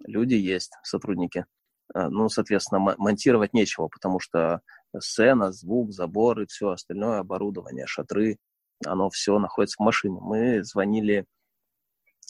люди 0.06 0.36
есть, 0.36 0.74
сотрудники. 0.84 1.46
А, 1.94 2.10
ну, 2.10 2.30
соответственно, 2.30 2.96
монтировать 2.98 3.54
нечего, 3.54 3.88
потому 3.88 4.20
что 4.20 4.62
сцена, 4.98 5.52
звук, 5.52 5.92
заборы, 5.92 6.48
все 6.48 6.70
остальное 6.70 7.20
оборудование, 7.20 7.86
шатры, 7.88 8.38
оно 8.86 9.10
все 9.10 9.38
находится 9.40 9.78
в 9.78 9.86
машине. 9.86 10.20
Мы 10.22 10.64
звонили 10.64 11.26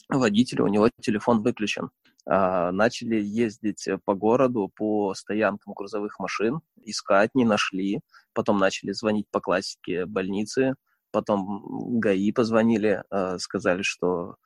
водителю, 0.08 0.64
у 0.64 0.68
него 0.68 0.90
телефон 1.00 1.42
выключен. 1.42 1.90
А, 2.26 2.70
начали 2.72 3.16
ездить 3.16 3.88
по 4.04 4.14
городу, 4.14 4.70
по 4.74 5.14
стоянкам 5.14 5.74
грузовых 5.74 6.18
машин, 6.18 6.60
искать, 6.84 7.34
не 7.34 7.44
нашли. 7.44 8.00
Потом 8.32 8.58
начали 8.58 8.92
звонить 8.92 9.26
по 9.30 9.40
классике 9.40 10.06
больницы, 10.06 10.74
потом 11.10 11.98
ГАИ 11.98 12.32
позвонили, 12.32 13.02
э, 13.10 13.38
сказали, 13.38 13.82
что 13.82 14.36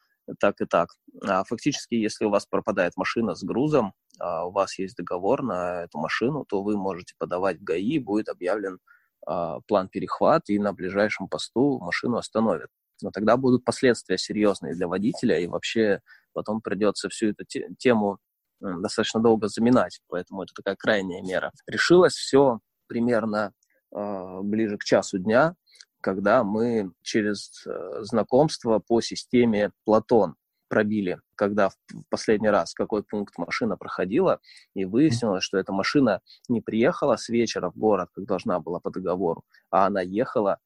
так 0.40 0.60
и 0.60 0.66
так. 0.66 0.88
А 1.22 1.44
фактически, 1.44 1.94
если 1.94 2.24
у 2.24 2.30
вас 2.30 2.46
пропадает 2.46 2.96
машина 2.96 3.34
с 3.34 3.42
грузом, 3.42 3.92
а 4.18 4.46
у 4.46 4.50
вас 4.50 4.78
есть 4.78 4.96
договор 4.96 5.42
на 5.42 5.82
эту 5.82 5.98
машину, 5.98 6.44
то 6.48 6.62
вы 6.62 6.76
можете 6.76 7.14
подавать 7.18 7.58
в 7.58 7.64
ГАИ, 7.64 7.98
будет 7.98 8.28
объявлен 8.28 8.78
а, 9.26 9.60
план 9.66 9.88
перехват, 9.88 10.48
и 10.48 10.58
на 10.58 10.72
ближайшем 10.72 11.28
посту 11.28 11.78
машину 11.80 12.16
остановят. 12.16 12.70
Но 13.02 13.10
тогда 13.10 13.36
будут 13.36 13.64
последствия 13.64 14.18
серьезные 14.18 14.74
для 14.74 14.88
водителя, 14.88 15.38
и 15.38 15.46
вообще 15.46 16.00
потом 16.34 16.60
придется 16.60 17.08
всю 17.08 17.28
эту 17.28 17.44
тему 17.78 18.18
достаточно 18.60 19.20
долго 19.20 19.48
заминать, 19.48 20.00
поэтому 20.08 20.42
это 20.42 20.52
такая 20.54 20.76
крайняя 20.76 21.22
мера. 21.22 21.52
Решилось 21.66 22.14
все 22.14 22.60
примерно 22.86 23.52
э, 23.94 24.40
ближе 24.42 24.78
к 24.78 24.84
часу 24.84 25.18
дня, 25.18 25.54
когда 26.00 26.44
мы 26.44 26.92
через 27.02 27.66
э, 27.66 28.02
знакомство 28.02 28.78
по 28.78 29.00
системе 29.00 29.72
Платон 29.84 30.36
пробили, 30.68 31.20
когда 31.36 31.68
в 31.68 31.76
последний 32.08 32.48
раз 32.48 32.74
какой 32.74 33.02
пункт 33.02 33.38
машина 33.38 33.76
проходила, 33.76 34.40
и 34.74 34.84
выяснилось, 34.84 35.44
что 35.44 35.58
эта 35.58 35.72
машина 35.72 36.20
не 36.48 36.60
приехала 36.60 37.16
с 37.16 37.28
вечера 37.28 37.70
в 37.70 37.76
город, 37.76 38.08
как 38.14 38.24
должна 38.24 38.60
была 38.60 38.80
по 38.80 38.90
договору, 38.90 39.44
а 39.70 39.86
она 39.86 40.00
ехала 40.00 40.58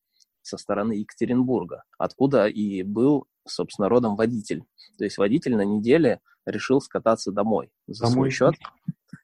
со 0.49 0.57
стороны 0.57 0.95
Екатеринбурга, 0.95 1.85
откуда 1.99 2.47
и 2.47 2.83
был, 2.83 3.27
собственно, 3.47 3.89
родом 3.89 4.17
водитель. 4.17 4.65
То 4.97 5.05
есть 5.05 5.19
водитель 5.19 5.57
на 5.57 5.65
неделе 5.65 6.21
решил 6.47 6.81
скататься 6.81 7.31
домой 7.31 7.71
за 7.87 8.05
домой. 8.05 8.15
свой 8.15 8.31
счет. 8.31 8.55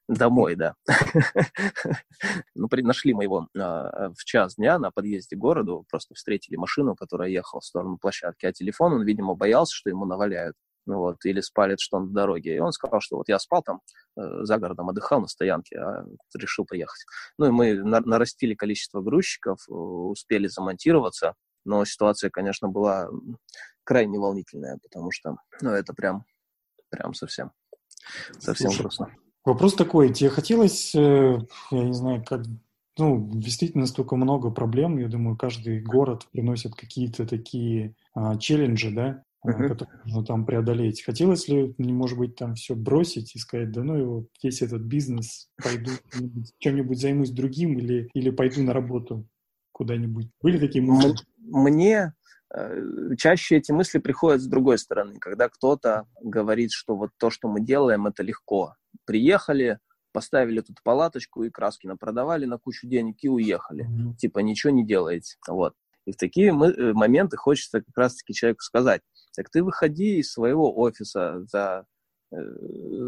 Домой, 0.06 0.54
да. 0.54 0.74
ну, 2.54 2.68
нашли 2.70 3.14
мы 3.14 3.24
его 3.24 3.48
а, 3.58 4.10
в 4.10 4.24
час 4.24 4.56
дня 4.56 4.78
на 4.78 4.90
подъезде 4.90 5.34
к 5.34 5.38
городу, 5.38 5.86
просто 5.88 6.14
встретили 6.14 6.56
машину, 6.56 6.94
которая 6.94 7.30
ехала 7.30 7.62
в 7.62 7.64
сторону 7.64 7.96
площадки, 7.96 8.44
а 8.44 8.52
телефон 8.52 8.92
он, 8.92 9.04
видимо, 9.04 9.34
боялся, 9.34 9.74
что 9.74 9.88
ему 9.88 10.04
наваляют. 10.04 10.56
Ну, 10.86 10.98
вот, 10.98 11.24
или 11.24 11.40
спалит, 11.40 11.80
что 11.80 11.96
он 11.96 12.08
в 12.08 12.12
дороге. 12.12 12.56
И 12.56 12.58
он 12.58 12.72
сказал, 12.72 13.00
что 13.00 13.16
вот 13.16 13.28
я 13.28 13.38
спал 13.38 13.62
там 13.62 13.80
э, 14.16 14.20
за 14.42 14.58
городом, 14.58 14.90
отдыхал 14.90 15.20
на 15.20 15.28
стоянке, 15.28 15.78
а 15.78 16.04
решил 16.34 16.66
приехать. 16.66 17.06
Ну, 17.38 17.46
и 17.46 17.50
мы 17.50 17.74
на 17.74 18.00
нарастили 18.00 18.54
количество 18.54 19.00
грузчиков, 19.00 19.60
э, 19.68 19.72
успели 19.72 20.46
замонтироваться, 20.46 21.34
но 21.64 21.84
ситуация, 21.84 22.30
конечно, 22.30 22.68
была 22.68 23.08
крайне 23.84 24.18
волнительная, 24.18 24.78
потому 24.82 25.10
что, 25.10 25.36
ну, 25.60 25.70
это 25.70 25.94
прям, 25.94 26.24
прям 26.90 27.14
совсем, 27.14 27.52
совсем 28.38 28.70
Слушай, 28.70 28.82
грустно. 28.82 29.16
Вопрос 29.44 29.74
такой, 29.74 30.12
тебе 30.12 30.30
хотелось, 30.30 30.94
э, 30.94 31.38
я 31.70 31.82
не 31.84 31.92
знаю, 31.92 32.24
как, 32.24 32.42
ну, 32.98 33.30
действительно 33.32 33.86
столько 33.86 34.16
много 34.16 34.50
проблем, 34.50 34.98
я 34.98 35.08
думаю, 35.08 35.36
каждый 35.36 35.80
город 35.80 36.26
приносит 36.30 36.74
какие-то 36.74 37.26
такие 37.26 37.94
а, 38.14 38.36
челленджи, 38.38 38.90
да, 38.90 39.22
uh-huh. 39.44 39.68
которые 39.68 40.00
нужно 40.04 40.24
там 40.24 40.46
преодолеть. 40.46 41.02
Хотелось 41.02 41.48
ли, 41.48 41.74
может 41.78 42.18
быть, 42.18 42.36
там 42.36 42.54
все 42.54 42.74
бросить 42.74 43.34
и 43.34 43.38
сказать, 43.38 43.70
да 43.72 43.82
ну 43.82 43.96
его, 43.96 44.26
весь 44.42 44.62
этот 44.62 44.82
бизнес, 44.82 45.48
пойду 45.62 45.90
чем-нибудь 46.58 47.00
займусь 47.00 47.30
другим 47.30 47.78
или, 47.78 48.08
или 48.14 48.30
пойду 48.30 48.62
на 48.62 48.72
работу 48.72 49.26
куда-нибудь? 49.72 50.28
Были 50.42 50.58
такие 50.58 50.82
мысли? 50.82 51.14
Мне 51.38 52.14
Э, 52.54 52.80
чаще 53.18 53.56
эти 53.56 53.72
мысли 53.72 53.98
приходят 53.98 54.40
с 54.40 54.46
другой 54.46 54.78
стороны, 54.78 55.18
когда 55.18 55.48
кто-то 55.48 56.06
говорит, 56.20 56.70
что 56.70 56.94
вот 56.94 57.10
то, 57.18 57.30
что 57.30 57.48
мы 57.48 57.60
делаем, 57.60 58.06
это 58.06 58.22
легко. 58.22 58.74
Приехали, 59.04 59.80
поставили 60.12 60.60
тут 60.60 60.80
палаточку 60.84 61.42
и 61.42 61.50
краски 61.50 61.88
напродавали 61.88 62.44
на 62.44 62.58
кучу 62.58 62.86
денег 62.86 63.16
и 63.22 63.28
уехали. 63.28 63.86
Mm-hmm. 63.86 64.16
Типа 64.16 64.38
ничего 64.38 64.72
не 64.72 64.86
делаете. 64.86 65.36
Вот. 65.48 65.74
И 66.06 66.12
в 66.12 66.16
такие 66.16 66.52
мы, 66.52 66.68
э, 66.68 66.92
моменты 66.92 67.36
хочется 67.36 67.80
как 67.80 67.96
раз-таки 67.96 68.34
человеку 68.34 68.60
сказать, 68.62 69.02
так 69.34 69.50
ты 69.50 69.62
выходи 69.62 70.18
из 70.18 70.32
своего 70.32 70.76
офиса 70.78 71.44
за 71.46 71.86
э, 72.32 72.36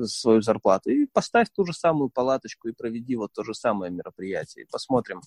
свою 0.05 0.43
зарплату 0.43 0.91
и 0.91 1.07
поставь 1.07 1.49
ту 1.55 1.65
же 1.65 1.73
самую 1.73 2.11
палаточку 2.11 2.69
и 2.69 2.73
проведи 2.73 3.17
вот 3.17 3.33
то 3.33 3.45
же 3.45 3.55
самое 3.55 3.93
мероприятие. 3.93 4.67
Посмотрим, 4.71 5.21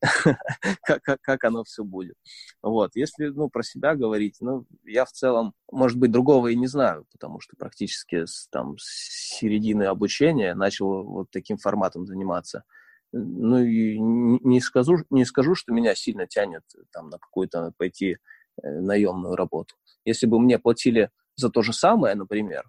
как, 0.82 1.02
как, 1.02 1.20
как 1.20 1.44
оно 1.44 1.64
все 1.64 1.84
будет. 1.84 2.16
Вот. 2.62 2.92
Если 2.94 3.26
ну, 3.26 3.48
про 3.48 3.62
себя 3.62 3.94
говорить, 3.94 4.36
ну, 4.40 4.64
я 4.84 5.04
в 5.04 5.12
целом, 5.12 5.54
может 5.70 5.98
быть, 5.98 6.12
другого 6.12 6.48
и 6.48 6.56
не 6.56 6.66
знаю, 6.66 7.06
потому 7.12 7.40
что 7.40 7.56
практически 7.56 8.24
с, 8.24 8.48
там, 8.48 8.76
с 8.78 9.38
середины 9.38 9.84
обучения 9.84 10.54
начал 10.54 11.04
вот 11.04 11.30
таким 11.30 11.58
форматом 11.58 12.06
заниматься. 12.06 12.64
Ну 13.12 13.58
и 13.58 13.98
не 13.98 14.60
скажу, 14.60 14.98
не 15.10 15.24
скажу, 15.24 15.54
что 15.54 15.72
меня 15.72 15.94
сильно 15.94 16.26
тянет 16.26 16.62
там, 16.92 17.08
на 17.08 17.18
какую-то 17.18 17.72
пойти 17.76 18.18
наемную 18.62 19.36
работу. 19.36 19.74
Если 20.04 20.26
бы 20.26 20.38
мне 20.40 20.58
платили 20.58 21.10
за 21.36 21.50
то 21.50 21.62
же 21.62 21.72
самое, 21.72 22.14
например, 22.14 22.64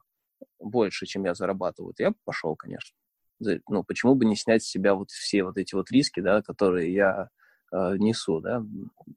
больше, 0.60 1.06
чем 1.06 1.26
я 1.26 1.34
зарабатываю, 1.34 1.94
то 1.94 2.04
я 2.04 2.10
бы 2.12 2.18
пошел, 2.24 2.56
конечно. 2.56 2.96
Ну, 3.40 3.84
почему 3.84 4.16
бы 4.16 4.26
не 4.26 4.36
снять 4.36 4.64
с 4.64 4.70
себя 4.70 4.94
вот 4.94 5.12
все 5.12 5.44
вот 5.44 5.58
эти 5.58 5.74
вот 5.74 5.90
риски, 5.92 6.20
да, 6.20 6.42
которые 6.42 6.94
я 6.94 7.30
э, 7.72 7.96
несу, 7.98 8.42
да, 8.42 8.64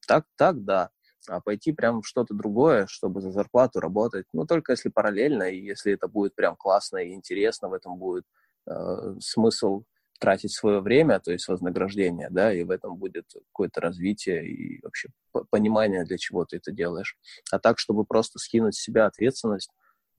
так, 0.06 0.26
так, 0.36 0.62
да, 0.64 0.90
а 1.28 1.40
пойти 1.40 1.72
прям 1.72 2.02
что-то 2.02 2.34
другое, 2.34 2.86
чтобы 2.86 3.20
за 3.20 3.30
зарплату 3.32 3.80
работать, 3.80 4.26
ну, 4.32 4.46
только 4.46 4.72
если 4.72 4.88
параллельно, 4.90 5.44
и 5.44 5.60
если 5.60 5.92
это 5.92 6.08
будет 6.08 6.34
прям 6.34 6.56
классно 6.56 6.98
и 6.98 7.12
интересно, 7.12 7.68
в 7.68 7.74
этом 7.74 7.96
будет 7.98 8.24
э, 8.66 9.16
смысл 9.20 9.82
тратить 10.22 10.52
свое 10.52 10.80
время, 10.80 11.18
то 11.18 11.32
есть 11.32 11.48
вознаграждение, 11.48 12.28
да, 12.30 12.54
и 12.54 12.62
в 12.62 12.70
этом 12.70 12.96
будет 12.96 13.26
какое-то 13.48 13.80
развитие 13.80 14.46
и 14.46 14.80
вообще 14.80 15.08
понимание, 15.50 16.04
для 16.04 16.16
чего 16.16 16.44
ты 16.44 16.58
это 16.58 16.70
делаешь. 16.70 17.16
А 17.50 17.58
так, 17.58 17.80
чтобы 17.80 18.04
просто 18.04 18.38
скинуть 18.38 18.76
с 18.76 18.82
себя 18.82 19.06
ответственность, 19.06 19.70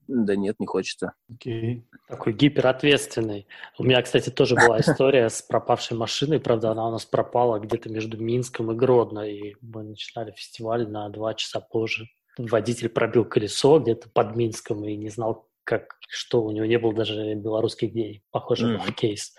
Да 0.06 0.36
нет, 0.36 0.60
не 0.60 0.66
хочется. 0.66 1.14
Окей. 1.32 1.78
Okay. 1.78 1.82
Такой 2.08 2.32
гиперответственный. 2.34 3.46
У 3.78 3.84
меня, 3.84 4.02
кстати, 4.02 4.28
тоже 4.28 4.54
была 4.54 4.78
история 4.80 5.30
с 5.30 5.40
пропавшей 5.40 5.96
машиной. 5.96 6.40
Правда, 6.40 6.72
она 6.72 6.86
у 6.88 6.90
нас 6.90 7.06
пропала 7.06 7.58
где-то 7.58 7.88
между 7.88 8.18
Минском 8.18 8.70
и 8.70 8.74
Гродно. 8.74 9.20
И 9.20 9.54
мы 9.62 9.82
начинали 9.82 10.32
фестиваль 10.32 10.86
на 10.86 11.08
два 11.08 11.32
часа 11.32 11.60
позже. 11.60 12.04
Водитель 12.36 12.90
пробил 12.90 13.24
колесо 13.24 13.78
где-то 13.78 14.10
под 14.10 14.36
Минском 14.36 14.84
и 14.84 14.94
не 14.94 15.08
знал, 15.08 15.48
как, 15.64 15.96
что 16.08 16.42
у 16.42 16.50
него 16.50 16.66
не 16.66 16.78
было 16.78 16.92
даже 16.92 17.34
белорусских 17.34 17.94
денег. 17.94 18.22
Похоже, 18.30 18.74
mm. 18.74 18.84
был 18.84 18.92
кейс. 18.92 19.34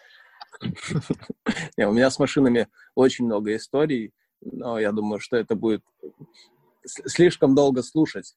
У 1.78 1.92
меня 1.92 2.10
с 2.10 2.20
машинами 2.20 2.68
очень 2.96 3.26
много 3.26 3.56
историй, 3.56 4.14
но 4.42 4.80
я 4.80 4.92
думаю, 4.92 5.20
что 5.20 5.38
это 5.38 5.56
будет 5.56 5.84
слишком 6.86 7.56
долго 7.56 7.84
слушать. 7.84 8.36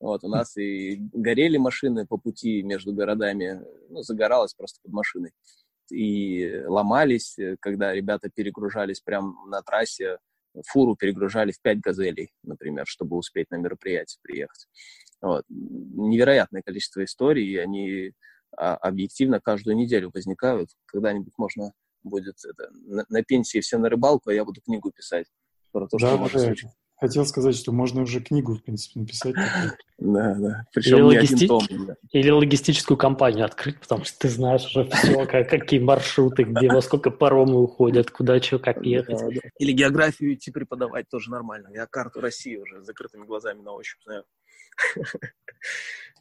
Вот, 0.00 0.22
у 0.22 0.28
нас 0.28 0.56
и 0.56 0.96
горели 1.12 1.56
машины 1.56 2.06
по 2.06 2.18
пути 2.18 2.62
между 2.62 2.92
городами, 2.92 3.62
ну, 3.88 4.02
загоралось 4.02 4.54
просто 4.54 4.80
под 4.82 4.92
машиной. 4.92 5.32
И 5.90 6.62
ломались, 6.66 7.36
когда 7.60 7.92
ребята 7.92 8.30
перегружались 8.30 9.00
прямо 9.00 9.34
на 9.46 9.62
трассе, 9.62 10.18
фуру 10.66 10.96
перегружали 10.96 11.50
в 11.50 11.60
пять 11.60 11.80
газелей, 11.80 12.32
например, 12.42 12.86
чтобы 12.86 13.16
успеть 13.16 13.50
на 13.50 13.56
мероприятие 13.56 14.18
приехать. 14.22 14.68
Вот. 15.20 15.44
Невероятное 15.48 16.62
количество 16.62 17.02
историй, 17.04 17.46
и 17.46 17.56
они 17.56 18.12
объективно 18.56 19.40
каждую 19.40 19.76
неделю 19.76 20.10
возникают. 20.12 20.70
Когда-нибудь 20.86 21.34
можно 21.36 21.72
будет 22.02 22.36
это, 22.44 22.70
на, 22.86 23.04
на 23.08 23.22
пенсии 23.22 23.60
все 23.60 23.78
на 23.78 23.88
рыбалку, 23.88 24.30
а 24.30 24.34
я 24.34 24.44
буду 24.44 24.60
книгу 24.60 24.90
писать 24.90 25.26
про 25.72 25.86
то, 25.86 25.98
да, 25.98 26.08
что 26.08 26.16
может 26.18 26.40
случиться. 26.40 26.76
Хотел 27.00 27.24
сказать, 27.26 27.54
что 27.54 27.70
можно 27.70 28.02
уже 28.02 28.20
книгу, 28.20 28.56
в 28.56 28.62
принципе, 28.64 28.98
написать. 28.98 29.34
Да, 29.98 30.34
да. 30.34 30.64
Причем 30.74 30.96
или, 30.96 31.02
логисти... 31.02 31.46
том, 31.46 31.62
да. 31.86 31.94
или 32.10 32.30
логистическую 32.30 32.96
компанию 32.96 33.44
открыть, 33.44 33.78
потому 33.78 34.04
что 34.04 34.18
ты 34.18 34.28
знаешь 34.28 34.66
уже 34.66 34.88
все, 34.90 35.24
как, 35.26 35.48
какие 35.48 35.78
маршруты, 35.78 36.42
где 36.42 36.68
во 36.68 36.82
сколько 36.82 37.12
паромы 37.12 37.62
уходят, 37.62 38.10
куда 38.10 38.40
что, 38.40 38.58
как 38.58 38.84
ехать. 38.84 39.20
Да, 39.20 39.28
да. 39.28 39.40
Или 39.60 39.72
географию 39.72 40.34
идти 40.34 40.50
преподавать 40.50 41.08
тоже 41.08 41.30
нормально. 41.30 41.68
Я 41.72 41.86
карту 41.86 42.20
России 42.20 42.56
уже 42.56 42.82
с 42.82 42.86
закрытыми 42.86 43.24
глазами 43.26 43.60
на 43.60 43.72
ощупь 43.72 44.02
знаю. 44.02 44.24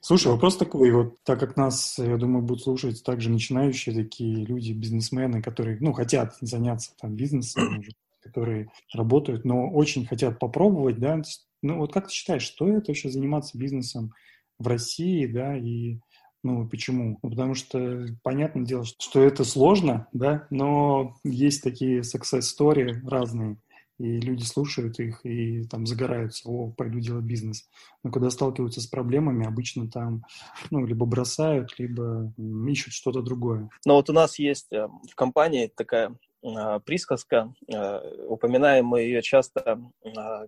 Слушай, 0.01 0.31
вопрос 0.31 0.57
такой, 0.57 0.91
вот 0.91 1.21
так 1.23 1.39
как 1.39 1.57
нас, 1.57 1.97
я 1.99 2.17
думаю, 2.17 2.43
будут 2.43 2.63
слушать 2.63 3.03
также 3.03 3.29
начинающие 3.29 3.93
такие 3.93 4.45
люди, 4.45 4.71
бизнесмены, 4.71 5.41
которые, 5.41 5.77
ну, 5.81 5.93
хотят 5.93 6.35
заняться 6.39 6.93
там 6.99 7.15
бизнесом, 7.15 7.83
которые 8.21 8.69
работают, 8.93 9.43
но 9.43 9.69
очень 9.69 10.05
хотят 10.05 10.39
попробовать, 10.39 10.99
да, 10.99 11.21
ну, 11.61 11.77
вот 11.77 11.93
как 11.93 12.07
ты 12.07 12.13
считаешь, 12.13 12.43
что 12.43 12.69
это 12.69 12.91
вообще 12.91 13.09
заниматься 13.09 13.57
бизнесом 13.57 14.13
в 14.59 14.67
России, 14.67 15.25
да, 15.25 15.57
и 15.57 15.99
ну, 16.43 16.67
почему? 16.69 17.19
Ну, 17.21 17.29
потому 17.29 17.55
что, 17.55 18.05
понятное 18.23 18.63
дело, 18.63 18.85
что 18.85 19.21
это 19.21 19.43
сложно, 19.43 20.07
да, 20.13 20.47
но 20.49 21.15
есть 21.23 21.63
такие 21.63 22.01
success 22.01 22.43
story 22.57 22.93
разные, 23.05 23.57
и 23.99 24.19
люди 24.19 24.43
слушают 24.43 24.99
их 24.99 25.25
и 25.25 25.65
там 25.65 25.85
загораются, 25.85 26.47
о, 26.47 26.71
пойду 26.71 26.99
делать 26.99 27.25
бизнес. 27.25 27.67
Но 28.03 28.11
когда 28.11 28.29
сталкиваются 28.29 28.81
с 28.81 28.87
проблемами, 28.87 29.47
обычно 29.47 29.89
там, 29.89 30.23
ну, 30.69 30.85
либо 30.85 31.05
бросают, 31.05 31.77
либо 31.79 32.31
ищут 32.67 32.93
что-то 32.93 33.21
другое. 33.21 33.69
Но 33.85 33.95
вот 33.95 34.09
у 34.09 34.13
нас 34.13 34.37
есть 34.39 34.71
э, 34.71 34.87
в 34.87 35.15
компании 35.15 35.71
такая 35.75 36.15
э, 36.43 36.79
присказка, 36.85 37.53
э, 37.67 38.25
упоминаем 38.27 38.85
мы 38.85 39.01
ее 39.01 39.21
часто, 39.21 39.79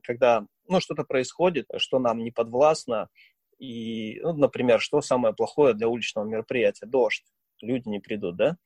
когда, 0.04 0.46
ну, 0.68 0.80
что-то 0.80 1.04
происходит, 1.04 1.68
что 1.78 2.00
нам 2.00 2.20
не 2.20 2.32
подвластно, 2.32 3.10
и, 3.58 4.20
ну, 4.24 4.34
например, 4.34 4.80
что 4.80 5.02
самое 5.02 5.34
плохое 5.34 5.74
для 5.74 5.90
уличного 5.90 6.26
мероприятия? 6.26 6.86
Дождь. 6.86 7.26
Люди 7.62 7.90
не 7.90 8.00
придут, 8.00 8.38
да? 8.38 8.58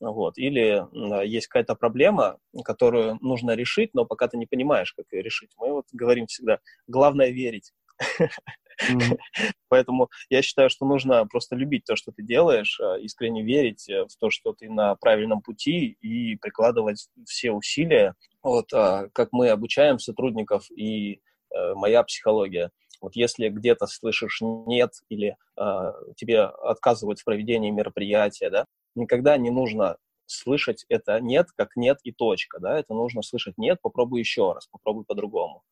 Вот. 0.00 0.38
Или 0.38 0.86
есть 1.26 1.48
какая-то 1.48 1.74
проблема, 1.74 2.38
которую 2.64 3.18
нужно 3.20 3.52
решить, 3.52 3.94
но 3.94 4.04
пока 4.04 4.28
ты 4.28 4.36
не 4.36 4.46
понимаешь, 4.46 4.92
как 4.92 5.06
ее 5.12 5.22
решить. 5.22 5.50
Мы 5.56 5.72
вот 5.72 5.86
говорим 5.92 6.26
всегда, 6.26 6.60
главное 6.86 7.30
верить. 7.30 7.72
Mm-hmm. 8.00 9.18
Поэтому 9.68 10.08
я 10.30 10.42
считаю, 10.42 10.70
что 10.70 10.86
нужно 10.86 11.26
просто 11.26 11.56
любить 11.56 11.84
то, 11.84 11.96
что 11.96 12.12
ты 12.12 12.22
делаешь, 12.22 12.80
а, 12.80 12.96
искренне 12.98 13.42
верить 13.42 13.88
э, 13.88 14.04
в 14.04 14.16
то, 14.18 14.30
что 14.30 14.52
ты 14.52 14.70
на 14.70 14.94
правильном 14.96 15.42
пути 15.42 15.96
и 16.00 16.36
прикладывать 16.36 17.08
все 17.26 17.52
усилия. 17.52 18.14
Вот 18.42 18.72
а, 18.72 19.08
как 19.12 19.28
мы 19.32 19.48
обучаем 19.48 19.98
сотрудников 19.98 20.70
и 20.70 21.14
э, 21.14 21.74
моя 21.74 22.02
психология. 22.02 22.70
Вот 23.00 23.14
если 23.14 23.48
где-то 23.48 23.86
слышишь 23.86 24.40
нет 24.40 24.90
или 25.08 25.36
э, 25.56 25.92
тебе 26.16 26.42
отказывают 26.42 27.20
в 27.20 27.24
проведении 27.24 27.70
мероприятия, 27.70 28.50
да, 28.50 28.64
никогда 28.94 29.36
не 29.36 29.50
нужно 29.50 29.96
слышать 30.26 30.84
это 30.88 31.20
нет, 31.20 31.48
как 31.56 31.76
нет 31.76 31.98
и 32.04 32.12
точка, 32.12 32.60
да, 32.60 32.78
это 32.78 32.94
нужно 32.94 33.22
слышать 33.22 33.56
нет, 33.56 33.78
попробуй 33.80 34.20
еще 34.20 34.52
раз, 34.52 34.66
попробуй 34.66 35.04
по-другому. 35.04 35.62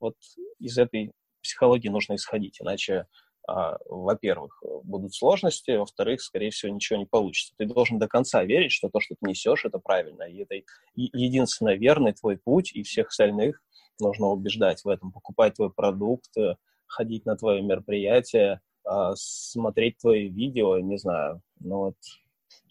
Вот 0.00 0.16
из 0.58 0.76
этой 0.76 1.12
психологии 1.42 1.88
нужно 1.88 2.16
исходить, 2.16 2.60
иначе, 2.60 3.06
а, 3.46 3.76
во-первых, 3.86 4.60
будут 4.82 5.14
сложности, 5.14 5.72
во-вторых, 5.72 6.20
скорее 6.20 6.50
всего, 6.50 6.72
ничего 6.72 6.98
не 6.98 7.06
получится. 7.06 7.54
Ты 7.56 7.66
должен 7.66 7.98
до 7.98 8.08
конца 8.08 8.42
верить, 8.42 8.72
что 8.72 8.88
то, 8.88 9.00
что 9.00 9.14
ты 9.14 9.28
несешь, 9.28 9.64
это 9.64 9.78
правильно, 9.78 10.24
и 10.24 10.42
это 10.42 10.56
единственно 10.94 11.74
верный 11.74 12.12
твой 12.12 12.36
путь, 12.36 12.72
и 12.74 12.82
всех 12.82 13.08
остальных 13.08 13.62
нужно 14.00 14.26
убеждать 14.26 14.84
в 14.84 14.88
этом, 14.88 15.12
покупать 15.12 15.54
твой 15.54 15.72
продукт, 15.72 16.36
э, 16.36 16.56
ходить 16.86 17.26
на 17.26 17.36
твое 17.36 17.62
мероприятие, 17.62 18.60
а, 18.84 19.14
смотреть 19.16 19.98
твои 19.98 20.28
видео, 20.28 20.78
не 20.78 20.98
знаю, 20.98 21.40
ну 21.60 21.76
вот 21.76 21.96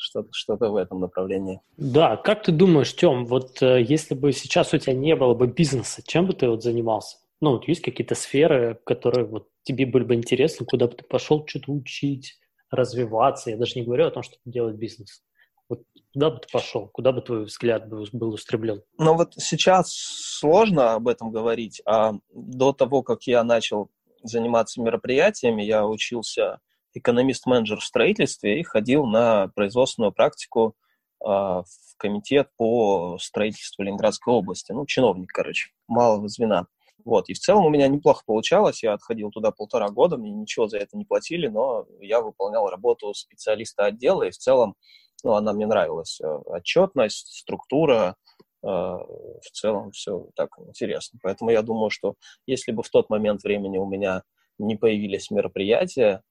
что-то 0.04 0.30
что 0.34 0.56
в 0.56 0.76
этом 0.76 0.99
направлении. 0.99 1.62
Да, 1.78 2.18
как 2.18 2.43
ты 2.43 2.51
думаешь, 2.51 2.95
Тем, 2.95 3.26
вот 3.26 3.62
э, 3.62 3.82
если 3.82 4.14
бы 4.14 4.32
сейчас 4.34 4.74
у 4.74 4.78
тебя 4.78 4.93
не 4.93 5.16
было 5.16 5.34
бы 5.34 5.47
бизнеса, 5.47 6.01
чем 6.06 6.28
бы 6.28 6.34
ты 6.34 6.49
вот 6.49 6.62
занимался? 6.62 7.18
Ну, 7.41 7.51
вот 7.51 7.68
есть 7.68 7.82
какие-то 7.82 8.16
сферы, 8.16 8.80
которые 8.86 9.26
вот 9.26 9.49
тебе 9.64 9.86
были 9.86 10.04
бы 10.04 10.16
интересны, 10.16 10.66
куда 10.66 10.88
бы 10.88 10.93
ты 10.93 11.04
пошел 11.04 11.45
что-то 11.47 11.72
учить, 11.72 12.39
развиваться. 12.70 13.49
Я 13.49 13.58
даже 13.58 13.80
не 13.80 13.86
говорю 13.86 14.08
о 14.08 14.12
том, 14.12 14.24
чтобы 14.24 14.41
делать 14.45 14.76
бизнес. 14.76 15.24
Вот 15.70 15.84
куда 16.14 16.30
бы 16.30 16.39
ты 16.39 16.47
пошел? 16.51 16.88
Куда 16.88 17.12
бы 17.12 17.22
твой 17.22 17.45
взгляд 17.45 17.89
был, 17.89 18.06
был 18.12 18.34
устремлен? 18.34 18.82
Ну 18.97 19.16
вот 19.16 19.34
сейчас 19.38 19.91
сложно 19.91 20.93
об 20.93 21.08
этом 21.08 21.32
говорить, 21.32 21.82
а 21.86 22.14
до 22.34 22.74
того, 22.74 23.04
как 23.04 23.24
я 23.24 23.43
начал 23.43 23.89
заниматься 24.24 24.82
мероприятиями, 24.82 25.64
я 25.64 25.86
учился 25.86 26.60
экономист-менеджер 26.94 27.80
в 27.80 27.84
строительстве 27.84 28.60
и 28.60 28.64
ходил 28.64 29.06
на 29.06 29.50
производственную 29.56 30.12
практику 30.12 30.76
э, 31.22 31.28
в 31.28 31.66
комитет 31.98 32.50
по 32.58 33.18
строительству 33.20 33.84
Ленинградской 33.84 34.34
области. 34.34 34.72
Ну, 34.72 34.86
чиновник, 34.86 35.32
короче, 35.32 35.72
малого 35.88 36.28
звена. 36.28 36.68
Вот, 37.06 37.28
и 37.30 37.34
в 37.34 37.39
целом 37.39 37.66
у 37.66 37.70
меня 37.70 37.88
неплохо 37.88 38.24
получалось, 38.26 38.82
я 38.82 38.94
отходил 38.94 39.30
туда 39.30 39.52
полтора 39.52 39.89
года, 39.89 40.18
мне 40.18 40.32
ничего 40.32 40.68
за 40.68 40.78
это 40.78 40.96
не 40.96 41.04
платили, 41.04 41.48
но 41.48 41.86
я 42.00 42.22
выполнял 42.22 42.70
работу 42.70 43.14
специалиста 43.14 43.86
отдела, 43.86 44.24
и 44.24 44.32
в 44.32 44.38
целом, 44.38 44.76
ну, 45.24 45.34
она 45.34 45.52
мне 45.54 45.68
нравилась. 45.68 46.22
Э, 46.22 46.28
отчетность, 46.28 47.39
структура, 47.39 48.16
э, 48.64 48.68
в 48.68 49.52
целом 49.52 49.91
все 49.91 50.28
так 50.36 50.50
интересно. 50.60 51.20
Поэтому 51.22 51.52
я 51.52 51.62
думаю, 51.62 51.89
что 51.89 52.16
если 52.46 52.72
бы 52.72 52.84
в 52.84 52.89
тот 52.89 53.10
момент 53.10 53.44
времени 53.44 53.78
у 53.78 53.86
меня 53.86 54.24
не 54.58 54.76
появились 54.78 55.32
мероприятия, 55.32 56.22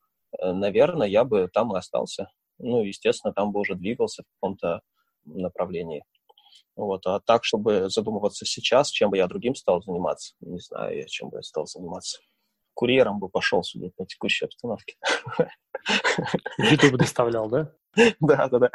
наверное, 0.41 1.07
я 1.07 1.25
бы 1.25 1.49
там 1.53 1.75
и 1.75 1.79
остался. 1.79 2.31
Ну, 2.59 2.83
естественно, 2.83 3.33
там 3.33 3.53
бы 3.53 3.61
уже 3.61 3.75
двигался 3.75 4.23
в 4.23 4.27
каком-то 4.35 4.83
направлении. 5.25 6.05
Вот. 6.77 7.07
А 7.07 7.21
так, 7.21 7.45
чтобы 7.45 7.91
задумываться 7.91 8.45
сейчас, 8.47 8.91
чем 8.91 9.11
бы 9.11 9.17
я 9.17 9.27
другим 9.27 9.55
стал 9.55 9.83
заниматься, 9.83 10.35
не 10.41 10.59
знаю 10.59 10.97
я, 10.97 11.07
чем 11.07 11.29
бы 11.29 11.39
я 11.39 11.43
стал 11.43 11.67
заниматься. 11.67 12.21
Курьером 12.75 13.19
бы 13.19 13.29
пошел 13.29 13.63
судить 13.63 13.93
на 13.99 14.07
текущей 14.07 14.47
обстановке. 14.47 14.97
YouTube 16.59 16.97
доставлял, 16.97 17.49
да? 17.49 17.73
Да, 18.21 18.49
да, 18.49 18.59
да. 18.59 18.71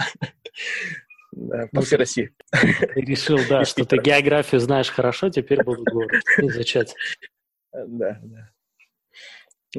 Да, 1.32 1.68
по 1.72 1.82
всей 1.82 1.98
России. 1.98 2.36
Ты 2.52 3.02
решил, 3.02 3.38
да, 3.50 3.66
что 3.66 3.86
ты 3.86 3.98
географию 3.98 4.62
знаешь 4.62 4.90
хорошо, 4.90 5.30
теперь 5.30 5.64
буду 5.64 5.84
город 5.84 6.12
изучать. 6.38 6.96
Да, 7.74 8.20
да. 8.24 8.50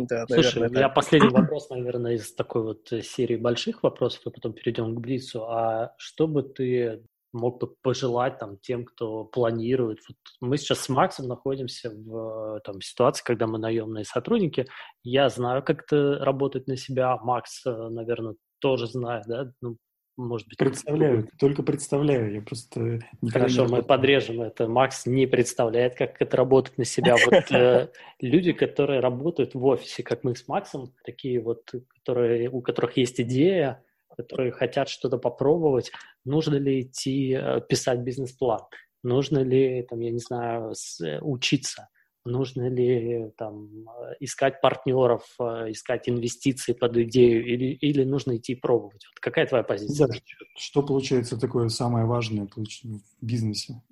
Да, 0.07 0.27
Слушай, 0.27 0.61
наверное, 0.61 0.69
у 0.69 0.73
меня 0.73 0.89
последний 0.89 1.29
вопрос, 1.29 1.71
наверное, 1.71 2.15
из 2.15 2.35
такой 2.35 2.63
вот 2.63 2.93
э, 2.93 3.03
серии 3.03 3.37
больших 3.37 3.83
вопросов, 3.83 4.27
и 4.27 4.31
потом 4.31 4.53
перейдем 4.53 4.95
к 4.95 5.01
Блицу. 5.01 5.45
А 5.45 5.95
что 5.99 6.27
бы 6.27 6.43
ты 6.43 7.03
мог 7.33 7.61
бы 7.61 7.75
пожелать 7.83 8.39
там 8.39 8.59
тем, 8.59 8.85
кто 8.85 9.25
планирует? 9.25 9.99
Вот 10.09 10.17
мы 10.41 10.57
сейчас 10.59 10.81
с 10.81 10.89
Максом 10.89 11.27
находимся 11.27 11.91
в 11.91 12.61
там, 12.65 12.81
ситуации, 12.81 13.25
когда 13.25 13.47
мы 13.47 13.59
наемные 13.59 14.05
сотрудники. 14.05 14.67
Я 15.03 15.29
знаю, 15.29 15.63
как 15.63 15.83
это 15.83 16.19
работать 16.25 16.67
на 16.67 16.77
себя. 16.77 17.17
Макс, 17.17 17.65
э, 17.67 17.71
наверное, 17.71 18.37
тоже 18.61 18.87
знает, 18.87 19.25
да? 19.27 19.53
Ну, 19.61 19.77
может 20.19 20.49
быть... 20.49 20.59
Представляю, 20.59 21.29
только 21.39 21.63
представляю, 21.63 22.35
я 22.35 22.43
просто... 22.43 23.01
Хорошо, 23.31 23.67
мы 23.67 23.83
подрежем 23.83 24.43
это. 24.43 24.69
Макс 24.69 25.07
не 25.07 25.27
представляет, 25.27 25.95
как 25.95 26.21
это 26.21 26.37
работает 26.37 26.77
на 26.77 26.85
себя. 26.85 27.17
Вот 27.25 27.45
э, 27.53 27.89
люди, 28.21 28.53
которые 28.53 29.01
работают 29.01 29.55
в 29.55 29.65
офисе, 29.65 30.03
как 30.03 30.25
мы 30.25 30.35
с 30.35 30.47
Максом, 30.49 30.93
такие 31.05 31.41
вот, 31.41 31.73
которые, 31.95 32.51
у 32.51 32.61
которых 32.61 32.97
есть 32.97 33.21
идея, 33.21 33.83
которые 34.17 34.51
хотят 34.51 34.89
что-то 34.89 35.19
попробовать, 35.19 35.93
нужно 36.25 36.57
ли 36.57 36.81
идти 36.81 37.39
э, 37.41 37.61
писать 37.69 38.01
бизнес-план, 38.01 38.63
нужно 39.05 39.39
ли, 39.39 39.87
там, 39.89 40.01
я 40.01 40.11
не 40.11 40.19
знаю, 40.19 40.75
учиться, 41.21 41.89
нужно 42.31 42.69
ли 42.69 43.31
там, 43.37 43.87
искать 44.21 44.61
партнеров, 44.61 45.25
э, 45.41 45.71
искать 45.71 46.09
инвестиции 46.09 46.73
под 46.73 46.97
идею 46.97 47.45
или, 47.47 47.75
или 47.75 48.05
нужно 48.05 48.37
идти 48.37 48.55
пробовать? 48.55 49.05
Вот 49.07 49.21
какая 49.21 49.47
твоя 49.47 49.65
позиция? 49.65 50.07
Да, 50.07 50.15
что 50.57 50.83
получается 50.83 51.39
такое 51.39 51.69
самое 51.69 52.07
важное 52.07 52.47
в 52.47 53.25
бизнесе? 53.25 53.83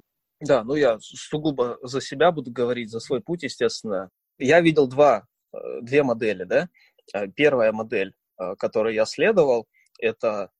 Да, 0.40 0.64
ну 0.64 0.74
я 0.74 0.98
сугубо 1.00 1.78
за 1.82 2.00
себя 2.00 2.30
буду 2.30 2.50
говорить, 2.50 2.90
за 2.90 3.00
свой 3.00 3.20
путь, 3.20 3.42
естественно. 3.42 4.10
Я 4.38 4.60
видел 4.60 4.86
два, 4.86 5.26
э, 5.52 5.80
две 5.82 6.02
модели, 6.02 6.44
да. 6.44 6.68
Э, 7.14 7.28
первая 7.28 7.72
модель, 7.72 8.14
которой 8.58 8.94
я 8.94 9.06
следовал, 9.06 9.66
это 9.98 10.50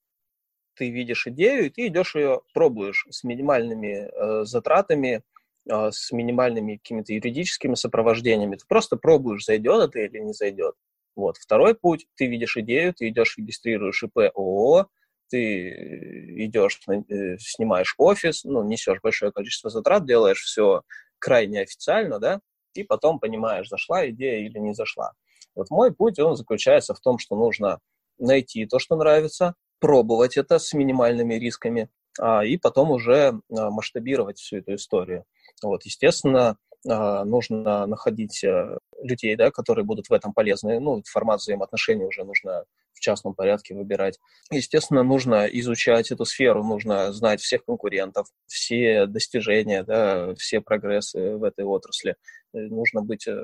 ты 0.77 0.89
видишь 0.89 1.27
идею, 1.27 1.65
и 1.65 1.69
ты 1.69 1.87
идешь 1.87 2.15
ее 2.15 2.41
пробуешь 2.53 3.05
с 3.09 3.23
минимальными 3.23 4.07
э, 4.09 4.45
затратами, 4.45 5.23
с 5.69 6.11
минимальными 6.11 6.77
какими-то 6.77 7.13
юридическими 7.13 7.75
сопровождениями. 7.75 8.55
Ты 8.55 8.65
просто 8.67 8.97
пробуешь, 8.97 9.45
зайдет 9.45 9.83
это 9.83 9.99
или 9.99 10.19
не 10.19 10.33
зайдет. 10.33 10.75
Вот. 11.15 11.37
Второй 11.37 11.75
путь, 11.75 12.07
ты 12.15 12.27
видишь 12.27 12.57
идею, 12.57 12.93
ты 12.93 13.09
идешь, 13.09 13.37
регистрируешь 13.37 14.03
ИП 14.03 14.17
ООО, 14.35 14.87
ты 15.29 16.45
идешь, 16.45 16.79
э, 16.87 17.37
снимаешь 17.39 17.95
офис, 17.97 18.43
ну, 18.43 18.63
несешь 18.63 19.01
большое 19.01 19.31
количество 19.31 19.69
затрат, 19.69 20.05
делаешь 20.05 20.41
все 20.41 20.83
крайне 21.19 21.61
официально, 21.61 22.19
да, 22.19 22.39
и 22.73 22.83
потом 22.83 23.19
понимаешь, 23.19 23.67
зашла 23.67 24.07
идея 24.09 24.45
или 24.45 24.59
не 24.59 24.73
зашла. 24.73 25.13
Вот 25.55 25.69
мой 25.71 25.93
путь, 25.93 26.19
он 26.19 26.35
заключается 26.35 26.93
в 26.93 26.99
том, 26.99 27.17
что 27.17 27.35
нужно 27.35 27.79
найти 28.19 28.65
то, 28.65 28.79
что 28.79 28.95
нравится, 28.95 29.55
пробовать 29.79 30.37
это 30.37 30.59
с 30.59 30.73
минимальными 30.73 31.35
рисками, 31.35 31.89
а, 32.19 32.43
и 32.45 32.57
потом 32.57 32.91
уже 32.91 33.39
а, 33.49 33.69
масштабировать 33.69 34.37
всю 34.37 34.57
эту 34.57 34.75
историю. 34.75 35.25
Вот, 35.63 35.83
естественно, 35.85 36.57
а, 36.87 37.25
нужно 37.25 37.85
находить 37.85 38.43
э, 38.43 38.77
людей, 39.01 39.35
да, 39.35 39.51
которые 39.51 39.85
будут 39.85 40.07
в 40.09 40.13
этом 40.13 40.33
полезны. 40.33 40.79
Ну, 40.79 41.01
формат 41.05 41.39
взаимоотношений 41.39 42.05
уже 42.05 42.23
нужно 42.23 42.65
в 42.93 42.99
частном 42.99 43.33
порядке 43.33 43.75
выбирать. 43.75 44.19
Естественно, 44.51 45.03
нужно 45.03 45.45
изучать 45.45 46.11
эту 46.11 46.25
сферу, 46.25 46.63
нужно 46.63 47.11
знать 47.13 47.41
всех 47.41 47.65
конкурентов, 47.65 48.27
все 48.47 49.05
достижения, 49.05 49.83
да, 49.83 50.33
все 50.35 50.61
прогрессы 50.61 51.35
в 51.37 51.43
этой 51.43 51.65
отрасли. 51.65 52.15
Э, 52.53 52.59
нужно 52.59 53.01
быть 53.01 53.27
э, 53.27 53.35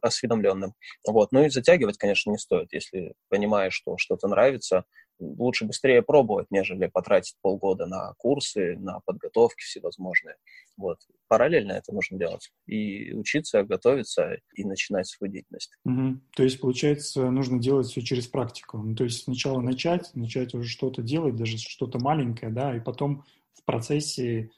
осведомленным. 0.00 0.74
Вот. 1.06 1.32
Ну 1.32 1.44
и 1.44 1.50
затягивать, 1.50 1.98
конечно, 1.98 2.30
не 2.30 2.38
стоит. 2.38 2.72
Если 2.72 3.14
понимаешь, 3.28 3.74
что 3.74 3.96
что-то 3.98 4.28
нравится, 4.28 4.84
лучше 5.20 5.66
быстрее 5.66 6.02
пробовать, 6.02 6.46
нежели 6.50 6.86
потратить 6.86 7.36
полгода 7.42 7.86
на 7.86 8.14
курсы, 8.18 8.76
на 8.78 9.00
подготовки 9.04 9.62
всевозможные. 9.62 10.36
Вот. 10.76 10.98
Параллельно 11.28 11.72
это 11.72 11.92
нужно 11.92 12.18
делать. 12.18 12.50
И 12.66 13.12
учиться, 13.12 13.62
готовиться, 13.62 14.38
и 14.54 14.64
начинать 14.64 15.06
свою 15.06 15.32
деятельность. 15.32 15.72
Угу. 15.84 16.20
То 16.34 16.42
есть, 16.42 16.60
получается, 16.60 17.30
нужно 17.30 17.60
делать 17.60 17.88
все 17.88 18.00
через 18.00 18.26
практику. 18.26 18.78
Ну, 18.78 18.94
то 18.94 19.04
есть 19.04 19.24
сначала 19.24 19.60
начать, 19.60 20.10
начать 20.14 20.54
уже 20.54 20.68
что-то 20.68 21.02
делать, 21.02 21.36
даже 21.36 21.58
что-то 21.58 21.98
маленькое, 21.98 22.50
да, 22.50 22.76
и 22.76 22.80
потом 22.80 23.24
в 23.54 23.64
процессе 23.64 24.50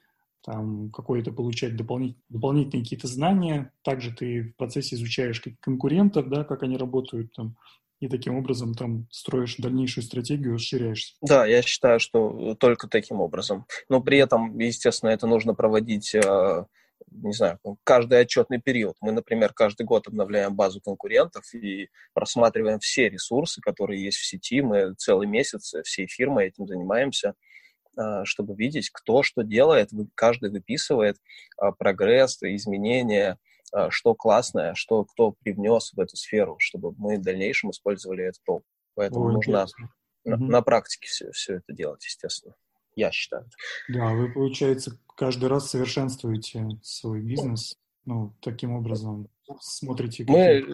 там 0.45 0.91
какое-то 0.91 1.33
получать 1.33 1.77
дополнительные, 1.77 2.25
дополнительные 2.29 2.83
какие-то 2.83 3.07
знания. 3.07 3.73
Также 3.83 4.15
ты 4.15 4.43
в 4.43 4.57
процессе 4.57 4.97
изучаешь 4.97 5.43
конкурентов, 5.61 6.29
да, 6.29 6.45
как 6.45 6.63
они 6.63 6.77
работают, 6.77 7.33
там, 7.33 7.57
и 8.03 8.09
таким 8.09 8.37
образом 8.37 8.75
там 8.75 9.07
строишь 9.13 9.57
дальнейшую 9.59 10.03
стратегию, 10.03 10.55
расширяешься. 10.55 11.15
Да, 11.23 11.47
я 11.47 11.63
считаю, 11.63 12.01
что 12.01 12.57
только 12.57 12.89
таким 12.89 13.21
образом. 13.21 13.65
Но 13.89 14.03
при 14.03 14.19
этом, 14.19 14.59
естественно, 14.59 15.11
это 15.11 15.29
нужно 15.29 15.55
проводить 15.55 16.13
э, 16.13 16.65
не 17.11 17.33
знаю, 17.33 17.61
каждый 17.85 18.21
отчетный 18.21 18.61
период. 18.61 18.97
Мы, 19.01 19.13
например, 19.13 19.53
каждый 19.53 19.87
год 19.87 20.09
обновляем 20.09 20.57
базу 20.57 20.81
конкурентов 20.81 21.45
и 21.55 21.91
просматриваем 22.13 22.81
все 22.81 23.09
ресурсы, 23.09 23.61
которые 23.61 24.03
есть 24.03 24.19
в 24.19 24.27
сети. 24.27 24.63
Мы 24.63 24.95
целый 24.95 25.29
месяц 25.29 25.73
всей 25.85 26.09
фирмой 26.09 26.49
этим 26.49 26.67
занимаемся, 26.67 27.35
э, 27.97 28.25
чтобы 28.25 28.57
видеть, 28.57 28.91
кто 28.91 29.23
что 29.23 29.43
делает. 29.43 29.91
Каждый 30.17 30.51
выписывает 30.51 31.19
э, 31.61 31.67
прогресс, 31.79 32.43
изменения, 32.43 33.39
что 33.91 34.15
классное, 34.15 34.75
что 34.75 35.05
кто 35.05 35.33
привнес 35.33 35.93
в 35.93 36.01
эту 36.01 36.17
сферу, 36.17 36.57
чтобы 36.59 36.95
мы 36.97 37.19
в 37.19 37.23
дальнейшем 37.23 37.71
использовали 37.71 38.25
этот 38.25 38.43
опыт. 38.47 38.67
Поэтому 38.95 39.27
Ой, 39.27 39.33
нужно 39.35 39.67
на, 40.25 40.35
угу. 40.37 40.45
на 40.45 40.63
практике 40.63 41.09
все, 41.09 41.31
все 41.33 41.57
это 41.57 41.73
делать, 41.73 42.05
естественно. 42.05 42.55
Я 42.95 43.11
считаю. 43.11 43.49
Да, 43.89 44.13
вы, 44.13 44.31
получается, 44.31 44.99
каждый 45.17 45.49
раз 45.49 45.71
совершенствуете 45.71 46.69
свой 46.83 47.21
бизнес, 47.21 47.77
ну, 48.05 48.35
таким 48.43 48.75
образом 48.75 49.29
смотрите. 49.61 50.25
Мы, 50.29 50.65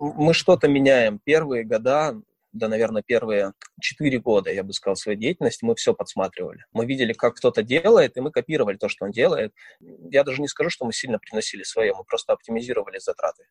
мы 0.00 0.34
что-то 0.34 0.68
меняем. 0.68 1.18
Первые 1.18 1.64
года 1.64 2.20
да, 2.52 2.68
наверное, 2.68 3.02
первые 3.02 3.52
четыре 3.80 4.18
года, 4.18 4.52
я 4.52 4.62
бы 4.62 4.72
сказал, 4.72 4.96
своей 4.96 5.18
деятельности, 5.18 5.64
мы 5.64 5.74
все 5.74 5.94
подсматривали. 5.94 6.64
Мы 6.72 6.86
видели, 6.86 7.12
как 7.12 7.36
кто-то 7.36 7.62
делает, 7.62 8.16
и 8.16 8.20
мы 8.20 8.30
копировали 8.30 8.76
то, 8.76 8.88
что 8.88 9.06
он 9.06 9.10
делает. 9.10 9.54
Я 9.80 10.24
даже 10.24 10.40
не 10.40 10.48
скажу, 10.48 10.70
что 10.70 10.84
мы 10.84 10.92
сильно 10.92 11.18
приносили 11.18 11.62
свое, 11.62 11.94
мы 11.94 12.04
просто 12.04 12.32
оптимизировали 12.32 12.98
затраты. 12.98 13.44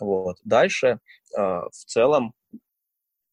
Вот. 0.00 0.38
Дальше, 0.44 0.98
э, 1.36 1.40
в 1.40 1.70
целом, 1.72 2.34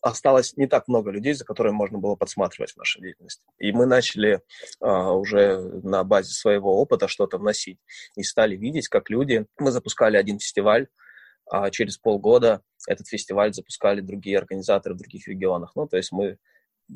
осталось 0.01 0.55
не 0.57 0.67
так 0.67 0.87
много 0.87 1.11
людей, 1.11 1.33
за 1.33 1.45
которыми 1.45 1.73
можно 1.73 1.97
было 1.97 2.15
подсматривать 2.15 2.71
в 2.71 2.77
нашей 2.77 3.01
деятельности. 3.01 3.43
И 3.57 3.71
мы 3.71 3.85
начали 3.85 4.41
а, 4.79 5.11
уже 5.11 5.59
на 5.59 6.03
базе 6.03 6.33
своего 6.33 6.79
опыта 6.79 7.07
что-то 7.07 7.37
вносить. 7.37 7.79
И 8.15 8.23
стали 8.23 8.55
видеть, 8.55 8.87
как 8.87 9.09
люди... 9.09 9.45
Мы 9.57 9.71
запускали 9.71 10.17
один 10.17 10.39
фестиваль, 10.39 10.87
а 11.49 11.69
через 11.71 11.97
полгода 11.97 12.61
этот 12.87 13.07
фестиваль 13.07 13.53
запускали 13.53 14.01
другие 14.01 14.37
организаторы 14.37 14.95
в 14.95 14.99
других 14.99 15.27
регионах. 15.27 15.71
Ну, 15.75 15.87
то 15.87 15.97
есть 15.97 16.11
мы, 16.11 16.37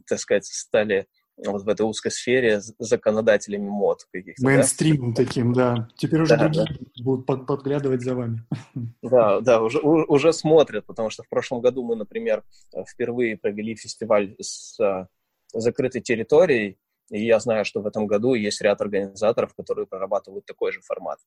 так 0.07 0.19
сказать, 0.19 0.45
стали 0.45 1.07
вот 1.37 1.63
в 1.63 1.67
этой 1.67 1.81
узкой 1.81 2.11
сфере 2.11 2.61
законодателями 2.61 3.67
мод 3.67 4.03
каких-то. 4.11 4.45
Мейнстримом 4.45 5.13
да? 5.13 5.23
таким, 5.23 5.53
да. 5.53 5.89
Теперь 5.97 6.21
уже 6.21 6.37
да, 6.37 6.47
другие 6.47 6.65
да. 6.65 7.03
будут 7.03 7.25
под, 7.25 7.47
подглядывать 7.47 8.01
за 8.01 8.15
вами. 8.15 8.43
Да, 9.01 9.41
да, 9.41 9.61
уже, 9.61 9.79
уже 9.79 10.31
смотрят, 10.33 10.85
потому 10.85 11.09
что 11.09 11.23
в 11.23 11.29
прошлом 11.29 11.61
году 11.61 11.83
мы, 11.83 11.95
например, 11.95 12.43
впервые 12.87 13.37
провели 13.37 13.75
фестиваль 13.75 14.35
с 14.39 14.79
а, 14.79 15.07
закрытой 15.51 16.01
территорией, 16.01 16.77
и 17.09 17.25
я 17.25 17.39
знаю, 17.39 17.65
что 17.65 17.81
в 17.81 17.87
этом 17.87 18.07
году 18.07 18.33
есть 18.33 18.61
ряд 18.61 18.81
организаторов, 18.81 19.53
которые 19.55 19.87
прорабатывают 19.87 20.45
такой 20.45 20.71
же 20.71 20.81
формат 20.81 21.19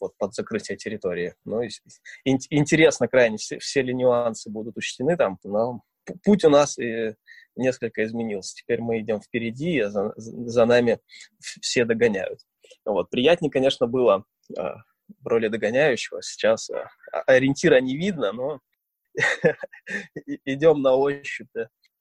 вот, 0.00 0.16
под 0.18 0.34
закрытие 0.34 0.76
территории. 0.76 1.34
Ну, 1.44 1.62
интересно 2.24 3.08
крайне, 3.08 3.36
все, 3.36 3.58
все 3.58 3.82
ли 3.82 3.94
нюансы 3.94 4.50
будут 4.50 4.76
учтены 4.76 5.16
там, 5.16 5.38
но 5.44 5.82
путь 6.24 6.44
у 6.44 6.50
нас 6.50 6.78
и 6.78 7.14
несколько 7.56 8.04
изменился. 8.04 8.54
Теперь 8.54 8.80
мы 8.80 9.00
идем 9.00 9.20
впереди, 9.20 9.78
а 9.80 9.90
за, 9.90 10.12
за 10.16 10.64
нами 10.64 10.98
все 11.40 11.84
догоняют. 11.84 12.40
Вот. 12.84 13.10
Приятнее, 13.10 13.50
конечно, 13.50 13.86
было 13.86 14.24
а, 14.56 14.76
в 15.20 15.26
роли 15.26 15.48
догоняющего. 15.48 16.22
Сейчас 16.22 16.70
а, 16.70 16.88
ориентира 17.26 17.80
не 17.80 17.96
видно, 17.96 18.32
но 18.32 18.60
идем 20.44 20.82
на 20.82 20.94
ощупь. 20.94 21.54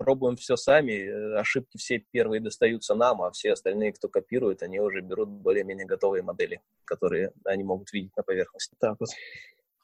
Пробуем 0.04 0.36
все 0.36 0.56
сами, 0.56 0.92
э, 0.92 1.40
ошибки 1.40 1.78
все 1.78 2.00
первые 2.00 2.42
достаются 2.42 2.96
нам, 2.96 3.22
а 3.22 3.32
все 3.32 3.54
остальные, 3.54 3.94
кто 3.94 4.08
копирует, 4.08 4.64
они 4.64 4.80
уже 4.80 5.02
берут 5.02 5.30
более-менее 5.30 5.86
готовые 5.86 6.24
модели, 6.24 6.60
которые 6.86 7.32
они 7.46 7.64
могут 7.64 7.94
видеть 7.94 8.16
на 8.18 8.24
поверхности. 8.24 8.76
Так 8.80 8.98
вот. 9.00 9.10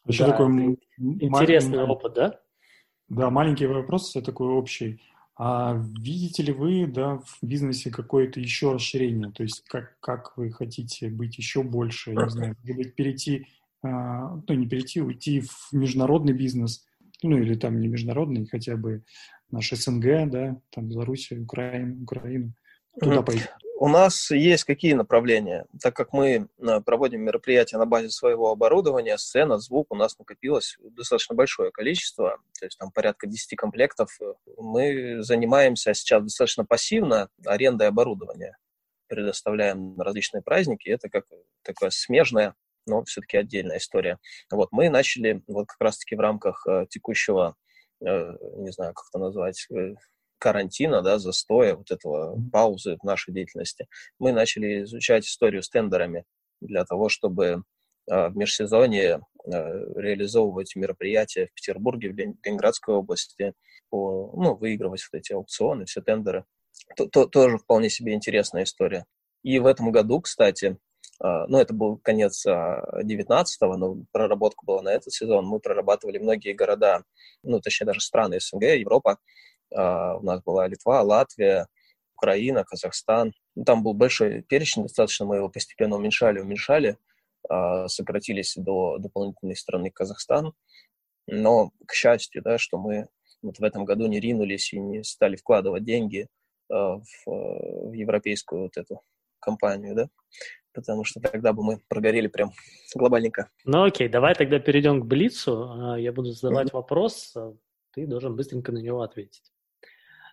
Еще 0.05 0.25
да, 0.25 0.31
такой 0.31 0.79
интересный 0.97 1.77
маленький, 1.77 1.91
опыт, 1.91 2.13
да? 2.13 2.39
Да, 3.09 3.29
маленький 3.29 3.67
вопрос, 3.67 4.13
такой 4.13 4.47
общий. 4.49 5.01
А 5.39 5.79
видите 5.99 6.41
ли 6.41 6.51
вы 6.51 6.87
да, 6.87 7.19
в 7.19 7.37
бизнесе 7.43 7.91
какое-то 7.91 8.39
еще 8.39 8.73
расширение? 8.73 9.31
То 9.31 9.43
есть 9.43 9.63
как, 9.67 9.99
как 9.99 10.35
вы 10.35 10.49
хотите 10.51 11.09
быть 11.09 11.37
еще 11.37 11.61
больше, 11.61 12.15
не 12.15 12.29
знаю, 12.29 12.55
может 12.63 12.77
быть, 12.77 12.95
перейти, 12.95 13.45
а, 13.83 14.41
ну 14.47 14.53
не 14.55 14.67
перейти, 14.67 14.99
уйти 14.99 15.41
в 15.41 15.73
международный 15.73 16.33
бизнес, 16.33 16.87
ну 17.21 17.37
или 17.37 17.53
там 17.53 17.79
не 17.79 17.87
международный, 17.87 18.47
хотя 18.47 18.77
бы 18.77 19.03
наш 19.51 19.71
СНГ, 19.71 20.29
да, 20.29 20.61
там 20.71 20.87
Белоруссия, 20.87 21.39
Украина, 21.39 22.01
Украину, 22.03 22.53
туда 22.99 23.21
пойти? 23.21 23.45
У 23.79 23.87
нас 23.87 24.31
есть 24.31 24.63
какие 24.63 24.93
направления? 24.93 25.67
Так 25.79 25.95
как 25.95 26.11
мы 26.11 26.47
э, 26.57 26.81
проводим 26.81 27.21
мероприятия 27.21 27.77
на 27.77 27.85
базе 27.85 28.09
своего 28.09 28.49
оборудования, 28.49 29.15
сцена, 29.19 29.59
звук, 29.59 29.91
у 29.91 29.95
нас 29.95 30.17
накопилось 30.17 30.77
достаточно 30.79 31.35
большое 31.35 31.69
количество, 31.69 32.39
то 32.59 32.65
есть 32.65 32.79
там 32.79 32.89
порядка 32.91 33.27
10 33.27 33.55
комплектов. 33.55 34.09
Мы 34.57 35.21
занимаемся 35.21 35.93
сейчас 35.93 36.23
достаточно 36.23 36.65
пассивно 36.65 37.29
арендой 37.45 37.87
оборудования. 37.87 38.57
Предоставляем 39.09 39.95
на 39.95 40.03
различные 40.03 40.41
праздники. 40.41 40.89
Это 40.89 41.07
как 41.07 41.25
такая 41.61 41.91
смежная, 41.91 42.55
но 42.87 43.03
все-таки 43.03 43.37
отдельная 43.37 43.77
история. 43.77 44.17
Вот 44.49 44.69
мы 44.71 44.89
начали 44.89 45.43
вот 45.47 45.67
как 45.67 45.79
раз-таки 45.79 46.15
в 46.15 46.19
рамках 46.19 46.65
э, 46.67 46.87
текущего, 46.89 47.55
не 48.01 48.71
знаю, 48.71 48.93
как 48.93 49.05
это 49.09 49.19
назвать, 49.19 49.67
карантина, 50.39 51.01
да, 51.01 51.19
застоя, 51.19 51.75
вот 51.75 51.91
этого 51.91 52.39
паузы 52.51 52.97
в 53.01 53.03
нашей 53.03 53.33
деятельности, 53.33 53.87
мы 54.19 54.31
начали 54.31 54.83
изучать 54.83 55.25
историю 55.25 55.63
с 55.63 55.69
тендерами 55.69 56.25
для 56.61 56.85
того, 56.85 57.09
чтобы 57.09 57.63
э, 58.09 58.27
в 58.29 58.35
межсезонье 58.35 59.21
э, 59.45 59.49
реализовывать 59.95 60.75
мероприятия 60.75 61.47
в 61.47 61.53
Петербурге, 61.53 62.09
в 62.09 62.15
Ленинградской 62.15 62.95
области, 62.95 63.53
по, 63.89 64.33
ну, 64.35 64.55
выигрывать 64.55 65.03
вот 65.11 65.19
эти 65.19 65.33
аукционы, 65.33 65.85
все 65.85 66.01
тендеры. 66.01 66.45
То, 66.95 67.07
то, 67.07 67.25
тоже 67.25 67.57
вполне 67.57 67.89
себе 67.89 68.13
интересная 68.13 68.63
история. 68.63 69.05
И 69.43 69.59
в 69.59 69.65
этом 69.65 69.91
году, 69.91 70.21
кстати, 70.21 70.65
э, 70.65 70.77
ну, 71.19 71.57
это 71.57 71.73
был 71.73 71.97
конец 71.97 72.45
19-го, 72.45 73.77
но 73.77 73.97
проработка 74.11 74.65
была 74.65 74.81
на 74.81 74.89
этот 74.89 75.13
сезон. 75.13 75.45
Мы 75.45 75.59
прорабатывали 75.59 76.19
многие 76.19 76.53
города, 76.53 77.03
ну, 77.43 77.59
точнее, 77.59 77.87
даже 77.87 78.01
страны 78.01 78.39
СНГ, 78.39 78.63
Европа, 78.63 79.17
а, 79.73 80.17
у 80.17 80.23
нас 80.23 80.41
была 80.43 80.67
Литва, 80.67 81.01
Латвия, 81.01 81.67
Украина, 82.15 82.63
Казахстан. 82.63 83.33
Ну, 83.55 83.63
там 83.63 83.83
был 83.83 83.93
большой 83.93 84.41
перечень, 84.41 84.83
достаточно 84.83 85.25
мы 85.25 85.37
его 85.37 85.49
постепенно 85.49 85.95
уменьшали, 85.95 86.39
уменьшали, 86.39 86.97
а, 87.49 87.87
сократились 87.87 88.55
до 88.55 88.97
дополнительной 88.97 89.55
страны 89.55 89.91
Казахстан. 89.91 90.53
Но, 91.27 91.71
к 91.85 91.93
счастью, 91.93 92.41
да, 92.41 92.57
что 92.57 92.77
мы 92.77 93.07
вот 93.41 93.59
в 93.59 93.63
этом 93.63 93.85
году 93.85 94.07
не 94.07 94.19
ринулись 94.19 94.73
и 94.73 94.79
не 94.79 95.03
стали 95.03 95.35
вкладывать 95.35 95.83
деньги 95.83 96.27
а, 96.71 96.99
в 97.25 97.91
европейскую 97.93 98.63
вот 98.63 98.77
эту 98.77 99.01
компанию, 99.39 99.95
да, 99.95 100.09
потому 100.77 101.03
что 101.03 101.19
тогда 101.19 101.53
бы 101.53 101.63
мы 101.63 101.79
прогорели 101.87 102.27
прям 102.27 102.51
глобальненько. 102.93 103.49
Ну 103.65 103.83
окей, 103.83 104.07
давай 104.07 104.35
тогда 104.35 104.59
перейдем 104.59 105.01
к 105.01 105.05
Блицу. 105.05 105.95
Я 105.97 106.13
буду 106.13 106.31
задавать 106.33 106.69
mm-hmm. 106.69 106.73
вопрос, 106.73 107.35
ты 107.93 108.05
должен 108.05 108.35
быстренько 108.35 108.71
на 108.71 108.77
него 108.77 109.01
ответить. 109.01 109.51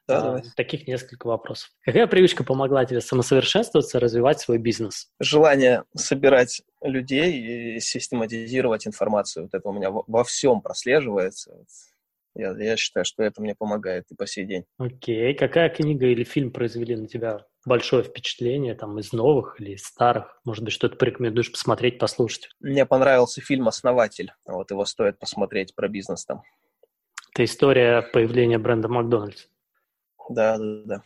Да, 0.06 0.36
а, 0.36 0.42
таких 0.54 0.86
несколько 0.86 1.26
вопросов. 1.26 1.70
Какая 1.80 2.06
привычка 2.06 2.44
помогла 2.44 2.84
тебе 2.84 3.00
самосовершенствоваться, 3.00 3.98
развивать 3.98 4.38
свой 4.38 4.58
бизнес? 4.58 5.08
Желание 5.18 5.84
собирать 5.96 6.60
людей 6.82 7.76
и 7.76 7.80
систематизировать 7.80 8.86
информацию. 8.86 9.44
Вот 9.44 9.54
это 9.54 9.66
у 9.66 9.72
меня 9.72 9.90
во, 9.90 10.04
во 10.06 10.22
всем 10.24 10.60
прослеживается. 10.60 11.56
Я, 12.34 12.54
я 12.58 12.76
считаю, 12.76 13.06
что 13.06 13.22
это 13.22 13.40
мне 13.40 13.54
помогает 13.54 14.04
и 14.10 14.14
по 14.14 14.26
сей 14.26 14.44
день. 14.44 14.66
Окей. 14.76 15.32
Какая 15.32 15.70
книга 15.70 16.04
или 16.04 16.24
фильм 16.24 16.50
произвели 16.50 16.96
на 16.96 17.06
тебя 17.06 17.46
большое 17.64 18.02
впечатление, 18.02 18.74
там, 18.74 18.98
из 18.98 19.12
новых 19.12 19.60
или 19.60 19.72
из 19.72 19.84
старых? 19.84 20.40
Может 20.44 20.64
быть, 20.64 20.72
что-то 20.72 20.96
порекомендуешь 20.96 21.50
посмотреть, 21.50 21.98
послушать? 21.98 22.48
Мне 22.60 22.86
понравился 22.86 23.40
фильм 23.40 23.68
«Основатель». 23.68 24.32
Вот 24.44 24.70
его 24.70 24.84
стоит 24.84 25.18
посмотреть 25.18 25.74
про 25.74 25.88
бизнес 25.88 26.24
там. 26.24 26.42
Это 27.32 27.44
история 27.44 28.02
появления 28.02 28.58
бренда 28.58 28.88
Макдональдс. 28.88 29.46
Да, 30.30 30.56
да, 30.58 30.82
да. 30.84 31.02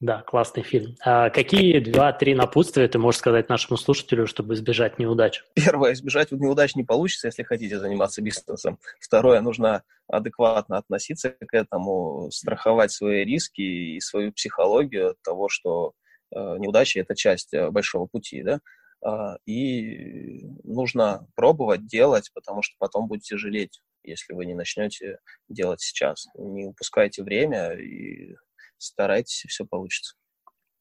Да, 0.00 0.22
классный 0.22 0.62
фильм. 0.62 0.94
А 1.02 1.30
какие 1.30 1.78
два-три 1.78 2.34
напутствия 2.34 2.86
ты 2.86 2.98
можешь 2.98 3.18
сказать 3.18 3.48
нашему 3.48 3.78
слушателю, 3.78 4.26
чтобы 4.26 4.52
избежать 4.52 4.98
неудач? 4.98 5.42
Первое, 5.54 5.94
избежать 5.94 6.32
неудач 6.32 6.74
не 6.74 6.84
получится, 6.84 7.28
если 7.28 7.44
хотите 7.44 7.78
заниматься 7.78 8.20
бизнесом. 8.20 8.78
Второе, 9.00 9.40
нужно 9.40 9.84
адекватно 10.06 10.76
относиться 10.76 11.30
к 11.30 11.54
этому, 11.54 12.30
страховать 12.30 12.92
свои 12.92 13.24
риски 13.24 13.62
и 13.62 14.00
свою 14.00 14.32
психологию 14.32 15.12
от 15.12 15.22
того, 15.22 15.48
что 15.48 15.92
э, 16.30 16.38
неудача– 16.58 17.00
это 17.00 17.16
часть 17.16 17.54
э, 17.54 17.70
большого 17.70 18.06
пути, 18.06 18.42
да, 18.42 18.60
э, 19.02 19.36
и 19.46 20.44
нужно 20.62 21.26
пробовать 21.36 21.86
делать, 21.86 22.30
потому 22.34 22.60
что 22.60 22.74
потом 22.78 23.08
будете 23.08 23.38
жалеть 23.38 23.80
если 24.08 24.34
вы 24.34 24.46
не 24.46 24.54
начнете 24.54 25.18
делать 25.48 25.80
сейчас. 25.80 26.28
Не 26.36 26.66
упускайте 26.66 27.24
время 27.24 27.72
и 27.72 28.36
старайтесь, 28.78 29.44
все 29.48 29.64
получится. 29.64 30.16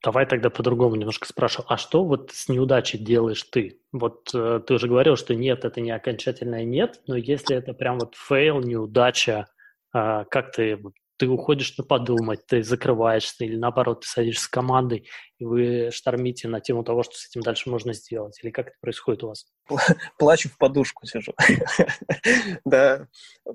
Давай 0.04 0.28
тогда 0.28 0.50
по-другому 0.50 0.96
немножко 0.96 1.28
спрашиваю. 1.28 1.66
А 1.72 1.78
что 1.78 2.06
вот 2.06 2.32
с 2.32 2.48
неудачей 2.48 3.00
делаешь 3.00 3.42
ты? 3.44 3.82
Вот 3.92 4.30
э, 4.36 4.62
ты 4.66 4.76
уже 4.76 4.88
говорил, 4.88 5.16
что 5.16 5.34
нет, 5.34 5.66
это 5.66 5.82
не 5.82 5.90
окончательное 5.90 6.64
нет, 6.64 7.02
но 7.08 7.16
если 7.16 7.56
это 7.56 7.74
прям 7.74 7.98
вот 7.98 8.14
fail, 8.16 8.60
неудача, 8.60 9.48
э, 9.96 10.26
как 10.30 10.52
ты 10.52 10.80
ты 11.18 11.28
уходишь 11.28 11.78
на 11.78 11.84
подумать, 11.84 12.46
ты 12.46 12.64
закрываешься, 12.64 13.46
или 13.46 13.56
наоборот, 13.56 14.02
ты 14.02 14.08
садишься 14.08 14.46
с 14.46 14.48
командой, 14.48 15.08
и 15.38 15.46
вы 15.46 15.90
штормите 15.92 16.48
на 16.48 16.60
тему 16.60 16.84
того, 16.84 17.04
что 17.04 17.16
с 17.16 17.28
этим 17.28 17.42
дальше 17.42 17.70
можно 17.70 17.94
сделать? 17.94 18.38
Или 18.44 18.52
как 18.52 18.68
это 18.68 18.76
происходит 18.82 19.24
у 19.24 19.28
вас? 19.28 19.46
Плачу 20.18 20.50
в 20.50 20.58
подушку 20.58 21.06
сижу. 21.06 21.34
Да, 22.66 23.08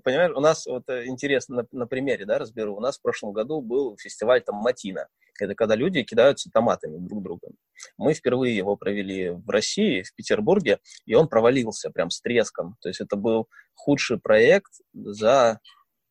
понимаешь, 0.04 0.32
у 0.34 0.40
нас 0.40 0.66
вот 0.66 0.88
э, 0.88 1.06
интересно 1.06 1.66
на 1.72 1.86
примере, 1.86 2.24
да, 2.24 2.38
разберу. 2.38 2.76
У 2.76 2.80
нас 2.80 2.98
в 2.98 3.02
прошлом 3.02 3.32
году 3.32 3.61
был 3.61 3.96
фестиваль 3.98 4.42
там 4.42 4.56
Матина. 4.56 5.08
Это 5.40 5.54
когда 5.54 5.74
люди 5.74 6.02
кидаются 6.02 6.50
томатами 6.52 6.98
друг 6.98 7.22
друга. 7.22 7.48
Мы 7.96 8.14
впервые 8.14 8.56
его 8.56 8.76
провели 8.76 9.30
в 9.30 9.48
России, 9.48 10.02
в 10.02 10.14
Петербурге, 10.14 10.78
и 11.06 11.14
он 11.14 11.28
провалился 11.28 11.90
прям 11.90 12.11
с 12.11 12.20
треском. 12.20 12.76
То 12.80 12.88
есть 12.88 13.00
это 13.00 13.16
был 13.16 13.48
худший 13.74 14.20
проект 14.20 14.72
за 14.92 15.61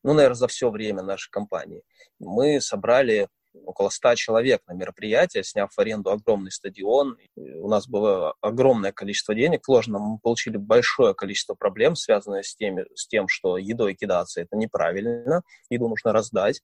ну, 0.10 0.16
наверное, 0.16 0.36
за 0.36 0.48
все 0.48 0.72
время 0.72 1.04
нашей 1.04 1.30
компании. 1.30 1.84
Мы 2.18 2.62
собрали 2.62 3.28
около 3.64 3.90
100 3.90 4.16
человек 4.16 4.62
на 4.66 4.74
мероприятие, 4.74 5.44
сняв 5.44 5.72
в 5.72 5.78
аренду 5.78 6.10
огромный 6.10 6.50
стадион. 6.50 7.16
У 7.36 7.70
нас 7.70 7.88
было 7.88 8.34
огромное 8.42 8.92
количество 8.92 9.36
денег 9.36 9.68
вложено. 9.68 10.00
Мы 10.00 10.18
получили 10.18 10.58
большое 10.58 11.14
количество 11.14 11.54
проблем, 11.54 11.96
связанных 11.96 12.48
с, 12.48 12.56
теми, 12.56 12.86
с 12.96 13.08
тем, 13.08 13.28
что 13.28 13.60
едой 13.60 13.94
кидаться 13.94 14.42
это 14.42 14.58
неправильно, 14.58 15.44
еду 15.70 15.88
нужно 15.88 16.12
раздать. 16.12 16.64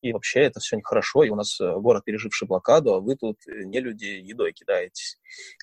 И 0.00 0.12
вообще 0.12 0.40
это 0.40 0.58
все 0.58 0.76
нехорошо. 0.76 1.22
И 1.22 1.30
у 1.30 1.36
нас 1.36 1.60
э, 1.60 1.76
город, 1.76 2.02
переживший 2.04 2.48
блокаду, 2.48 2.94
а 2.94 3.00
вы 3.00 3.14
тут 3.14 3.36
э, 3.46 3.62
не 3.62 3.78
люди 3.78 4.06
едой 4.06 4.52
кидаетесь. 4.52 5.18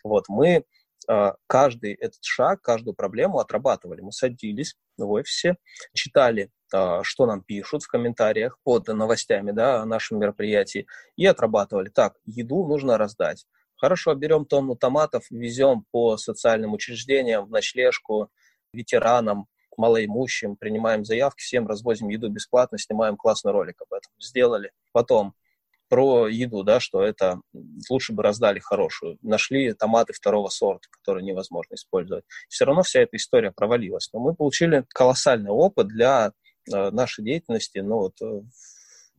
Вот, 0.06 0.30
мы 0.30 0.64
а, 1.10 1.36
каждый 1.48 1.94
этот 1.94 2.24
шаг, 2.24 2.62
каждую 2.62 2.94
проблему 2.94 3.40
отрабатывали. 3.40 4.00
Мы 4.00 4.12
садились 4.12 4.76
в 4.98 5.10
офисе, 5.10 5.58
читали 5.94 6.50
что 6.70 7.26
нам 7.26 7.42
пишут 7.42 7.84
в 7.84 7.88
комментариях 7.88 8.58
под 8.64 8.88
новостями 8.88 9.52
да, 9.52 9.82
о 9.82 9.86
нашем 9.86 10.20
мероприятии, 10.20 10.88
и 11.16 11.26
отрабатывали. 11.26 11.90
Так, 11.90 12.16
еду 12.26 12.68
нужно 12.68 12.98
раздать. 12.98 13.46
Хорошо, 13.76 14.14
берем 14.14 14.46
тонну 14.46 14.76
томатов, 14.76 15.26
везем 15.30 15.86
по 15.92 16.18
социальным 16.18 16.74
учреждениям, 16.74 17.46
в 17.46 17.50
ночлежку, 17.50 18.30
ветеранам, 18.74 19.48
малоимущим, 19.78 20.58
принимаем 20.58 21.06
заявки, 21.06 21.42
всем 21.42 21.66
развозим 21.66 22.10
еду 22.10 22.30
бесплатно, 22.30 22.78
снимаем 22.78 23.16
классный 23.16 23.54
ролик 23.54 23.82
об 23.82 23.94
этом. 23.94 24.12
Сделали. 24.20 24.72
Потом 24.92 25.34
про 25.88 26.28
еду, 26.28 26.64
да, 26.64 26.80
что 26.80 27.02
это 27.02 27.42
лучше 27.90 28.14
бы 28.14 28.22
раздали 28.22 28.60
хорошую. 28.60 29.18
Нашли 29.22 29.74
томаты 29.74 30.14
второго 30.14 30.50
сорта, 30.50 30.88
которые 30.92 31.26
невозможно 31.26 31.76
использовать. 31.76 32.26
Все 32.48 32.66
равно 32.66 32.84
вся 32.84 33.02
эта 33.02 33.18
история 33.18 33.52
провалилась. 33.52 34.10
Но 34.14 34.20
мы 34.20 34.36
получили 34.36 34.86
колоссальный 34.90 35.52
опыт 35.52 35.88
для 35.88 36.34
нашей 36.70 37.24
деятельности, 37.24 37.80
ну 37.80 37.98
вот 37.98 38.22
э, 38.22 38.42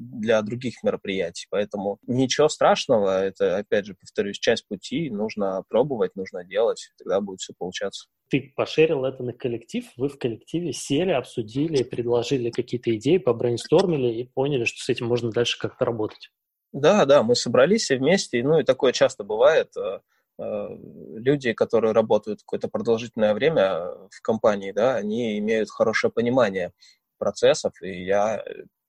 для 0.00 0.40
других 0.42 0.82
мероприятий. 0.82 1.46
Поэтому 1.50 1.98
ничего 2.06 2.48
страшного, 2.48 3.22
это, 3.22 3.58
опять 3.58 3.86
же, 3.86 3.94
повторюсь, 3.94 4.38
часть 4.38 4.66
пути, 4.66 5.10
нужно 5.10 5.62
пробовать, 5.68 6.16
нужно 6.16 6.44
делать, 6.44 6.90
тогда 6.98 7.20
будет 7.20 7.40
все 7.40 7.52
получаться. 7.56 8.08
Ты 8.30 8.52
пошерил 8.56 9.04
это 9.04 9.22
на 9.22 9.32
коллектив, 9.32 9.84
вы 9.96 10.08
в 10.08 10.18
коллективе 10.18 10.72
сели, 10.72 11.10
обсудили, 11.10 11.82
предложили 11.82 12.50
какие-то 12.50 12.94
идеи, 12.96 13.18
побрейнстормили 13.18 14.20
и 14.20 14.24
поняли, 14.24 14.64
что 14.64 14.82
с 14.82 14.88
этим 14.88 15.06
можно 15.06 15.30
дальше 15.30 15.58
как-то 15.58 15.84
работать. 15.84 16.30
Да, 16.72 17.04
да, 17.04 17.22
мы 17.22 17.34
собрались 17.34 17.82
все 17.82 17.96
вместе, 17.96 18.42
ну 18.42 18.60
и 18.60 18.64
такое 18.64 18.92
часто 18.92 19.24
бывает. 19.24 19.72
Э, 19.76 19.98
люди, 21.16 21.52
которые 21.52 21.92
работают 21.92 22.40
какое-то 22.40 22.68
продолжительное 22.68 23.34
время 23.34 23.90
в 24.10 24.22
компании, 24.22 24.72
да, 24.72 24.94
они 24.94 25.38
имеют 25.38 25.70
хорошее 25.70 26.12
понимание 26.12 26.72
процессов, 27.20 27.72
и 27.82 28.04
я 28.04 28.42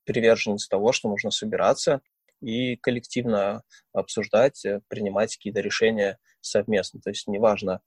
приверженец 0.06 0.68
того, 0.68 0.94
что 0.94 1.10
нужно 1.10 1.30
собираться 1.30 2.02
и 2.42 2.76
коллективно 2.78 3.62
обсуждать, 3.94 4.66
э, 4.66 4.82
принимать 4.88 5.36
какие-то 5.36 5.60
решения 5.60 6.18
совместно. 6.40 7.00
То 7.02 7.12
есть 7.12 7.28
неважно, 7.28 7.82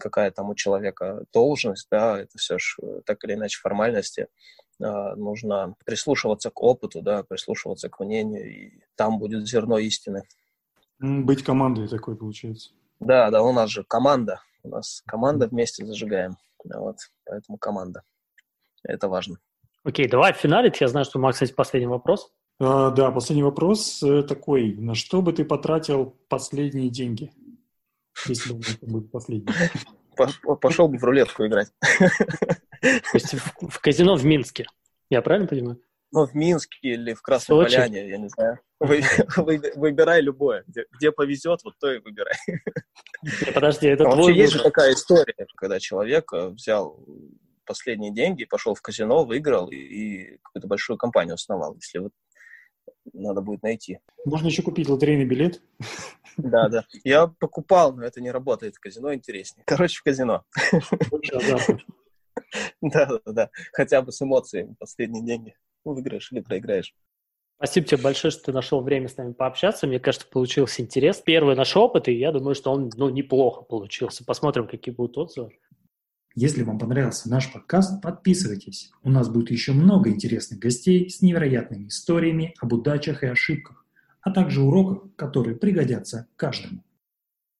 какая 0.00 0.30
там 0.30 0.48
у 0.48 0.54
человека 0.54 1.24
должность, 1.32 1.88
да, 1.90 2.20
это 2.20 2.38
все 2.38 2.58
же 2.58 2.76
э, 2.82 3.00
так 3.04 3.22
или 3.24 3.34
иначе 3.34 3.58
формальности, 3.60 4.28
нужно 4.80 5.74
прислушиваться 5.84 6.50
к 6.50 6.62
опыту, 6.62 7.02
да, 7.02 7.24
прислушиваться 7.24 7.88
к 7.88 7.98
мнению, 7.98 8.48
и 8.48 8.80
там 8.94 9.18
будет 9.18 9.44
зерно 9.48 9.78
истины. 9.78 10.22
Быть 11.00 11.42
командой 11.42 11.88
такой 11.88 12.16
получается. 12.16 12.70
Да, 13.00 13.30
да, 13.30 13.42
у 13.42 13.52
нас 13.52 13.70
же 13.70 13.82
команда. 13.82 14.40
У 14.62 14.68
нас 14.68 15.02
команда 15.06 15.48
вместе 15.48 15.84
зажигаем. 15.84 16.36
Вот, 16.64 16.98
поэтому 17.24 17.58
команда. 17.58 18.02
Это 18.84 19.08
важно. 19.08 19.38
Окей, 19.88 20.06
давай 20.06 20.34
финалить. 20.34 20.82
Я 20.82 20.88
знаю, 20.88 21.06
что 21.06 21.18
у 21.18 21.22
Макса 21.22 21.44
есть 21.44 21.56
последний 21.56 21.86
вопрос. 21.86 22.30
А, 22.60 22.90
да, 22.90 23.10
последний 23.10 23.42
вопрос 23.42 24.02
э, 24.02 24.22
такой. 24.22 24.74
На 24.74 24.94
что 24.94 25.22
бы 25.22 25.32
ты 25.32 25.46
потратил 25.46 26.14
последние 26.28 26.90
деньги? 26.90 27.32
Если 28.26 28.52
бы 28.52 28.60
это 28.60 28.84
будет 28.84 29.10
последний. 29.10 29.50
Пошел 30.60 30.88
бы 30.88 30.98
в 30.98 31.04
рулетку 31.04 31.46
играть. 31.46 31.72
То 31.80 33.14
есть 33.14 33.32
в, 33.32 33.70
в 33.70 33.80
казино 33.80 34.16
в 34.16 34.26
Минске. 34.26 34.66
Я 35.08 35.22
правильно 35.22 35.48
понимаю? 35.48 35.80
Ну, 36.12 36.26
в 36.26 36.34
Минске 36.34 36.76
или 36.82 37.14
в 37.14 37.22
Красной 37.22 37.64
Сочи. 37.64 37.76
Поляне, 37.76 38.10
я 38.10 38.18
не 38.18 38.28
знаю. 38.28 38.58
Вы, 38.80 39.02
вы, 39.36 39.72
выбирай 39.74 40.20
любое. 40.20 40.64
Где, 40.66 40.84
где 40.92 41.12
повезет, 41.12 41.60
вот 41.64 41.78
то 41.80 41.90
и 41.90 41.98
выбирай. 42.00 42.34
Не, 43.22 43.52
подожди, 43.52 43.86
это 43.86 44.04
а 44.04 44.12
твой 44.12 44.26
Вообще 44.26 44.38
есть 44.38 44.52
же 44.52 44.62
такая 44.62 44.92
история, 44.92 45.46
когда 45.56 45.80
человек 45.80 46.30
э, 46.34 46.48
взял 46.48 47.02
последние 47.68 48.12
деньги, 48.12 48.44
пошел 48.44 48.74
в 48.74 48.82
казино, 48.82 49.24
выиграл 49.24 49.68
и, 49.68 49.76
и 49.76 50.38
какую-то 50.42 50.66
большую 50.66 50.96
компанию 50.96 51.34
основал, 51.34 51.76
если 51.76 51.98
вот 51.98 52.12
надо 53.12 53.40
будет 53.40 53.62
найти. 53.62 54.00
Можно 54.24 54.48
еще 54.48 54.62
купить 54.62 54.88
лотерейный 54.88 55.24
билет. 55.24 55.62
Да, 56.36 56.68
да. 56.68 56.84
Я 57.04 57.26
покупал, 57.26 57.94
но 57.94 58.04
это 58.04 58.20
не 58.20 58.30
работает. 58.30 58.76
В 58.76 58.80
казино 58.80 59.12
интереснее. 59.12 59.64
Короче, 59.66 59.98
в 59.98 60.02
казино. 60.02 60.44
Да, 62.80 63.06
да, 63.06 63.32
да. 63.32 63.50
Хотя 63.72 64.00
бы 64.00 64.12
с 64.12 64.22
эмоциями 64.22 64.76
последние 64.78 65.24
деньги. 65.24 65.54
Выиграешь 65.84 66.30
или 66.32 66.40
проиграешь. 66.40 66.94
Спасибо 67.56 67.86
тебе 67.88 68.02
большое, 68.02 68.30
что 68.30 68.44
ты 68.44 68.52
нашел 68.52 68.80
время 68.80 69.08
с 69.08 69.16
нами 69.16 69.32
пообщаться. 69.32 69.88
Мне 69.88 69.98
кажется, 69.98 70.28
получился 70.28 70.80
интерес. 70.80 71.20
Первый 71.20 71.56
наш 71.56 71.76
опыт, 71.76 72.06
и 72.06 72.12
я 72.12 72.30
думаю, 72.30 72.54
что 72.54 72.70
он 72.70 72.88
ну, 72.96 73.10
неплохо 73.10 73.62
получился. 73.62 74.24
Посмотрим, 74.24 74.68
какие 74.68 74.94
будут 74.94 75.18
отзывы. 75.18 75.58
Если 76.40 76.62
вам 76.62 76.78
понравился 76.78 77.28
наш 77.28 77.52
подкаст, 77.52 78.00
подписывайтесь. 78.00 78.92
У 79.02 79.10
нас 79.10 79.28
будет 79.28 79.50
еще 79.50 79.72
много 79.72 80.08
интересных 80.08 80.60
гостей 80.60 81.10
с 81.10 81.20
невероятными 81.20 81.88
историями 81.88 82.54
об 82.60 82.72
удачах 82.72 83.24
и 83.24 83.26
ошибках, 83.26 83.84
а 84.20 84.30
также 84.30 84.60
уроках, 84.60 85.02
которые 85.16 85.56
пригодятся 85.56 86.28
каждому. 86.36 86.84